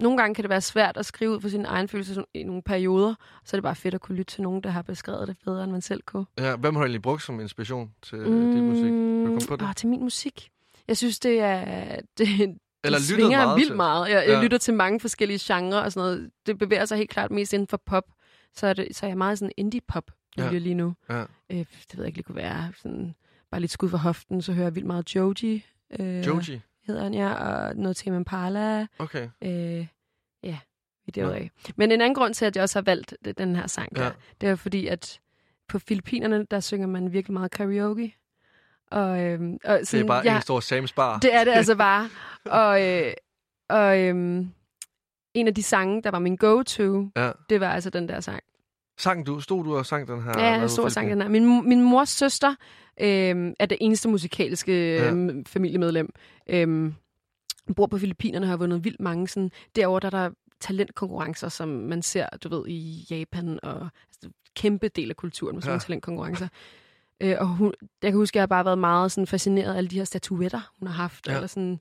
nogle 0.00 0.18
gange 0.18 0.34
kan 0.34 0.42
det 0.42 0.48
være 0.48 0.60
svært 0.60 0.96
at 0.96 1.06
skrive 1.06 1.30
ud 1.30 1.40
for 1.40 1.48
sine 1.48 1.68
egne 1.68 1.88
følelser 1.88 2.24
i 2.34 2.42
nogle 2.42 2.62
perioder. 2.62 3.14
Så 3.44 3.56
er 3.56 3.58
det 3.58 3.62
bare 3.62 3.74
fedt 3.76 3.94
at 3.94 4.00
kunne 4.00 4.16
lytte 4.16 4.34
til 4.34 4.42
nogen, 4.42 4.62
der 4.62 4.70
har 4.70 4.82
beskrevet 4.82 5.28
det 5.28 5.36
bedre, 5.44 5.64
end 5.64 5.72
man 5.72 5.80
selv 5.80 6.02
kunne. 6.06 6.26
Ja, 6.38 6.56
hvem 6.56 6.74
har 6.74 6.82
du 6.82 6.84
egentlig 6.84 7.02
brugt 7.02 7.22
som 7.22 7.40
inspiration 7.40 7.92
til 8.02 8.18
mm, 8.18 8.52
din 8.52 8.68
musik? 8.68 8.90
Kan 8.90 9.24
du 9.24 9.26
komme 9.26 9.48
på 9.48 9.56
det? 9.56 9.62
Åh, 9.62 9.74
til 9.74 9.88
min 9.88 10.00
musik. 10.00 10.50
Jeg 10.88 10.96
synes, 10.96 11.18
det 11.20 11.40
er... 11.40 11.96
Det, 12.18 12.28
Eller 12.84 12.98
det 12.98 13.06
svinger 13.06 13.38
meget 13.38 13.56
vildt 13.56 13.68
til? 13.68 13.76
meget. 13.76 14.08
Jeg, 14.10 14.24
jeg 14.28 14.34
Ja. 14.36 14.42
lytter 14.42 14.58
til 14.58 14.74
mange 14.74 15.00
forskellige 15.00 15.38
genrer 15.54 15.80
og 15.80 15.92
sådan 15.92 16.06
noget. 16.08 16.30
Det 16.46 16.58
bevæger 16.58 16.84
sig 16.84 16.98
helt 16.98 17.10
klart 17.10 17.30
mest 17.30 17.52
inden 17.52 17.68
for 17.68 17.76
pop. 17.86 18.04
Så 18.54 18.66
er, 18.66 18.72
det, 18.72 18.96
så 18.96 19.06
er 19.06 19.10
jeg 19.10 19.18
meget 19.18 19.38
sådan 19.38 19.52
indie-pop 19.56 20.10
Ja. 20.38 20.44
ja. 20.44 20.58
lige 20.58 20.74
nu. 20.74 20.94
Ja. 21.10 21.20
Øh, 21.50 21.58
det 21.58 21.66
ved 21.96 21.98
jeg 21.98 22.06
ikke 22.06 22.18
lige 22.18 22.24
kunne 22.24 22.36
være. 22.36 22.72
Sådan, 22.76 23.14
bare 23.50 23.60
lidt 23.60 23.70
skud 23.70 23.88
for 23.88 23.98
hoften, 23.98 24.42
så 24.42 24.52
hører 24.52 24.66
jeg 24.66 24.74
vildt 24.74 24.86
meget 24.86 25.14
Joji. 25.14 25.64
Øh, 26.00 26.26
Joji? 26.26 26.60
hedder 26.86 27.02
han, 27.02 27.14
ja. 27.14 27.32
Og 27.34 27.76
noget 27.76 27.96
Tame 27.96 28.16
Impala. 28.16 28.86
Okay. 28.98 29.28
Øh, 29.44 29.86
ja, 30.42 30.58
vi 31.06 31.10
derudaf. 31.14 31.50
Men 31.76 31.92
en 31.92 32.00
anden 32.00 32.14
grund 32.14 32.34
til, 32.34 32.44
at 32.44 32.56
jeg 32.56 32.62
også 32.62 32.78
har 32.78 32.82
valgt 32.84 33.14
det- 33.24 33.38
den 33.38 33.56
her 33.56 33.66
sang, 33.66 33.88
Ja. 33.96 34.02
der, 34.02 34.10
det 34.40 34.48
er 34.48 34.56
fordi, 34.56 34.86
at 34.86 35.20
på 35.68 35.78
Filippinerne, 35.78 36.44
der 36.50 36.60
synger 36.60 36.86
man 36.86 37.12
virkelig 37.12 37.32
meget 37.34 37.50
karaoke. 37.50 38.14
Og, 38.90 39.20
øhm, 39.20 39.52
og 39.64 39.72
Det 39.74 39.80
er 39.80 39.84
sådan, 39.84 40.06
bare 40.06 40.22
jeg, 40.24 40.36
en 40.36 40.42
stor 40.42 40.60
Sam's 40.60 40.92
Bar. 40.96 41.18
det 41.18 41.34
er 41.34 41.44
det 41.44 41.50
altså 41.52 41.76
bare. 41.86 42.08
Og, 42.44 42.86
øh, 42.86 43.12
og 43.68 43.98
øhm, 44.00 44.50
en 45.34 45.46
af 45.48 45.54
de 45.54 45.62
sange, 45.62 46.02
der 46.02 46.10
var 46.10 46.18
min 46.18 46.36
go-to, 46.36 47.08
Ja. 47.16 47.30
det 47.50 47.60
var 47.60 47.68
altså 47.72 47.90
den 47.90 48.08
der 48.08 48.20
sang. 48.20 48.40
Sang 48.98 49.26
du, 49.26 49.40
stod 49.40 49.64
du 49.64 49.76
og 49.76 49.86
sang 49.86 50.08
den 50.08 50.22
her? 50.22 50.32
Ja, 50.38 50.44
jeg 50.60 50.70
stod 50.70 50.84
og 50.84 50.92
sang 50.92 51.10
den 51.10 51.22
her. 51.22 51.28
Min, 51.28 51.68
min 51.68 51.82
mors 51.82 52.08
søster 52.08 52.54
øhm, 53.00 53.54
er 53.58 53.66
det 53.66 53.78
eneste 53.80 54.08
musikalske 54.08 55.02
øhm, 55.06 55.44
familiemedlem. 55.44 56.12
Øhm, 56.46 56.94
bor 57.76 57.86
på 57.86 57.98
Filippinerne 57.98 58.44
og 58.46 58.50
har 58.50 58.56
vundet 58.56 58.84
vildt 58.84 59.00
mange. 59.00 59.28
Sådan, 59.28 59.50
derovre 59.76 60.10
der 60.10 60.18
er 60.18 60.28
der 60.28 60.34
talentkonkurrencer, 60.60 61.48
som 61.48 61.68
man 61.68 62.02
ser, 62.02 62.26
du 62.44 62.48
ved, 62.48 62.64
i 62.68 63.06
Japan. 63.10 63.60
Og 63.62 63.72
altså, 64.08 64.30
kæmpe 64.56 64.88
del 64.88 65.10
af 65.10 65.16
kulturen 65.16 65.56
med 65.56 65.62
sådan 65.62 65.70
Ja. 65.70 65.74
ja. 65.74 65.78
talentkonkurrencer. 65.78 66.48
Øh, 67.20 67.36
og 67.38 67.46
hun, 67.46 67.74
jeg 68.02 68.10
kan 68.12 68.18
huske, 68.18 68.32
at 68.32 68.36
jeg 68.36 68.42
har 68.42 68.46
bare 68.46 68.64
været 68.64 68.78
meget 68.78 69.12
sådan, 69.12 69.26
fascineret 69.26 69.72
af 69.72 69.76
alle 69.76 69.90
de 69.90 69.96
her 69.96 70.04
statuetter, 70.04 70.72
hun 70.78 70.88
har 70.88 70.94
haft. 70.94 71.26
Ja. 71.26 71.34
Eller 71.34 71.46
sådan, 71.46 71.80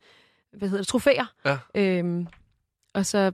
hvad 0.52 0.70
hedder 0.70 0.82
det, 0.82 0.88
trofæer. 0.88 1.34
Ja. 1.46 1.58
Øhm, 1.76 2.28
og 2.94 3.06
så 3.06 3.32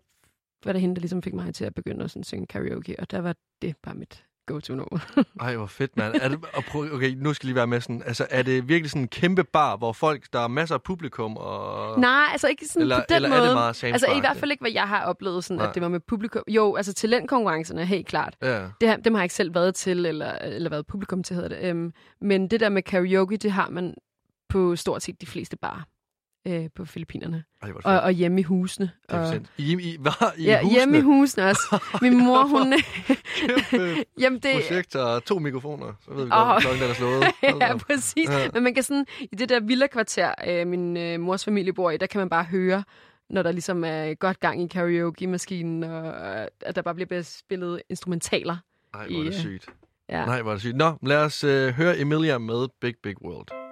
var 0.65 0.71
det 0.71 0.81
hende, 0.81 0.95
der 0.95 1.01
ligesom 1.01 1.21
fik 1.21 1.33
mig 1.33 1.55
til 1.55 1.65
at 1.65 1.75
begynde 1.75 2.03
at 2.03 2.11
sådan, 2.11 2.23
synge 2.23 2.47
karaoke. 2.47 2.95
Og 2.99 3.11
der 3.11 3.19
var 3.19 3.35
det 3.61 3.77
bare 3.77 3.95
mit 3.95 4.25
go-to-nummer. 4.45 4.99
Ej, 5.39 5.55
hvor 5.55 5.65
fedt, 5.65 5.97
mand. 5.97 6.15
Er 6.21 6.27
det, 6.29 6.39
og 6.53 6.63
prøv, 6.63 6.93
okay, 6.93 7.09
nu 7.17 7.33
skal 7.33 7.45
jeg 7.47 7.49
lige 7.49 7.55
være 7.55 7.67
med 7.67 7.81
sådan. 7.81 8.03
Altså, 8.05 8.27
er 8.29 8.43
det 8.43 8.67
virkelig 8.67 8.89
sådan 8.91 9.01
en 9.01 9.07
kæmpe 9.07 9.43
bar, 9.43 9.77
hvor 9.77 9.93
folk, 9.93 10.23
der 10.33 10.39
er 10.39 10.47
masser 10.47 10.75
af 10.75 10.81
publikum, 10.81 11.37
og... 11.37 11.99
Nej, 11.99 12.25
altså 12.31 12.47
ikke 12.47 12.65
sådan 12.67 12.81
eller, 12.81 12.97
på 12.99 13.03
den 13.09 13.15
eller 13.15 13.29
måde. 13.29 13.41
er 13.41 13.45
det 13.45 13.53
meget 13.53 13.83
altså 13.83 14.07
Bar? 14.07 14.15
i 14.17 14.19
hvert 14.19 14.37
fald 14.37 14.51
ikke, 14.51 14.61
hvad 14.61 14.71
jeg 14.71 14.87
har 14.87 15.05
oplevet, 15.05 15.43
sådan, 15.43 15.57
Nej. 15.57 15.67
at 15.67 15.73
det 15.75 15.81
var 15.81 15.89
med 15.89 15.99
publikum. 15.99 16.43
Jo, 16.47 16.75
altså 16.75 16.93
talentkonkurrencerne, 16.93 17.85
helt 17.85 18.07
klart. 18.07 18.35
Ja. 18.41 18.67
Det, 18.81 18.89
har- 18.89 18.97
dem 18.97 19.13
har 19.13 19.21
jeg 19.21 19.25
ikke 19.25 19.35
selv 19.35 19.55
været 19.55 19.75
til, 19.75 20.05
eller, 20.05 20.31
eller 20.31 20.69
været 20.69 20.87
publikum 20.87 21.23
til, 21.23 21.35
hedder 21.35 21.49
det. 21.49 21.69
Øhm, 21.69 21.93
men 22.21 22.47
det 22.47 22.59
der 22.59 22.69
med 22.69 22.81
karaoke, 22.81 23.37
det 23.37 23.51
har 23.51 23.69
man 23.69 23.93
på 24.49 24.75
stort 24.75 25.03
set 25.03 25.21
de 25.21 25.25
fleste 25.25 25.57
barer 25.57 25.81
øh, 26.47 26.69
på 26.75 26.85
Filippinerne. 26.85 27.43
Ej, 27.61 27.71
Og, 27.85 27.99
og 28.01 28.11
hjemme 28.11 28.39
i 28.39 28.43
husene. 28.43 28.91
Og. 29.09 29.35
I, 29.57 29.71
I, 29.81 29.97
hvad? 29.99 30.11
I 30.37 30.43
ja, 30.43 30.61
husene? 30.61 30.79
hjemme 30.79 30.97
i 30.97 31.01
husene 31.01 31.45
også. 31.45 31.79
Min 32.01 32.17
mor, 32.25 32.43
hun... 32.43 32.73
Kæmpe 33.39 34.03
jamen, 34.21 34.39
det, 34.39 34.51
projekt 34.53 34.95
og 34.95 35.25
to 35.25 35.39
mikrofoner. 35.39 35.93
Så 36.05 36.13
ved 36.13 36.23
vi 36.23 36.29
godt, 36.29 36.61
klokken 36.61 36.81
den 36.81 36.89
er 36.89 36.93
slået. 36.93 37.23
Ja, 37.61 37.77
præcis. 37.77 38.29
Ja. 38.29 38.47
Men 38.53 38.63
man 38.63 38.73
kan 38.73 38.83
sådan, 38.83 39.05
i 39.31 39.35
det 39.35 39.49
der 39.49 39.59
villa-kvarter, 39.59 40.33
øh, 40.47 40.67
min 40.67 40.97
øh, 40.97 41.19
mors 41.19 41.45
familie 41.45 41.73
bor 41.73 41.91
i, 41.91 41.97
der 41.97 42.07
kan 42.07 42.19
man 42.19 42.29
bare 42.29 42.43
høre, 42.43 42.83
når 43.29 43.43
der 43.43 43.51
ligesom 43.51 43.83
er 43.83 44.13
godt 44.13 44.39
gang 44.39 44.61
i 44.61 44.67
karaoke-maskinen, 44.67 45.83
og 45.83 46.07
øh, 46.07 46.47
at 46.61 46.75
der 46.75 46.81
bare 46.81 46.95
bliver 46.95 47.21
spillet 47.21 47.81
instrumentaler. 47.89 48.57
Ej, 48.93 49.07
hvor 49.07 49.19
er 49.19 49.23
det 49.23 49.31
Ja. 49.33 49.39
sygt. 49.39 49.65
Ja. 50.09 50.25
Nej, 50.25 50.41
hvor 50.41 50.51
er 50.51 50.55
det 50.55 50.61
sygt. 50.61 50.75
Nå, 50.75 50.91
lad 51.03 51.17
os 51.17 51.43
øh, 51.43 51.73
høre 51.73 51.99
Emilia 51.99 52.37
med 52.37 52.67
Big 52.81 52.93
Big 53.03 53.15
World. 53.25 53.62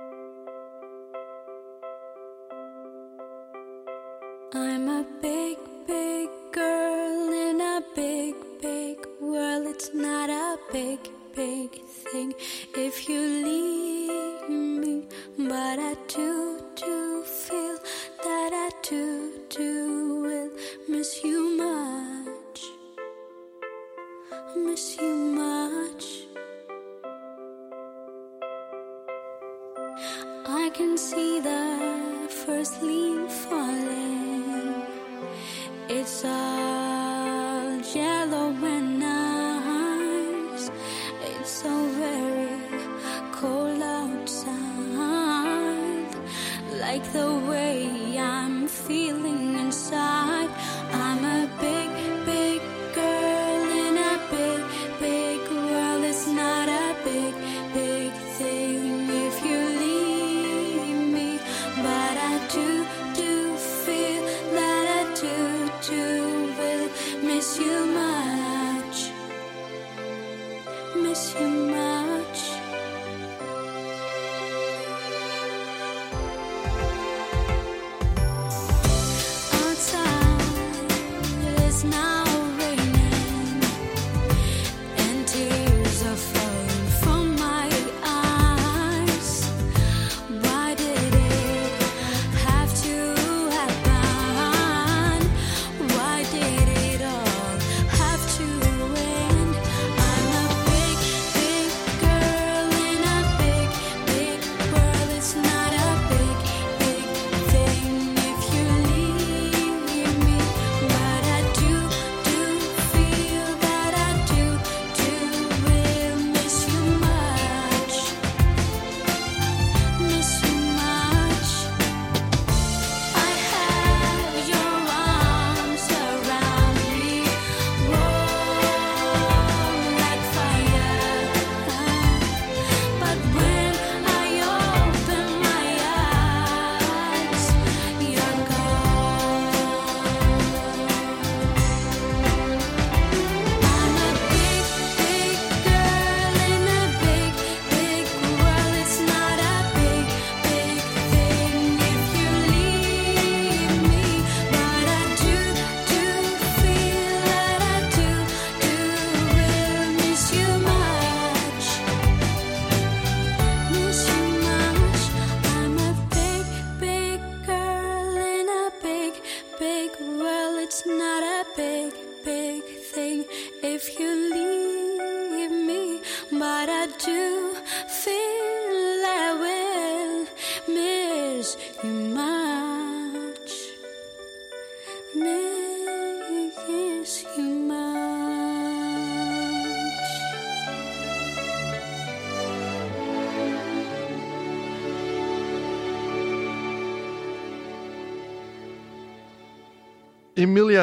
Big, 171.56 171.94
big 172.24 172.64
thing. 172.64 173.26
If 173.64 174.00
you 174.00 174.12
leave 174.34 175.52
me, 175.52 176.02
but 176.32 176.70
I 176.70 176.88
do 177.00 177.51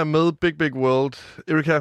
Emilia 0.03 0.25
med 0.25 0.33
Big 0.33 0.59
Big 0.59 0.75
World. 0.77 1.15
Erika, 1.49 1.81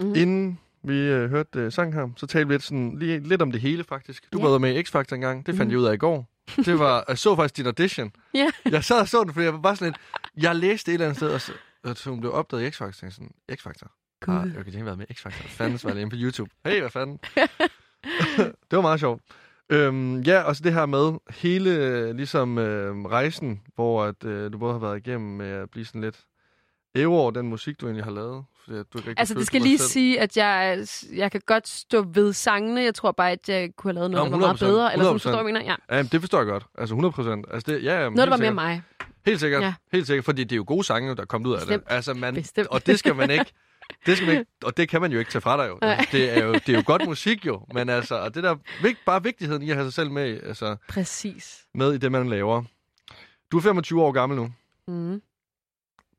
Mhm. 0.00 0.08
mm. 0.08 0.14
inden 0.14 0.58
vi 0.82 0.98
øh, 0.98 1.30
hørte 1.30 1.58
øh, 1.58 1.72
sang 1.72 1.94
her, 1.94 2.08
så 2.16 2.26
talte 2.26 2.48
vi 2.48 2.54
lidt, 2.54 2.62
sådan, 2.62 2.98
lige, 2.98 3.20
lidt 3.20 3.42
om 3.42 3.52
det 3.52 3.60
hele, 3.60 3.84
faktisk. 3.84 4.32
Du 4.32 4.38
Ja. 4.38 4.48
var 4.48 4.58
med 4.58 4.74
i 4.76 4.80
X-Factor 4.82 5.14
engang. 5.14 5.46
Det 5.46 5.56
fandt 5.56 5.68
Mhm. 5.68 5.70
jeg 5.70 5.78
ud 5.78 5.84
af 5.84 5.94
i 5.94 5.96
går. 5.96 6.28
Det 6.56 6.78
var, 6.78 7.04
jeg 7.08 7.18
så 7.18 7.36
faktisk 7.36 7.56
din 7.56 7.66
audition. 7.66 8.12
Ja. 8.34 8.46
Jeg 8.70 8.84
sad 8.84 9.00
og 9.00 9.08
så 9.08 9.24
den, 9.24 9.32
fordi 9.32 9.44
jeg 9.44 9.52
var 9.52 9.60
bare 9.60 9.76
sådan 9.76 9.92
lidt... 10.34 10.44
Jeg 10.44 10.56
læste 10.56 10.90
et 10.90 10.94
eller 10.94 11.06
andet 11.06 11.16
sted, 11.16 11.30
og 11.30 11.40
så, 11.40 11.52
så 11.94 12.10
hun 12.10 12.20
blev 12.20 12.32
opdaget 12.32 12.62
i 12.62 12.68
X-Factor. 12.68 13.10
Sådan, 13.10 13.30
X-Factor? 13.52 14.18
Gud. 14.20 14.34
Ah, 14.34 14.46
jeg 14.54 14.64
kan 14.64 14.72
ikke 14.74 14.84
været 14.84 14.98
med 14.98 15.06
X-Factor. 15.12 15.48
Fanden 15.48 15.80
var 15.84 15.90
det 15.92 16.00
inde 16.00 16.10
på 16.10 16.16
YouTube? 16.20 16.50
Hey, 16.66 16.80
hvad 16.80 16.90
fanden? 16.90 17.18
det 18.70 18.76
var 18.76 18.80
meget 18.80 19.00
sjovt. 19.00 19.22
Øhm, 19.70 20.20
ja, 20.20 20.40
og 20.42 20.56
så 20.56 20.62
det 20.62 20.72
her 20.74 20.86
med 20.86 21.18
hele 21.30 22.12
ligesom 22.12 22.58
øh, 22.58 23.04
rejsen, 23.04 23.60
hvor 23.74 24.04
at, 24.04 24.24
øh, 24.24 24.52
du 24.52 24.58
både 24.58 24.72
har 24.72 24.78
været 24.80 24.96
igennem 25.06 25.36
med 25.36 25.46
at 25.50 25.70
blive 25.70 25.84
sådan 25.84 26.00
lidt 26.00 26.20
ævre 26.96 27.18
over 27.20 27.30
den 27.30 27.48
musik, 27.48 27.80
du 27.80 27.86
egentlig 27.86 28.04
har 28.04 28.10
lavet. 28.10 28.44
Fordi 28.64 28.76
du 28.92 28.98
ikke 28.98 29.14
Altså, 29.20 29.34
det 29.34 29.46
skal 29.46 29.60
lige 29.60 29.78
selv. 29.78 29.88
sige, 29.88 30.20
at 30.20 30.36
jeg, 30.36 30.86
jeg 31.14 31.30
kan 31.32 31.40
godt 31.46 31.68
stå 31.68 32.02
ved 32.14 32.32
sangene. 32.32 32.82
Jeg 32.82 32.94
tror 32.94 33.12
bare, 33.12 33.30
at 33.30 33.48
jeg 33.48 33.70
kunne 33.76 33.88
have 33.88 33.94
lavet 33.94 34.10
noget, 34.10 34.30
Nå, 34.30 34.36
der 34.38 34.40
var 34.40 34.46
meget 34.46 34.62
100%, 34.62 34.66
bedre. 34.66 34.92
Eller 34.92 35.04
sådan, 35.04 35.16
100%. 35.16 35.22
forstår 35.22 35.36
jeg 35.36 35.44
mener? 35.44 35.60
Ja. 35.90 35.96
Ja, 35.96 36.02
det 36.02 36.20
forstår 36.20 36.38
jeg 36.38 36.46
godt. 36.46 36.66
Altså 36.78 36.94
100 36.94 37.12
procent. 37.12 37.46
Altså, 37.52 37.72
det, 37.72 37.84
ja, 37.84 38.02
ja, 38.02 38.08
Noget, 38.08 38.16
der 38.18 38.28
var 38.28 38.36
mere 38.36 38.54
mig. 38.54 38.82
Helt 39.26 39.40
sikkert. 39.40 39.62
Ja. 39.62 39.74
Helt 39.92 40.06
sikkert, 40.06 40.24
fordi 40.24 40.44
det 40.44 40.52
er 40.52 40.56
jo 40.56 40.64
gode 40.66 40.84
sange, 40.84 41.16
der 41.16 41.22
er 41.22 41.26
kommet 41.26 41.48
ud 41.48 41.54
af 41.54 41.60
Bestemt. 41.60 41.84
det. 41.84 41.92
Altså, 41.94 42.14
man, 42.14 42.34
Bestemt. 42.34 42.68
og 42.68 42.86
det 42.86 42.98
skal 42.98 43.14
man 43.16 43.30
ikke... 43.30 43.52
Det 44.06 44.16
skal 44.16 44.26
man 44.28 44.38
ikke, 44.38 44.50
og 44.64 44.76
det 44.76 44.88
kan 44.88 45.00
man 45.00 45.12
jo 45.12 45.18
ikke 45.18 45.30
tage 45.30 45.42
fra 45.42 45.56
dig 45.62 45.68
jo. 45.68 45.78
Altså, 45.82 46.08
det, 46.12 46.38
er 46.38 46.44
jo 46.44 46.52
det 46.54 46.68
er 46.68 46.72
jo 46.72 46.82
godt 46.86 47.06
musik 47.06 47.46
jo, 47.46 47.60
men 47.74 47.88
altså, 47.88 48.14
og 48.14 48.34
det 48.34 48.42
der 48.42 48.56
vigt, 48.82 48.98
bare 49.06 49.22
vigtigheden 49.22 49.62
i 49.62 49.70
at 49.70 49.76
have 49.76 49.86
sig 49.86 49.92
selv 49.94 50.10
med, 50.10 50.40
altså, 50.42 50.76
Præcis. 50.88 51.60
med 51.74 51.92
i 51.92 51.98
det, 51.98 52.12
man 52.12 52.28
laver. 52.28 52.62
Du 53.52 53.56
er 53.56 53.60
25 53.62 54.02
år 54.02 54.12
gammel 54.12 54.38
nu, 54.38 54.50
Mm. 54.88 55.20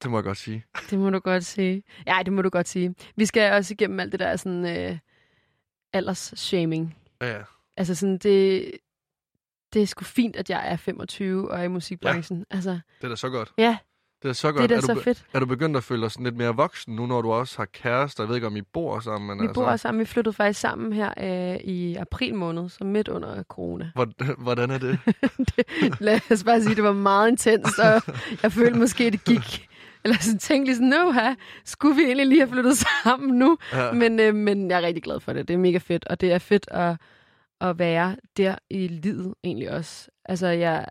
Det 0.03 0.11
må 0.11 0.17
jeg 0.17 0.23
godt 0.23 0.37
sige. 0.37 0.65
Det 0.89 0.99
må 0.99 1.09
du 1.09 1.19
godt 1.19 1.45
sige. 1.45 1.83
Ja, 2.07 2.19
det 2.25 2.33
må 2.33 2.41
du 2.41 2.49
godt 2.49 2.67
sige. 2.67 2.95
Vi 3.15 3.25
skal 3.25 3.53
også 3.53 3.73
igennem 3.73 3.99
alt 3.99 4.11
det 4.11 4.19
der 4.19 4.35
sådan 4.35 4.65
øh, 4.77 4.97
alders-shaming. 5.93 6.95
Ja, 7.21 7.31
ja. 7.37 7.41
Altså 7.77 7.95
sådan, 7.95 8.13
det, 8.13 8.23
det 8.23 8.71
det 9.73 9.81
er 9.81 9.85
sgu 9.87 10.03
fint, 10.03 10.35
at 10.35 10.49
jeg 10.49 10.71
er 10.71 10.75
25 10.77 11.51
og 11.51 11.59
er 11.59 11.63
i 11.63 11.67
musikbranchen. 11.67 12.45
Ja. 12.51 12.55
Altså, 12.55 12.69
Det 12.71 13.03
er 13.03 13.09
da 13.09 13.15
så 13.15 13.29
godt. 13.29 13.51
ja, 13.57 13.77
Det 14.23 14.29
er 14.29 14.33
så 14.33 14.47
det 14.47 14.55
godt. 14.55 14.63
er 14.63 14.67
da 14.67 14.75
er, 14.75 14.79
du, 14.81 14.85
så 14.87 14.93
be- 14.93 15.01
fedt. 15.01 15.25
er 15.33 15.39
du 15.39 15.45
begyndt 15.45 15.77
at 15.77 15.83
føle 15.83 16.01
dig 16.01 16.11
sådan 16.11 16.23
lidt 16.23 16.35
mere 16.37 16.55
voksen 16.55 16.95
nu, 16.95 17.05
når 17.05 17.21
du 17.21 17.31
også 17.31 17.57
har 17.57 17.65
kærester? 17.65 18.23
Jeg 18.23 18.27
ved 18.29 18.35
ikke, 18.35 18.47
om 18.47 18.57
I 18.57 18.61
bor 18.61 18.99
sammen, 18.99 19.27
men 19.27 19.39
Vi 19.39 19.47
altså... 19.47 19.61
bor 19.61 19.75
sammen. 19.75 19.99
Vi 19.99 20.05
flyttede 20.05 20.33
faktisk 20.33 20.59
sammen 20.59 20.93
her 20.93 21.13
øh, 21.53 21.55
i 21.63 21.95
april 21.95 22.35
måned, 22.35 22.69
så 22.69 22.83
midt 22.83 23.07
under 23.07 23.43
corona. 23.43 23.91
Hvor- 23.95 24.33
Hvordan 24.43 24.69
er 24.71 24.77
det? 24.77 24.99
det, 25.55 25.99
lad 26.01 26.19
os 26.31 26.43
bare 26.43 26.61
sige, 26.61 26.75
det 26.75 26.83
var 26.83 26.93
meget 26.93 27.29
intenst, 27.31 27.79
og 27.79 28.01
jeg 28.43 28.51
følte 28.51 28.79
måske, 28.79 29.09
det 29.11 29.23
gik... 29.23 29.67
Eller 30.07 30.21
sådan 30.21 30.39
tænkte 30.39 30.65
lige 30.65 30.75
sådan, 30.75 30.89
nu 30.89 31.11
her, 31.11 31.35
skulle 31.65 31.95
vi 31.95 32.01
egentlig 32.01 32.27
lige 32.27 32.39
have 32.39 32.49
flyttet 32.49 32.77
sammen 32.77 33.39
nu? 33.39 33.57
Ja. 33.73 33.91
Men, 33.91 34.19
øh, 34.19 34.35
men 34.35 34.71
jeg 34.71 34.77
er 34.77 34.81
rigtig 34.87 35.03
glad 35.03 35.19
for 35.19 35.33
det. 35.33 35.47
Det 35.47 35.53
er 35.53 35.57
mega 35.57 35.77
fedt, 35.77 36.05
og 36.05 36.21
det 36.21 36.31
er 36.31 36.39
fedt 36.39 36.67
at, 36.71 36.95
at 37.61 37.79
være 37.79 38.15
der 38.37 38.55
i 38.69 38.87
livet 38.87 39.33
egentlig 39.43 39.71
også. 39.71 40.09
Altså, 40.25 40.47
jeg, 40.47 40.87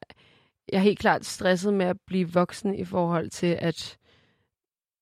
jeg 0.72 0.78
er 0.78 0.82
helt 0.82 0.98
klart 0.98 1.24
stresset 1.24 1.74
med 1.74 1.86
at 1.86 1.96
blive 2.06 2.32
voksen 2.32 2.74
i 2.74 2.84
forhold 2.84 3.30
til, 3.30 3.58
at, 3.60 3.98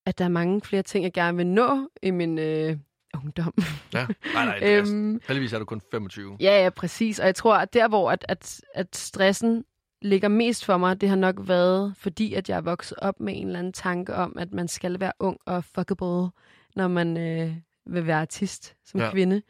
at 0.07 0.19
der 0.19 0.25
er 0.25 0.29
mange 0.29 0.61
flere 0.61 0.83
ting, 0.83 1.05
jeg 1.05 1.13
gerne 1.13 1.37
vil 1.37 1.47
nå 1.47 1.89
i 2.03 2.11
min 2.11 2.39
øh, 2.39 2.77
ungdom. 3.15 3.55
ja. 3.95 4.07
Nej, 4.35 4.45
nej, 4.45 4.59
det 4.59 4.75
er, 4.75 4.79
øhm, 4.89 5.21
heldigvis 5.27 5.53
er 5.53 5.59
du 5.59 5.65
kun 5.65 5.81
25. 5.91 6.37
Ja, 6.41 6.63
ja, 6.63 6.71
præcis. 6.71 7.19
Og 7.19 7.27
jeg 7.27 7.35
tror, 7.35 7.57
at 7.57 7.75
der, 7.75 7.89
hvor 7.89 8.11
at, 8.11 8.25
at, 8.29 8.61
at 8.75 8.97
stressen 8.97 9.65
ligger 10.05 10.29
mest 10.29 10.65
for 10.65 10.77
mig, 10.77 11.01
det 11.01 11.09
har 11.09 11.17
nok 11.17 11.37
været, 11.49 11.97
fordi 11.97 12.35
at 12.35 12.49
jeg 12.49 12.57
er 12.57 12.61
vokset 12.61 12.99
op 12.99 13.21
med 13.21 13.33
en 13.37 13.47
eller 13.47 13.59
anden 13.59 13.73
tanke 13.73 14.15
om, 14.15 14.39
at 14.39 14.53
man 14.53 14.69
skal 14.69 15.01
være 15.01 15.13
ung 15.19 15.39
og 15.47 15.65
fuckable, 15.65 16.31
når 16.77 16.89
man 16.89 17.17
øh, 17.17 17.57
vil 17.87 18.07
være 18.07 18.21
artist 18.21 18.77
som 18.85 19.01
Ja. 19.01 19.11
kvinde. 19.11 19.43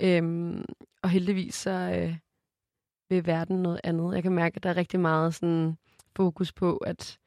Øhm, 0.00 0.64
og 1.02 1.10
heldigvis 1.10 1.54
så 1.54 1.70
øh, 1.70 2.16
vil 3.08 3.26
verden 3.26 3.62
noget 3.62 3.80
andet. 3.84 4.14
Jeg 4.14 4.22
kan 4.22 4.32
mærke, 4.32 4.56
at 4.56 4.62
der 4.62 4.70
er 4.70 4.76
rigtig 4.76 5.00
meget 5.00 5.34
sådan 5.34 5.76
fokus 6.16 6.52
på, 6.52 6.76
at, 6.76 7.18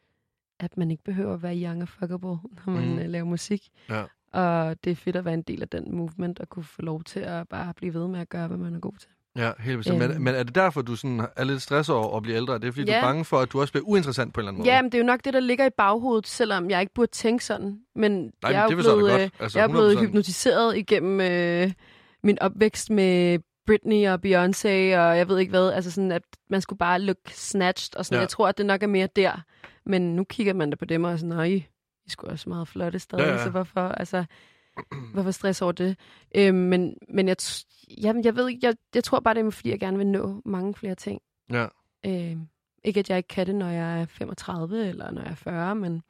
at 0.59 0.77
man 0.77 0.91
ikke 0.91 1.03
behøver 1.03 1.33
at 1.33 1.43
være 1.43 1.63
young 1.63 1.81
og 1.81 1.87
fuckable, 1.87 2.37
når 2.65 2.69
man 2.73 2.89
mm. 2.93 2.99
øh, 2.99 3.09
laver 3.09 3.25
musik. 3.25 3.69
Ja. 3.89 4.03
Og 4.31 4.83
det 4.83 4.91
er 4.91 4.95
fedt 4.95 5.15
at 5.15 5.25
være 5.25 5.33
en 5.33 5.41
del 5.41 5.61
af 5.61 5.69
den 5.69 5.95
movement, 5.95 6.39
og 6.39 6.49
kunne 6.49 6.63
få 6.63 6.81
lov 6.81 7.03
til 7.03 7.19
at 7.19 7.47
bare 7.47 7.73
blive 7.73 7.93
ved 7.93 8.07
med 8.07 8.19
at 8.19 8.29
gøre, 8.29 8.47
hvad 8.47 8.57
man 8.57 8.75
er 8.75 8.79
god 8.79 8.93
til. 8.99 9.09
Ja, 9.39 9.51
helt 9.59 9.77
bestemt. 9.77 9.99
Men, 9.99 10.11
Øhm. 10.11 10.21
men 10.21 10.35
er 10.35 10.43
det 10.43 10.55
derfor, 10.55 10.81
du 10.81 10.95
sådan 10.95 11.21
er 11.35 11.43
lidt 11.43 11.61
stresset 11.61 11.95
over 11.95 12.17
at 12.17 12.23
blive 12.23 12.35
ældre? 12.37 12.53
Er 12.53 12.57
det 12.57 12.73
fordi, 12.73 12.85
du 12.85 12.91
Ja. 12.91 12.97
er 12.97 13.01
bange 13.01 13.25
for, 13.25 13.37
at 13.39 13.51
du 13.51 13.61
også 13.61 13.73
bliver 13.73 13.85
uinteressant 13.85 14.33
på 14.33 14.39
en 14.39 14.41
eller 14.41 14.49
anden 14.51 14.59
måde? 14.61 14.69
Ja, 14.75 14.81
men 14.81 14.91
det 14.91 14.97
er 14.97 15.01
jo 15.01 15.05
nok 15.05 15.19
det, 15.25 15.33
der 15.33 15.39
ligger 15.39 15.65
i 15.65 15.69
baghovedet, 15.77 16.27
selvom 16.27 16.69
jeg 16.69 16.81
ikke 16.81 16.93
burde 16.93 17.11
tænke 17.11 17.45
sådan. 17.45 17.79
Men 17.95 18.11
Nej, 18.11 18.31
jeg 18.43 18.51
er 18.53 18.59
jeg 18.67 18.77
blevet, 18.77 19.01
godt. 19.11 19.31
Altså, 19.39 19.59
jeg 19.59 19.63
er 19.63 19.69
blevet 19.69 19.91
100%. 19.97 19.99
hypnotiseret 19.99 20.77
igennem 20.77 21.21
øh, 21.21 21.71
min 22.23 22.37
opvækst 22.41 22.89
med 22.89 23.39
Britney 23.67 24.07
og 24.07 24.13
Beyoncé, 24.25 24.67
og 24.99 25.17
jeg 25.17 25.27
ved 25.27 25.39
ikke 25.39 25.49
hvad. 25.49 25.71
Altså 25.71 25.91
sådan, 25.91 26.11
at 26.11 26.21
man 26.49 26.61
skulle 26.61 26.77
bare 26.77 26.99
look 26.99 27.17
snatched, 27.27 27.95
og 27.97 28.05
sådan. 28.05 28.15
Ja. 28.15 28.19
Jeg 28.21 28.29
tror, 28.29 28.47
at 28.47 28.57
det 28.57 28.65
nok 28.65 28.83
er 28.83 28.87
mere 28.87 29.07
der. 29.15 29.41
Men 29.85 30.15
nu 30.15 30.23
kigger 30.23 30.53
man 30.53 30.69
da 30.69 30.75
på 30.75 30.85
dem 30.85 31.03
og 31.03 31.11
er 31.11 31.17
sådan, 31.17 31.29
nej, 31.35 31.43
I 31.45 31.55
er 32.05 32.09
sgu 32.09 32.27
også 32.27 32.49
meget 32.49 32.67
flotte 32.67 32.99
stadig, 32.99 33.23
Ja, 33.25 33.31
ja. 33.31 33.43
så 33.43 33.49
hvorfor, 33.49 33.81
altså, 33.81 34.25
hvorfor 35.13 35.31
stress 35.31 35.61
over 35.61 35.71
det? 35.71 35.97
Øh, 36.35 36.53
men, 36.55 36.93
men 37.09 37.27
jeg, 37.27 37.35
t- 37.41 37.95
jeg, 38.01 38.15
jeg 38.23 38.35
ved 38.35 38.49
ikke, 38.49 38.67
jeg, 38.67 38.75
jeg 38.95 39.03
tror 39.03 39.19
bare, 39.19 39.33
det 39.33 39.45
er 39.45 39.49
fordi, 39.49 39.69
jeg 39.69 39.79
gerne 39.79 39.97
vil 39.97 40.07
nå 40.07 40.41
mange 40.45 40.75
flere 40.75 40.95
ting. 40.95 41.21
Ja. 41.51 41.65
Øh, 42.05 42.37
ikke, 42.83 42.99
at 42.99 43.09
jeg 43.09 43.17
ikke 43.17 43.27
kan 43.27 43.47
det, 43.47 43.55
når 43.55 43.69
jeg 43.69 44.01
er 44.01 44.05
35 44.05 44.87
eller 44.87 45.11
når 45.11 45.21
jeg 45.21 45.31
er 45.31 45.35
40, 45.35 45.75
men 45.75 46.03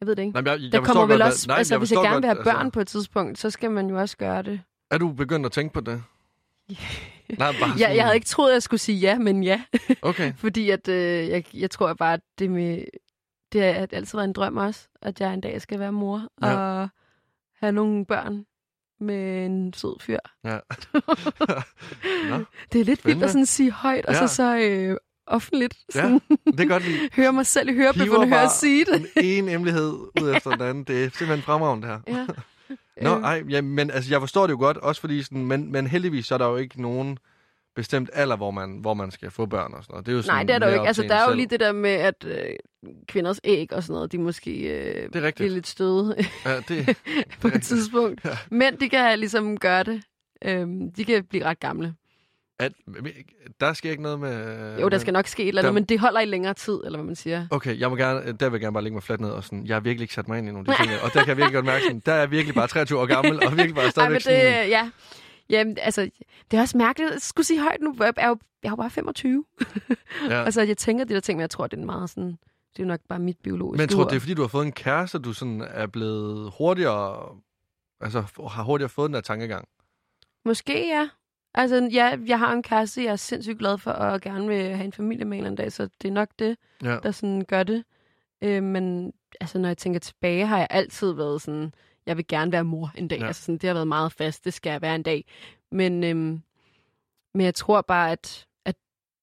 jeg 0.00 0.06
ved 0.08 0.16
det 0.16 0.22
ikke. 0.22 0.32
Nej, 0.32 0.40
men 0.42 0.52
jeg, 0.52 0.60
jeg 0.62 0.72
der 0.72 0.80
kommer 0.80 1.06
vel 1.06 1.18
godt, 1.18 1.22
også, 1.32 1.48
nej, 1.48 1.58
altså 1.58 1.78
hvis 1.78 1.92
jeg 1.92 1.96
gerne 1.96 2.12
godt, 2.12 2.22
vil 2.22 2.28
have 2.28 2.44
børn 2.44 2.56
altså, 2.56 2.70
på 2.70 2.80
et 2.80 2.88
tidspunkt, 2.88 3.38
så 3.38 3.50
skal 3.50 3.70
man 3.70 3.90
jo 3.90 3.98
også 4.00 4.16
gøre 4.16 4.42
det. 4.42 4.60
Er 4.90 4.98
du 4.98 5.12
begyndt 5.12 5.46
at 5.46 5.52
tænke 5.52 5.72
på 5.74 5.80
det? 5.80 6.02
Nej, 7.38 7.52
bare 7.60 7.70
Jeg, 7.78 7.96
jeg 7.96 8.04
havde 8.04 8.14
ikke 8.14 8.26
troet, 8.26 8.48
at 8.50 8.54
jeg 8.54 8.62
skulle 8.62 8.80
sige 8.80 8.98
ja, 8.98 9.18
men 9.18 9.44
ja. 9.44 9.62
Okay. 10.02 10.32
Fordi 10.44 10.70
at, 10.70 10.88
øh, 10.88 11.28
jeg, 11.28 11.44
jeg 11.56 11.70
tror 11.70 11.94
bare, 11.94 12.14
at 12.14 12.20
det, 12.38 12.50
med, 12.50 12.84
det 13.52 13.62
har 13.62 13.86
altid 13.92 14.18
været 14.18 14.28
en 14.28 14.32
drøm 14.32 14.56
også, 14.56 14.88
at 15.02 15.20
jeg 15.20 15.34
en 15.34 15.40
dag 15.40 15.60
skal 15.62 15.78
være 15.78 15.92
mor 15.92 16.28
Ja. 16.42 16.56
og 16.56 16.88
have 17.66 17.74
nogle 17.74 18.06
børn 18.06 18.44
med 19.00 19.46
en 19.46 19.72
sød 19.72 20.00
fyr. 20.00 20.18
Ja. 20.44 20.58
Nå, 22.30 22.44
Det 22.72 22.80
er 22.80 22.84
lidt 22.84 22.86
vildt 22.86 23.00
Spændende. 23.00 23.24
at 23.24 23.30
sådan 23.30 23.46
sige 23.46 23.70
højt, 23.70 24.06
og 24.06 24.14
Ja. 24.14 24.26
så 24.26 24.34
så 24.34 24.56
øh, 24.58 24.96
offentligt 25.26 25.74
Ja. 25.94 26.18
det 26.46 26.60
er 26.60 26.68
godt 26.68 26.84
lide. 26.88 27.08
høre 27.16 27.32
mig 27.32 27.46
selv 27.46 27.68
i 27.68 27.74
hørebøfferne 27.74 28.28
høre 28.28 28.48
sige 28.50 28.84
det. 28.84 29.06
Den 29.14 29.24
ene 29.24 29.52
emmelighed 29.52 29.90
ud 30.22 30.32
efter 30.36 30.50
den 30.50 30.62
anden. 30.62 30.84
Det 30.84 31.04
er 31.04 31.08
simpelthen 31.10 31.42
fremragende, 31.42 31.86
det 31.88 32.00
her. 32.06 32.16
Ja. 32.18 32.26
Nå, 33.02 33.16
Øh, 33.16 33.22
ej, 33.22 33.42
ja, 33.48 33.60
men 33.60 33.90
altså, 33.90 34.10
jeg 34.10 34.20
forstår 34.20 34.46
det 34.46 34.52
jo 34.52 34.58
godt, 34.58 34.76
også 34.76 35.00
fordi 35.00 35.22
sådan, 35.22 35.46
men, 35.46 35.72
men 35.72 35.86
heldigvis 35.86 36.26
så 36.26 36.34
er 36.34 36.38
der 36.38 36.46
jo 36.48 36.56
ikke 36.56 36.82
nogen 36.82 37.18
bestemt 37.76 38.10
alder, 38.12 38.36
hvor 38.36 38.50
man, 38.50 38.78
hvor 38.80 38.94
man 38.94 39.10
skal 39.10 39.30
få 39.30 39.46
børn 39.46 39.74
og 39.74 39.82
sådan 39.84 39.92
noget. 39.92 40.06
Det 40.06 40.12
er 40.12 40.16
jo 40.16 40.22
sådan 40.22 40.34
Nej, 40.36 40.42
det 40.42 40.54
er 40.54 40.58
der 40.58 40.66
jo 40.68 40.72
ikke. 40.74 40.86
Altså, 40.86 41.02
der 41.02 41.14
er 41.14 41.20
jo 41.22 41.26
selv. 41.26 41.36
lige 41.36 41.46
det 41.46 41.60
der 41.60 41.72
med, 41.72 41.90
at 41.90 42.24
øh, 42.24 42.36
kvinders 43.08 43.40
æg 43.44 43.72
og 43.72 43.82
sådan 43.82 43.94
noget, 43.94 44.12
de 44.12 44.18
måske 44.18 44.50
øh, 44.60 45.08
Det 45.12 45.24
er 45.24 45.30
bliver 45.36 45.50
lidt 45.50 45.66
støde 45.66 46.16
Ja, 46.44 46.56
det, 46.56 46.86
på 47.40 47.48
et 47.48 47.54
rigtigt. 47.54 47.64
tidspunkt. 47.64 48.24
Ja. 48.24 48.30
Men 48.50 48.80
de 48.80 48.88
kan 48.88 49.18
ligesom 49.18 49.58
gøre 49.58 49.82
det. 49.82 50.02
Øhm, 50.44 50.92
de 50.92 51.04
kan 51.04 51.24
blive 51.24 51.44
ret 51.44 51.60
gamle. 51.60 51.94
at, 52.58 52.72
der 53.60 53.72
sker 53.72 53.90
ikke 53.90 54.02
noget 54.02 54.20
med... 54.20 54.78
Jo, 54.80 54.88
der 54.88 54.98
skal 54.98 55.12
nok 55.12 55.26
ske 55.26 55.42
et 55.42 55.48
eller 55.48 55.62
der- 55.62 55.68
andet, 55.68 55.82
men 55.82 55.84
det 55.88 55.98
holder 56.00 56.20
i 56.20 56.24
længere 56.24 56.54
tid, 56.54 56.74
eller 56.84 56.98
hvad 56.98 57.06
man 57.06 57.16
siger. 57.16 57.46
Okay, 57.50 57.78
jeg 57.80 57.90
må 57.90 57.96
gerne, 57.96 58.32
der 58.32 58.48
vil 58.48 58.56
jeg 58.56 58.60
gerne 58.60 58.72
bare 58.74 58.82
lægge 58.84 58.94
mig 58.94 59.02
fladt 59.02 59.20
ned 59.20 59.30
og 59.30 59.44
sådan, 59.44 59.66
jeg 59.66 59.74
har 59.76 59.80
virkelig 59.80 60.02
ikke 60.04 60.14
sat 60.14 60.28
mig 60.28 60.38
ind 60.38 60.48
i 60.48 60.52
nogle 60.52 60.70
af 60.72 60.76
de 60.76 60.82
ting, 60.88 61.00
og 61.02 61.12
der 61.14 61.18
kan 61.20 61.28
jeg 61.28 61.36
virkelig 61.36 61.54
godt 61.54 61.66
mærke 61.66 61.82
sådan, 61.84 62.02
der 62.06 62.12
er 62.12 62.18
jeg 62.18 62.30
virkelig 62.30 62.54
bare 62.54 62.66
23 62.66 62.98
år 63.00 63.06
gammel, 63.06 63.46
og 63.46 63.52
virkelig 63.52 63.74
bare 63.74 63.84
Ej, 63.84 63.90
stadigvæk 63.90 64.12
men 64.12 64.16
det, 64.16 64.22
sådan, 64.54 64.68
ja. 64.68 64.90
Jamen, 65.50 65.78
altså, 65.80 66.10
det 66.50 66.56
er 66.56 66.60
også 66.60 66.78
mærkeligt 66.78 67.10
at 67.12 67.22
skulle 67.22 67.46
sige 67.46 67.60
højt 67.60 67.80
nu. 67.80 67.94
Jeg 67.98 68.12
er 68.16 68.28
jo, 68.28 68.38
jeg 68.62 68.68
er 68.68 68.72
jo 68.72 68.76
bare 68.76 68.90
25. 68.90 69.44
ja. 70.30 70.44
Altså, 70.44 70.62
jeg 70.62 70.76
tænker 70.76 71.04
de 71.04 71.14
der 71.14 71.20
ting, 71.20 71.36
men 71.36 71.40
jeg 71.40 71.50
tror, 71.50 71.66
det 71.66 71.78
er 71.80 71.84
meget 71.84 72.10
sådan... 72.10 72.38
Det 72.76 72.82
er 72.82 72.86
nok 72.86 73.00
bare 73.08 73.18
mit 73.18 73.38
biologiske 73.38 73.76
Men 73.76 73.80
jeg 73.80 73.88
tror, 73.88 74.04
ur. 74.04 74.08
det 74.08 74.16
er 74.16 74.20
fordi, 74.20 74.34
du 74.34 74.40
har 74.40 74.48
fået 74.48 74.66
en 74.66 74.72
kæreste, 74.72 75.18
du 75.18 75.32
sådan 75.32 75.60
er 75.70 75.86
blevet 75.86 76.52
hurtigere, 76.58 77.36
altså 78.00 78.20
har 78.50 78.62
hurtigere 78.62 78.88
fået 78.88 79.08
den 79.08 79.14
der 79.14 79.20
tankegang. 79.20 79.68
Måske, 80.44 80.88
ja. 80.88 81.08
Altså, 81.54 81.88
ja, 81.92 82.16
jeg 82.26 82.38
har 82.38 82.52
en 82.52 82.62
kæreste, 82.62 83.04
jeg 83.04 83.12
er 83.12 83.16
sindssygt 83.16 83.58
glad 83.58 83.78
for, 83.78 83.90
og 83.90 84.20
gerne 84.20 84.48
vil 84.48 84.62
have 84.62 84.84
en 84.84 84.92
familie 84.92 85.24
med 85.24 85.38
en 85.38 85.54
dag, 85.54 85.72
så 85.72 85.88
det 86.02 86.08
er 86.08 86.12
nok 86.12 86.28
det, 86.38 86.56
Ja. 86.82 86.98
der 87.02 87.10
sådan 87.10 87.44
gør 87.44 87.62
det. 87.62 87.84
Øh, 88.42 88.62
men 88.62 89.12
altså, 89.40 89.58
når 89.58 89.68
jeg 89.68 89.78
tænker 89.78 90.00
tilbage, 90.00 90.46
har 90.46 90.58
jeg 90.58 90.66
altid 90.70 91.12
været 91.12 91.42
sådan, 91.42 91.74
jeg 92.06 92.16
vil 92.16 92.26
gerne 92.28 92.52
være 92.52 92.64
mor 92.64 92.92
en 92.94 93.08
dag. 93.08 93.16
Ja. 93.16 93.22
Ja. 93.22 93.26
Altså, 93.26 93.42
sådan, 93.42 93.58
det 93.58 93.66
har 93.68 93.74
været 93.74 93.88
meget 93.88 94.12
fast, 94.12 94.44
det 94.44 94.54
skal 94.54 94.70
jeg 94.70 94.82
være 94.82 94.94
en 94.94 95.02
dag. 95.02 95.24
Men, 95.72 96.04
øhm, 96.04 96.42
men 97.34 97.44
jeg 97.44 97.54
tror 97.54 97.80
bare, 97.80 98.12
at, 98.12 98.46
at 98.64 98.74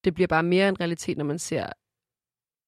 det 0.04 0.14
bliver 0.14 0.28
bare 0.28 0.44
mere 0.44 0.70
en 0.70 0.80
realitet, 0.80 1.18
når 1.18 1.26
man 1.26 1.40
ser 1.40 1.68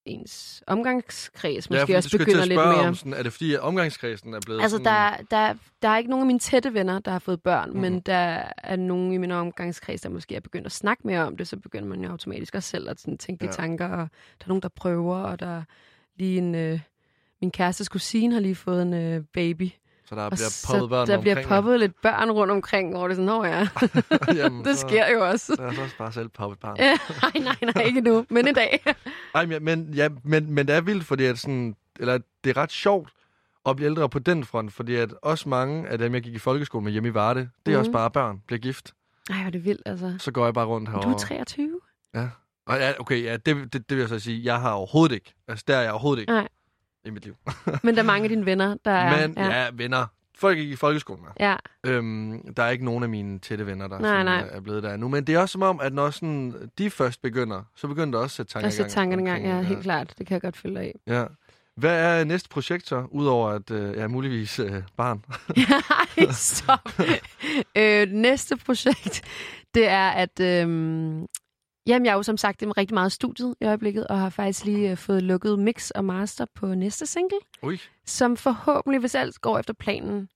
ens 0.06 0.62
omgangskreds 0.66 1.70
måske 1.70 1.80
fordi 1.80 1.92
også 1.92 2.18
begynder 2.18 2.44
lidt 2.44 2.58
mere. 2.58 2.74
Om, 2.88 2.94
sådan, 2.94 3.14
er 3.14 3.22
det 3.22 3.32
fordi, 3.32 3.54
at 3.54 3.60
omgangskredsen 3.60 4.34
er 4.34 4.40
blevet 4.46 4.62
Altså, 4.62 4.76
sådan... 4.76 4.92
der, 4.92 5.16
der, 5.30 5.54
der 5.82 5.88
er 5.88 5.98
ikke 5.98 6.10
nogen 6.10 6.22
af 6.22 6.26
mine 6.26 6.38
tætte 6.38 6.74
venner, 6.74 6.98
der 6.98 7.10
har 7.10 7.18
fået 7.18 7.42
børn, 7.42 7.70
mm. 7.70 7.80
men 7.80 8.00
der 8.00 8.42
er 8.56 8.76
nogen 8.76 9.12
i 9.12 9.16
min 9.16 9.30
omgangskreds, 9.30 10.00
der 10.00 10.08
måske 10.08 10.36
er 10.36 10.40
begyndt 10.40 10.66
at 10.66 10.72
snakke 10.72 11.06
mere 11.06 11.26
om 11.26 11.36
det, 11.36 11.48
så 11.48 11.56
begynder 11.56 11.88
man 11.88 12.00
jo 12.00 12.10
automatisk 12.10 12.54
også 12.54 12.68
selv 12.68 12.90
at 12.90 13.00
sådan, 13.00 13.18
tænke 13.18 13.40
de 13.40 13.46
Ja. 13.46 13.52
tanker, 13.52 13.86
og 13.86 14.08
der 14.38 14.44
er 14.44 14.48
nogen, 14.48 14.62
der 14.62 14.68
prøver, 14.68 15.16
og 15.16 15.40
der 15.40 15.46
er 15.46 15.62
lige 16.16 16.38
en... 16.38 16.54
Øh, 16.54 16.80
min 17.40 17.50
kærestes 17.50 17.88
kusine 17.88 18.34
har 18.34 18.40
lige 18.40 18.54
fået 18.54 18.82
en 18.82 18.94
øh, 18.94 19.24
baby. 19.32 19.70
Så 20.08 20.14
der 20.14 20.22
Og 20.22 20.30
bliver 20.30 20.64
poppet 20.66 20.90
børn 20.90 21.06
der 21.08 21.20
bliver 21.20 21.42
poppet 21.46 21.80
lidt 21.80 22.02
børn 22.02 22.30
rundt 22.30 22.50
omkring, 22.52 22.90
hvor 22.96 23.08
det 23.08 23.18
er 23.18 23.26
sådan, 23.26 23.44
ja. 23.52 23.68
Jamen, 24.42 24.64
det 24.64 24.78
så- 24.78 24.88
sker 24.88 25.12
jo 25.12 25.26
også. 25.28 25.52
Er 25.58 25.72
så 25.74 25.82
også 25.82 25.96
bare 25.98 26.12
selv 26.12 26.28
poppet 26.28 26.58
barn. 26.60 26.76
Ja, 26.78 26.96
nej, 27.22 27.32
nej, 27.62 27.72
nej, 27.74 27.84
ikke 27.84 28.00
nu, 28.00 28.26
men 28.30 28.48
i 28.48 28.52
dag. 28.52 28.84
Ej, 29.34 29.46
men, 29.46 29.64
men, 29.64 29.94
ja, 29.94 30.08
men, 30.24 30.52
men 30.52 30.68
det 30.68 30.74
er 30.76 30.80
vildt, 30.80 31.04
fordi 31.04 31.24
at 31.24 31.38
sådan, 31.38 31.76
eller, 32.00 32.18
det 32.44 32.50
er 32.50 32.56
ret 32.62 32.72
sjovt 32.72 33.12
at 33.68 33.76
blive 33.76 33.90
ældre 33.90 34.08
på 34.08 34.18
den 34.18 34.44
front, 34.44 34.72
fordi 34.72 34.94
at 34.94 35.14
også 35.22 35.48
mange 35.48 35.88
af 35.88 35.98
dem, 35.98 36.14
jeg 36.14 36.22
gik 36.22 36.34
i 36.34 36.38
folkeskole 36.38 36.84
med 36.84 36.92
hjemme 36.92 37.08
i 37.08 37.14
Varde, 37.14 37.40
det 37.66 37.72
er 37.72 37.76
Mhm. 37.76 37.78
også 37.78 37.92
bare 37.92 38.10
børn, 38.10 38.42
bliver 38.46 38.60
gift. 38.60 38.92
Ej, 39.30 39.36
hvor 39.36 39.46
er 39.46 39.50
det 39.50 39.64
vildt, 39.64 39.82
altså. 39.86 40.14
Så 40.18 40.30
går 40.30 40.44
jeg 40.44 40.54
bare 40.54 40.66
rundt 40.66 40.86
Du 40.86 40.92
herovre. 40.92 41.12
er 41.12 41.18
23? 41.18 41.80
Og 42.68 42.76
ja, 42.78 42.92
okay, 43.00 43.22
ja, 43.24 43.32
det, 43.36 43.56
det, 43.72 43.72
det 43.72 43.90
vil 43.90 43.98
jeg 43.98 44.08
så 44.08 44.18
sige. 44.18 44.44
Jeg 44.44 44.60
har 44.60 44.70
overhovedet 44.72 45.14
ikke. 45.14 45.34
Altså, 45.48 45.64
der 45.68 45.76
er 45.76 45.82
jeg 45.82 45.90
overhovedet 45.92 46.20
ikke 46.20 46.32
Nej. 46.32 46.48
I 47.06 47.10
mit 47.10 47.24
liv. 47.24 47.36
Men 47.84 47.94
der 47.94 48.02
er 48.02 48.06
mange 48.06 48.22
af 48.22 48.28
dine 48.28 48.46
venner, 48.46 48.76
der 48.84 48.90
er... 48.90 49.26
Men 49.26 49.34
ja. 49.36 49.62
ja, 49.62 49.68
venner. 49.74 50.06
Folk 50.38 50.58
i 50.58 50.76
folkeskolen 50.76 51.24
med. 51.24 51.30
ja. 51.40 51.56
Øhm, 51.86 52.54
der 52.54 52.62
er 52.62 52.70
ikke 52.70 52.84
nogen 52.84 53.02
af 53.02 53.08
mine 53.08 53.38
tætte 53.38 53.66
venner, 53.66 53.88
der 53.88 53.98
Nej, 53.98 54.10
sådan, 54.10 54.24
nej. 54.24 54.40
Er, 54.40 54.56
er 54.56 54.60
blevet 54.60 54.82
der 54.82 54.96
nu. 54.96 55.08
Men 55.08 55.24
det 55.24 55.34
er 55.34 55.38
også 55.38 55.52
som 55.52 55.62
om, 55.62 55.80
at 55.80 55.92
når 55.92 56.10
sådan, 56.10 56.70
de 56.78 56.90
først 56.90 57.22
begynder, 57.22 57.62
så 57.76 57.88
begynder 57.88 58.18
der 58.18 58.24
også 58.24 58.34
at 58.34 58.36
sætte 58.36 58.52
tanker 58.52 58.66
Og 58.66 58.72
så 58.72 58.94
tankerne 58.94 59.22
i 59.22 59.26
gang, 59.26 59.44
ja, 59.44 59.62
helt 59.62 59.82
klart. 59.82 60.14
Det 60.18 60.26
kan 60.26 60.34
jeg 60.34 60.42
godt 60.42 60.56
følge 60.56 60.80
af. 60.80 60.94
Ja. 61.06 61.24
Hvad 61.76 62.20
er 62.20 62.24
næste 62.24 62.48
projekt 62.48 62.88
så, 62.88 63.04
udover 63.10 63.48
at 63.50 63.70
øh, 63.70 63.96
ja, 63.96 64.06
muligvis 64.08 64.58
øh, 64.58 64.82
barn? 64.96 65.24
Ej, 66.18 66.32
stop. 66.32 66.80
øh, 67.78 68.08
næste 68.08 68.56
projekt, 68.56 69.22
det 69.74 69.88
er, 69.88 70.08
at... 70.08 70.40
Øhm, 70.40 71.26
jamen, 71.86 72.06
jeg 72.06 72.12
er 72.12 72.16
jo 72.16 72.22
som 72.22 72.36
sagt 72.36 72.62
rigtig 72.76 72.94
meget 72.94 73.12
studiet 73.12 73.54
i 73.60 73.64
øjeblikket, 73.64 74.06
og 74.06 74.18
har 74.20 74.30
faktisk 74.30 74.64
lige 74.64 74.90
øh, 74.90 74.96
fået 74.96 75.22
lukket 75.22 75.58
mix 75.58 75.90
og 75.90 76.04
master 76.04 76.46
på 76.54 76.74
næste 76.74 77.06
single, 77.06 77.38
Ui, 77.62 77.78
som 78.06 78.36
forhåbentlig, 78.36 79.00
hvis 79.00 79.14
alt 79.14 79.40
går 79.40 79.58
efter 79.58 79.74
planen, 79.74 80.28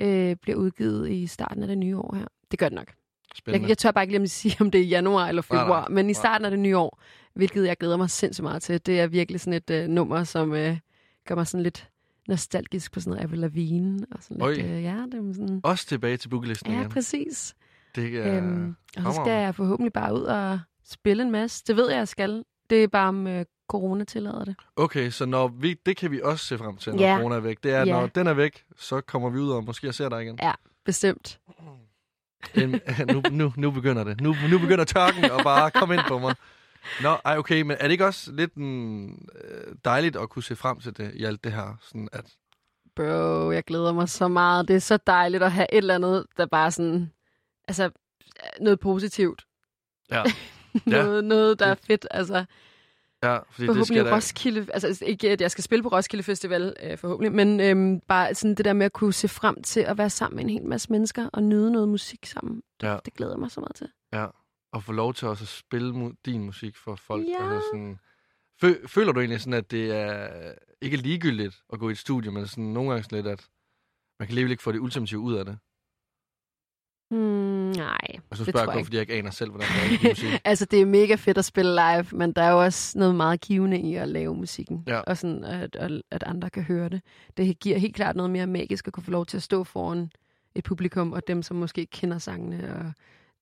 øh, 0.00 0.36
bliver 0.42 0.56
udgivet 0.58 1.10
i 1.10 1.26
starten 1.26 1.62
af 1.62 1.68
det 1.68 1.78
nye 1.78 1.96
år 1.96 2.14
her. 2.16 2.26
Det 2.50 2.58
gør 2.58 2.68
det 2.68 2.76
nok. 2.76 2.92
Spændende. 3.34 3.62
Jeg, 3.62 3.68
jeg 3.68 3.78
tør 3.78 3.90
bare 3.90 4.04
ikke 4.04 4.12
lige 4.12 4.22
at 4.22 4.30
sige, 4.30 4.56
om 4.60 4.70
det 4.70 4.80
er 4.80 4.84
januar 4.84 5.28
eller 5.28 5.42
Nej, 5.50 5.60
februar, 5.60 5.80
nej, 5.80 5.88
men 5.88 6.06
i 6.06 6.12
nej. 6.12 6.12
starten 6.12 6.44
af 6.44 6.50
det 6.50 6.60
nye 6.60 6.76
år, 6.76 7.00
hvilket 7.34 7.66
jeg 7.66 7.76
glæder 7.76 7.96
mig 7.96 8.10
sindssygt 8.10 8.42
meget 8.42 8.62
til. 8.62 8.86
Det 8.86 9.00
er 9.00 9.06
virkelig 9.06 9.40
sådan 9.40 9.52
et 9.52 9.70
øh, 9.70 9.88
nummer, 9.88 10.24
som 10.24 10.54
øh, 10.54 10.76
gør 11.28 11.34
mig 11.34 11.46
sådan 11.46 11.62
lidt 11.62 11.88
nostalgisk 12.28 12.92
på 12.92 13.00
sådan 13.00 13.10
noget 13.10 13.24
Avril 13.24 13.38
Lavigne. 13.38 14.06
Og 14.10 14.22
sådan 14.22 14.36
lidt, 14.36 14.66
Oj. 14.66 14.72
øh, 14.74 14.82
ja, 14.82 14.96
det 15.12 15.14
er 15.14 15.32
sådan... 15.32 15.60
Også 15.64 15.86
tilbage 15.86 16.16
til 16.16 16.28
bookelisten 16.28 16.72
Ja, 16.72 16.78
igen. 16.78 16.90
præcis. 16.90 17.54
Det 17.96 18.26
er... 18.26 18.36
Øhm, 18.36 18.76
og 18.96 19.02
så 19.02 19.20
skal 19.24 19.32
jeg 19.32 19.54
forhåbentlig 19.54 19.92
bare 19.92 20.14
ud 20.14 20.22
og 20.22 20.60
spille 20.84 21.22
en 21.22 21.30
masse. 21.30 21.64
Det 21.66 21.76
ved 21.76 21.90
jeg, 21.90 21.98
jeg 21.98 22.08
skal. 22.08 22.44
Det 22.70 22.84
er 22.84 22.88
bare, 22.88 23.08
om 23.08 23.26
øh, 23.26 23.44
corona 23.68 24.04
tillader 24.04 24.44
det. 24.44 24.56
Okay, 24.76 25.10
så 25.10 25.26
når 25.26 25.48
vi, 25.48 25.74
det 25.86 25.96
kan 25.96 26.10
vi 26.10 26.20
også 26.22 26.46
se 26.46 26.58
frem 26.58 26.76
til, 26.76 26.94
når 26.94 27.02
Ja. 27.02 27.16
corona 27.18 27.34
er 27.36 27.40
væk. 27.40 27.62
Det 27.62 27.72
er, 27.72 27.80
at 27.80 27.88
Ja. 27.88 27.92
når 27.92 28.06
den 28.06 28.26
er 28.26 28.34
væk, 28.34 28.64
så 28.76 29.00
kommer 29.00 29.30
vi 29.30 29.38
ud 29.38 29.50
og 29.50 29.64
måske 29.64 29.92
ser 29.92 30.08
dig 30.08 30.22
igen. 30.22 30.38
Bestemt. 30.84 31.40
En, 32.54 32.70
nu, 33.12 33.22
nu, 33.30 33.52
nu 33.56 33.70
begynder 33.70 34.04
det. 34.04 34.20
Nu, 34.20 34.34
nu 34.50 34.58
begynder 34.58 34.84
tørken 34.84 35.24
at 35.24 35.40
bare 35.44 35.70
komme 35.70 35.94
ind 35.94 36.02
på 36.08 36.18
mig. 36.18 36.34
Nå, 37.02 37.16
ej, 37.24 37.38
okay, 37.38 37.62
men 37.62 37.76
er 37.80 37.82
det 37.82 37.90
ikke 37.90 38.06
også 38.06 38.32
lidt 38.32 38.56
mm, 38.56 39.06
øh, 39.44 39.74
dejligt 39.84 40.16
at 40.16 40.28
kunne 40.28 40.42
se 40.42 40.56
frem 40.56 40.80
til 40.80 40.96
det 40.96 41.12
i 41.14 41.24
alt 41.24 41.44
det 41.44 41.52
her? 41.52 41.76
Sådan 41.82 42.08
at, 42.12 42.24
Bro, 42.96 43.50
jeg 43.50 43.64
glæder 43.64 43.92
mig 43.92 44.08
så 44.08 44.28
meget. 44.28 44.68
Det 44.68 44.76
er 44.76 44.80
så 44.80 44.96
dejligt 45.06 45.42
at 45.42 45.52
have 45.52 45.66
et 45.72 45.76
eller 45.78 45.94
andet, 45.94 46.26
der 46.36 46.46
bare 46.46 46.70
sådan... 46.70 47.12
Altså, 47.68 47.90
noget 48.60 48.80
positivt. 48.80 49.44
ja, 50.10 50.22
Ja. 50.86 51.02
noget, 51.04 51.24
noget, 51.24 51.58
der 51.58 51.66
er 51.66 51.74
fedt. 51.86 52.06
Altså, 52.10 52.44
ja, 53.22 53.36
fordi 53.36 53.44
det 53.48 53.54
skal 53.54 53.66
forhåbentlig. 53.66 54.12
Roskilde... 54.12 54.66
Altså, 54.74 55.04
ikke 55.06 55.30
at 55.30 55.40
jeg 55.40 55.50
skal 55.50 55.64
spille 55.64 55.82
på 55.82 55.88
Roskilde 55.88 56.22
Festival, 56.22 56.76
øh, 56.82 56.98
forhåbentlig, 56.98 57.32
men 57.32 57.60
øhm, 57.60 58.00
bare 58.00 58.34
sådan 58.34 58.54
det 58.54 58.64
der 58.64 58.72
med 58.72 58.86
at 58.86 58.92
kunne 58.92 59.12
se 59.12 59.28
frem 59.28 59.62
til 59.62 59.80
at 59.80 59.98
være 59.98 60.10
sammen 60.10 60.36
med 60.36 60.44
en 60.44 60.50
hel 60.50 60.64
masse 60.68 60.92
mennesker 60.92 61.28
og 61.32 61.42
nyde 61.42 61.72
noget 61.72 61.88
musik 61.88 62.26
sammen. 62.26 62.62
Det, 62.80 62.86
Ja. 62.86 62.96
det 63.04 63.14
glæder 63.14 63.36
mig 63.36 63.50
så 63.50 63.60
meget 63.60 63.74
til. 63.74 63.88
Ja, 64.12 64.26
og 64.72 64.82
få 64.82 64.92
lov 64.92 65.14
til 65.14 65.28
også 65.28 65.44
at 65.44 65.48
spille 65.48 65.94
mu- 66.06 66.14
din 66.26 66.44
musik 66.44 66.76
for 66.76 66.94
folk. 66.96 67.24
Ja. 67.28 67.52
Altså 67.54 67.68
sådan, 67.72 67.98
fø- 68.64 68.86
føler 68.86 69.12
du 69.12 69.20
egentlig 69.20 69.40
sådan, 69.40 69.54
at 69.54 69.70
det 69.70 69.96
er 69.96 70.28
ikke 70.82 70.96
ligegyldigt 70.96 71.62
at 71.72 71.78
gå 71.78 71.88
i 71.88 71.92
et 71.92 71.98
studie, 71.98 72.30
men 72.30 72.46
sådan 72.46 72.64
nogle 72.64 72.90
gange 72.90 73.02
sådan 73.02 73.16
lidt, 73.16 73.26
at 73.26 73.46
man 74.20 74.26
kan 74.26 74.32
alligevel 74.32 74.50
ikke 74.50 74.62
få 74.62 74.72
det 74.72 74.78
ultimative 74.78 75.20
ud 75.20 75.34
af 75.34 75.44
det? 75.44 75.58
Hmm, 77.14 77.70
nej, 77.70 77.98
Og 78.30 78.36
så 78.36 78.44
spørger 78.44 78.60
jeg 78.66 78.72
kun, 78.74 78.84
fordi 78.84 78.96
jeg 78.96 79.00
ikke 79.00 79.14
aner 79.14 79.30
selv, 79.30 79.50
hvordan 79.50 79.68
det 79.68 80.04
er 80.04 80.08
musik. 80.10 80.40
altså, 80.44 80.64
det 80.64 80.80
er 80.80 80.86
mega 80.86 81.14
fedt 81.14 81.38
at 81.38 81.44
spille 81.44 81.72
live, 81.74 82.06
men 82.12 82.32
der 82.32 82.42
er 82.42 82.50
jo 82.50 82.62
også 82.64 82.98
noget 82.98 83.14
meget 83.14 83.40
givende 83.40 83.80
i 83.80 83.94
at 83.94 84.08
lave 84.08 84.34
musikken. 84.36 84.84
Ja. 84.86 85.00
Og 85.00 85.16
sådan, 85.18 85.44
at, 85.44 85.76
at, 86.10 86.22
andre 86.22 86.50
kan 86.50 86.62
høre 86.62 86.88
det. 86.88 87.00
Det 87.36 87.58
giver 87.58 87.78
helt 87.78 87.94
klart 87.94 88.16
noget 88.16 88.30
mere 88.30 88.46
magisk 88.46 88.86
at 88.86 88.92
kunne 88.92 89.02
få 89.04 89.10
lov 89.10 89.26
til 89.26 89.36
at 89.36 89.42
stå 89.42 89.64
foran 89.64 90.10
et 90.54 90.64
publikum, 90.64 91.12
og 91.12 91.22
dem, 91.26 91.42
som 91.42 91.56
måske 91.56 91.86
kender 91.86 92.18
sangene. 92.18 92.74
Og 92.76 92.92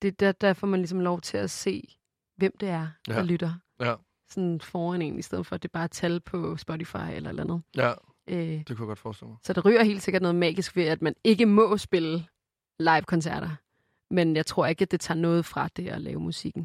det, 0.03 0.21
der, 0.21 0.33
der 0.33 0.53
får 0.53 0.67
man 0.67 0.81
ligesom 0.81 1.01
lov 1.01 1.21
til 1.21 1.37
at 1.37 1.51
se, 1.51 1.97
hvem 2.37 2.53
det 2.61 2.69
er, 2.69 2.87
Ja. 3.09 3.13
der 3.15 3.23
lytter. 3.23 3.53
Ja. 3.81 3.95
Sådan 4.31 4.61
foran 4.61 5.03
en, 5.03 5.19
i 5.19 5.23
stedet 5.23 5.47
for 5.47 5.55
at 5.55 5.63
det 5.63 5.71
bare 5.73 5.83
er 5.85 5.87
tal 5.89 6.21
på 6.21 6.57
Spotify 6.57 6.97
eller 7.15 7.31
eller 7.31 7.43
andet. 7.43 7.63
Ja, 7.77 7.93
Øh, 8.29 8.37
det 8.39 8.67
kunne 8.67 8.79
jeg 8.81 8.87
godt 8.87 8.99
forestille 8.99 9.29
mig. 9.29 9.39
så 9.45 9.53
der 9.53 9.61
ryger 9.61 9.83
helt 9.85 10.03
sikkert 10.03 10.23
noget 10.23 10.35
magisk 10.35 10.77
ved, 10.77 10.85
at 10.85 11.03
man 11.03 11.15
ikke 11.25 11.47
må 11.47 11.77
spille 11.77 12.25
live-koncerter. 12.79 13.49
Men 14.13 14.37
jeg 14.37 14.47
tror 14.47 14.67
ikke, 14.67 14.83
at 14.83 14.91
det 14.91 15.01
tager 15.01 15.19
noget 15.19 15.45
fra 15.47 15.69
det 15.77 15.89
at 15.89 16.01
lave 16.01 16.21
musikken. 16.21 16.63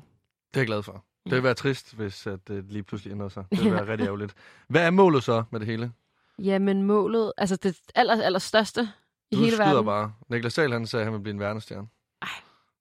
Det 0.54 0.58
er 0.58 0.60
jeg 0.60 0.68
glad 0.68 0.84
for. 0.84 1.04
Det 1.26 1.32
vil 1.36 1.43
være 1.43 1.54
trist, 1.54 1.95
hvis 1.95 2.28
at 2.28 2.48
det 2.48 2.66
lige 2.70 2.84
pludselig 2.84 3.12
ændrer 3.12 3.30
sig. 3.30 3.43
Det 3.52 3.64
vil 3.64 3.74
være 3.74 3.88
rigtig 3.88 4.06
ærgerligt. 4.06 4.34
Hvad 4.70 4.86
er 4.86 4.89
målet 4.91 5.24
så 5.24 5.43
med 5.52 5.60
det 5.60 5.68
hele? 5.68 5.91
Jamen 6.39 6.84
målet, 6.84 7.34
altså 7.38 7.56
det 7.56 7.78
aller, 7.95 8.24
aller 8.24 8.39
største 8.39 8.89
i 9.32 9.36
Du 9.36 9.41
hele 9.41 9.58
verden. 9.58 9.86
bare. 9.86 10.14
Niklas 10.30 10.54
Sahl, 10.54 10.72
han 10.72 10.88
sagde, 10.88 11.02
at 11.02 11.06
han 11.06 11.14
vil 11.14 11.20
blive 11.20 11.34
en 11.34 11.39
verdensstjerne. 11.39 11.88
Ej, 12.22 12.28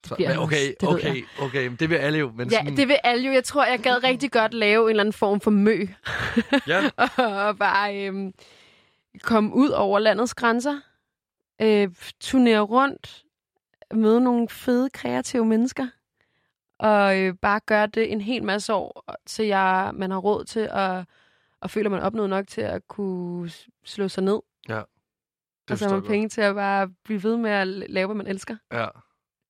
Så, 0.07 0.17
men 0.19 0.39
okay, 0.39 0.67
ved 0.81 0.89
okay, 0.89 1.23
okay, 1.41 1.71
det 1.81 1.91
vil 1.91 1.97
alle 1.97 2.19
jo. 2.19 2.33
Men 2.35 2.49
Ja, 2.51 2.57
sådan, 2.59 2.77
det 2.77 2.89
vil 2.89 2.97
alle 3.05 3.27
jo. 3.27 3.33
Jeg 3.33 3.45
tror, 3.45 3.65
jeg 3.65 3.79
gad 3.79 4.05
rigtig 4.05 4.33
godt 4.33 4.55
lave 4.55 4.83
en 4.85 4.91
eller 4.91 5.03
anden 5.03 5.13
form 5.13 5.41
for 5.41 5.51
mø. 5.51 5.87
ja, 6.67 6.91
og 7.49 7.59
bare 7.59 8.07
øhm, 8.07 8.33
komme 9.23 9.55
ud 9.55 9.69
over 9.69 9.99
landets 9.99 10.35
grænser. 10.35 10.81
Øh, 11.63 11.89
turnere 12.21 12.61
rundt. 12.61 13.23
Møde 13.95 14.21
nogle 14.21 14.49
fede, 14.49 14.91
kreative 14.91 15.47
mennesker. 15.47 15.87
Og 16.79 17.19
øh, 17.21 17.35
bare 17.35 17.61
gøre 17.67 17.87
det 17.87 18.13
en 18.13 18.21
hel 18.21 18.45
masse 18.45 18.75
år, 18.75 19.05
så 19.27 19.43
jeg, 19.43 19.91
man 19.95 20.11
har 20.11 20.19
råd 20.19 20.45
til 20.45 20.69
at 20.73 21.05
og 21.61 21.71
føler, 21.71 21.91
man 21.91 22.01
opnået 22.03 22.31
nok 22.31 22.47
til 22.47 22.61
at 22.61 22.89
kunne 22.89 23.51
slå 23.85 24.09
sig 24.09 24.25
ned. 24.25 24.41
det 24.69 25.71
og 25.71 25.79
så 25.79 25.85
har 25.85 25.93
man 25.93 26.01
godt. 26.01 26.11
penge 26.11 26.29
til 26.29 26.41
at 26.41 26.55
bare 26.55 26.89
blive 27.05 27.23
ved 27.23 27.37
med 27.37 27.51
at 27.51 27.69
lave, 27.69 28.07
hvad 28.07 28.17
man 28.17 28.27
elsker. 28.27 28.57
Ja, 28.73 28.89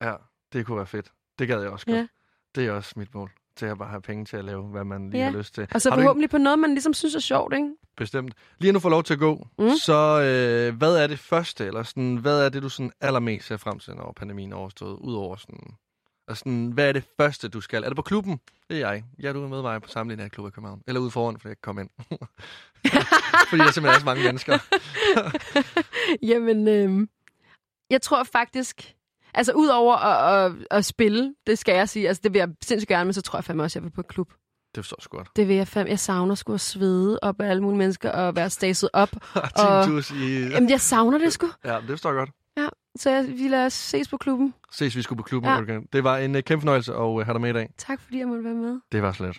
ja, 0.01 0.15
det 0.53 0.67
kunne 0.67 0.77
være 0.77 0.87
fedt. 0.87 1.13
Det 1.39 1.49
gad 1.49 1.61
jeg 1.61 1.71
også 1.71 1.87
godt. 1.87 1.97
Ja. 1.97 2.07
Det 2.55 2.67
er 2.67 2.73
også 2.73 2.93
mit 2.97 3.15
mål. 3.15 3.31
Til 3.57 3.67
at 3.67 3.79
bare 3.79 3.89
have 3.89 4.03
penge 4.03 4.25
til 4.25 4.37
at 4.37 4.45
lave, 4.45 4.63
hvad 4.63 4.85
man 4.85 5.11
lige 5.11 5.25
Ja. 5.25 5.31
har 5.31 5.39
lyst 5.39 5.55
til. 5.55 5.69
Og 5.75 5.81
så 5.83 5.91
har 5.91 5.97
du 5.97 6.01
ikke 6.01 6.05
forhåbentlig 6.07 6.31
på 6.31 6.39
noget, 6.39 6.59
man 6.59 6.71
ligesom 6.71 6.95
synes 6.95 7.15
er 7.15 7.21
sjovt, 7.21 7.55
ikke? 7.55 7.69
bestemt. 7.97 8.35
Lige 8.59 8.73
nu 8.73 8.79
får 8.79 8.89
lov 8.91 9.03
til 9.03 9.13
at 9.15 9.19
gå. 9.21 9.47
Mm. 9.59 9.71
Så 9.83 10.21
øh, 10.21 10.77
hvad 10.79 10.97
er 10.97 11.07
det 11.07 11.19
første, 11.19 11.67
eller 11.67 11.83
sådan, 11.83 12.17
hvad 12.17 12.41
er 12.45 12.49
det, 12.49 12.63
du 12.63 12.69
sådan 12.69 12.93
allermest 13.01 13.47
ser 13.47 13.57
frem 13.57 13.79
til, 13.79 13.95
når 13.95 14.13
pandemien 14.17 14.53
er 14.53 14.57
overstået? 14.57 14.99
Udover 15.01 15.37
sådan, 15.37 15.61
altså 16.29 16.39
sådan, 16.39 16.67
hvad 16.67 16.89
er 16.89 16.93
det 16.93 17.05
første, 17.17 17.49
du 17.49 17.61
skal? 17.61 17.83
Er 17.85 17.89
det 17.89 17.97
på 17.97 18.03
klubben? 18.03 18.41
Det 18.71 18.77
er 18.83 18.91
jeg. 18.91 19.05
Ja, 19.23 19.33
du 19.33 19.45
er 19.45 19.49
med 19.49 19.63
mig 19.63 19.83
på 19.83 19.89
sammenligning 19.89 20.25
af 20.25 20.31
klub 20.31 20.47
i 20.47 20.51
København. 20.51 20.83
Eller 20.87 21.01
ude 21.01 21.11
foran, 21.11 21.39
fordi 21.39 21.49
jeg 21.49 21.57
kan 21.57 21.63
komme 21.63 21.81
ind. 21.83 21.91
fordi 23.51 23.63
der 23.63 23.71
simpelthen 23.71 23.87
er 23.87 23.99
så 23.99 24.05
mange 24.05 24.23
mennesker. 24.25 24.59
Jamen, 26.31 26.69
øhm, 26.69 27.09
jeg 27.91 28.03
tror 28.03 28.25
faktisk... 28.25 28.96
Altså, 29.37 29.53
udover 29.53 29.97
at, 29.97 30.47
at, 30.47 30.53
at 30.71 30.85
spille, 30.85 31.35
det 31.47 31.59
skal 31.59 31.75
jeg 31.75 31.89
sige, 31.89 32.09
altså 32.09 32.21
det 32.25 32.33
vil 32.33 32.39
jeg 32.39 32.49
sindssygt 32.63 32.89
gerne, 32.89 33.05
men 33.05 33.13
så 33.13 33.23
tror 33.23 33.39
jeg 33.39 33.45
fandme 33.45 33.63
også, 33.63 33.79
at 33.79 33.83
jeg 33.83 33.85
vil 33.85 33.91
på 33.91 34.03
klub. 34.03 34.33
Det 34.75 34.85
forstår 34.85 34.97
jeg 34.99 35.03
sgu 35.03 35.17
godt. 35.17 35.29
Det 35.37 35.49
vil 35.49 35.57
jeg 35.57 35.69
fandme. 35.69 35.91
Jeg 35.91 35.99
savner 35.99 36.35
sgu 36.35 36.55
at 36.55 36.61
svede 36.61 37.19
op 37.23 37.41
af 37.41 37.51
alle 37.51 37.63
mulige 37.63 37.79
mennesker 37.79 38.11
og 38.11 38.37
være 38.37 38.51
staset 38.51 38.91
op. 38.93 39.09
Tus 39.87 40.11
i... 40.11 40.49
Jamen, 40.49 40.71
jeg 40.71 40.81
savner 40.81 41.19
det 41.19 41.33
sgu. 41.33 41.47
Ja, 41.65 41.77
det 41.77 41.89
forstår 41.89 42.11
jeg 42.11 42.19
godt. 42.19 42.31
Så 42.97 43.11
jeg, 43.11 43.29
vi 43.29 43.49
lader 43.49 43.67
os 43.67 43.73
ses 43.73 44.09
på 44.09 44.17
klubben. 44.17 44.55
Ses 44.73 44.97
vi 44.97 45.03
skulle 45.03 45.17
på 45.17 45.23
klubben. 45.23 45.51
Ja. 45.51 45.73
Ja. 45.73 45.81
Det 45.93 46.05
var 46.05 46.17
en 46.17 46.35
uh, 46.35 46.41
kæmpe 46.41 46.63
fornøjelse 46.63 46.93
at 46.93 46.99
uh, 46.99 47.21
have 47.21 47.33
dig 47.33 47.41
med 47.41 47.51
i 47.51 47.53
dag. 47.53 47.71
Tak 47.79 48.01
fordi 48.01 48.19
jeg 48.19 48.29
måtte 48.29 48.45
være 48.45 48.55
med. 48.55 48.81
Det 48.93 49.03
var 49.03 49.13
slet. 49.13 49.37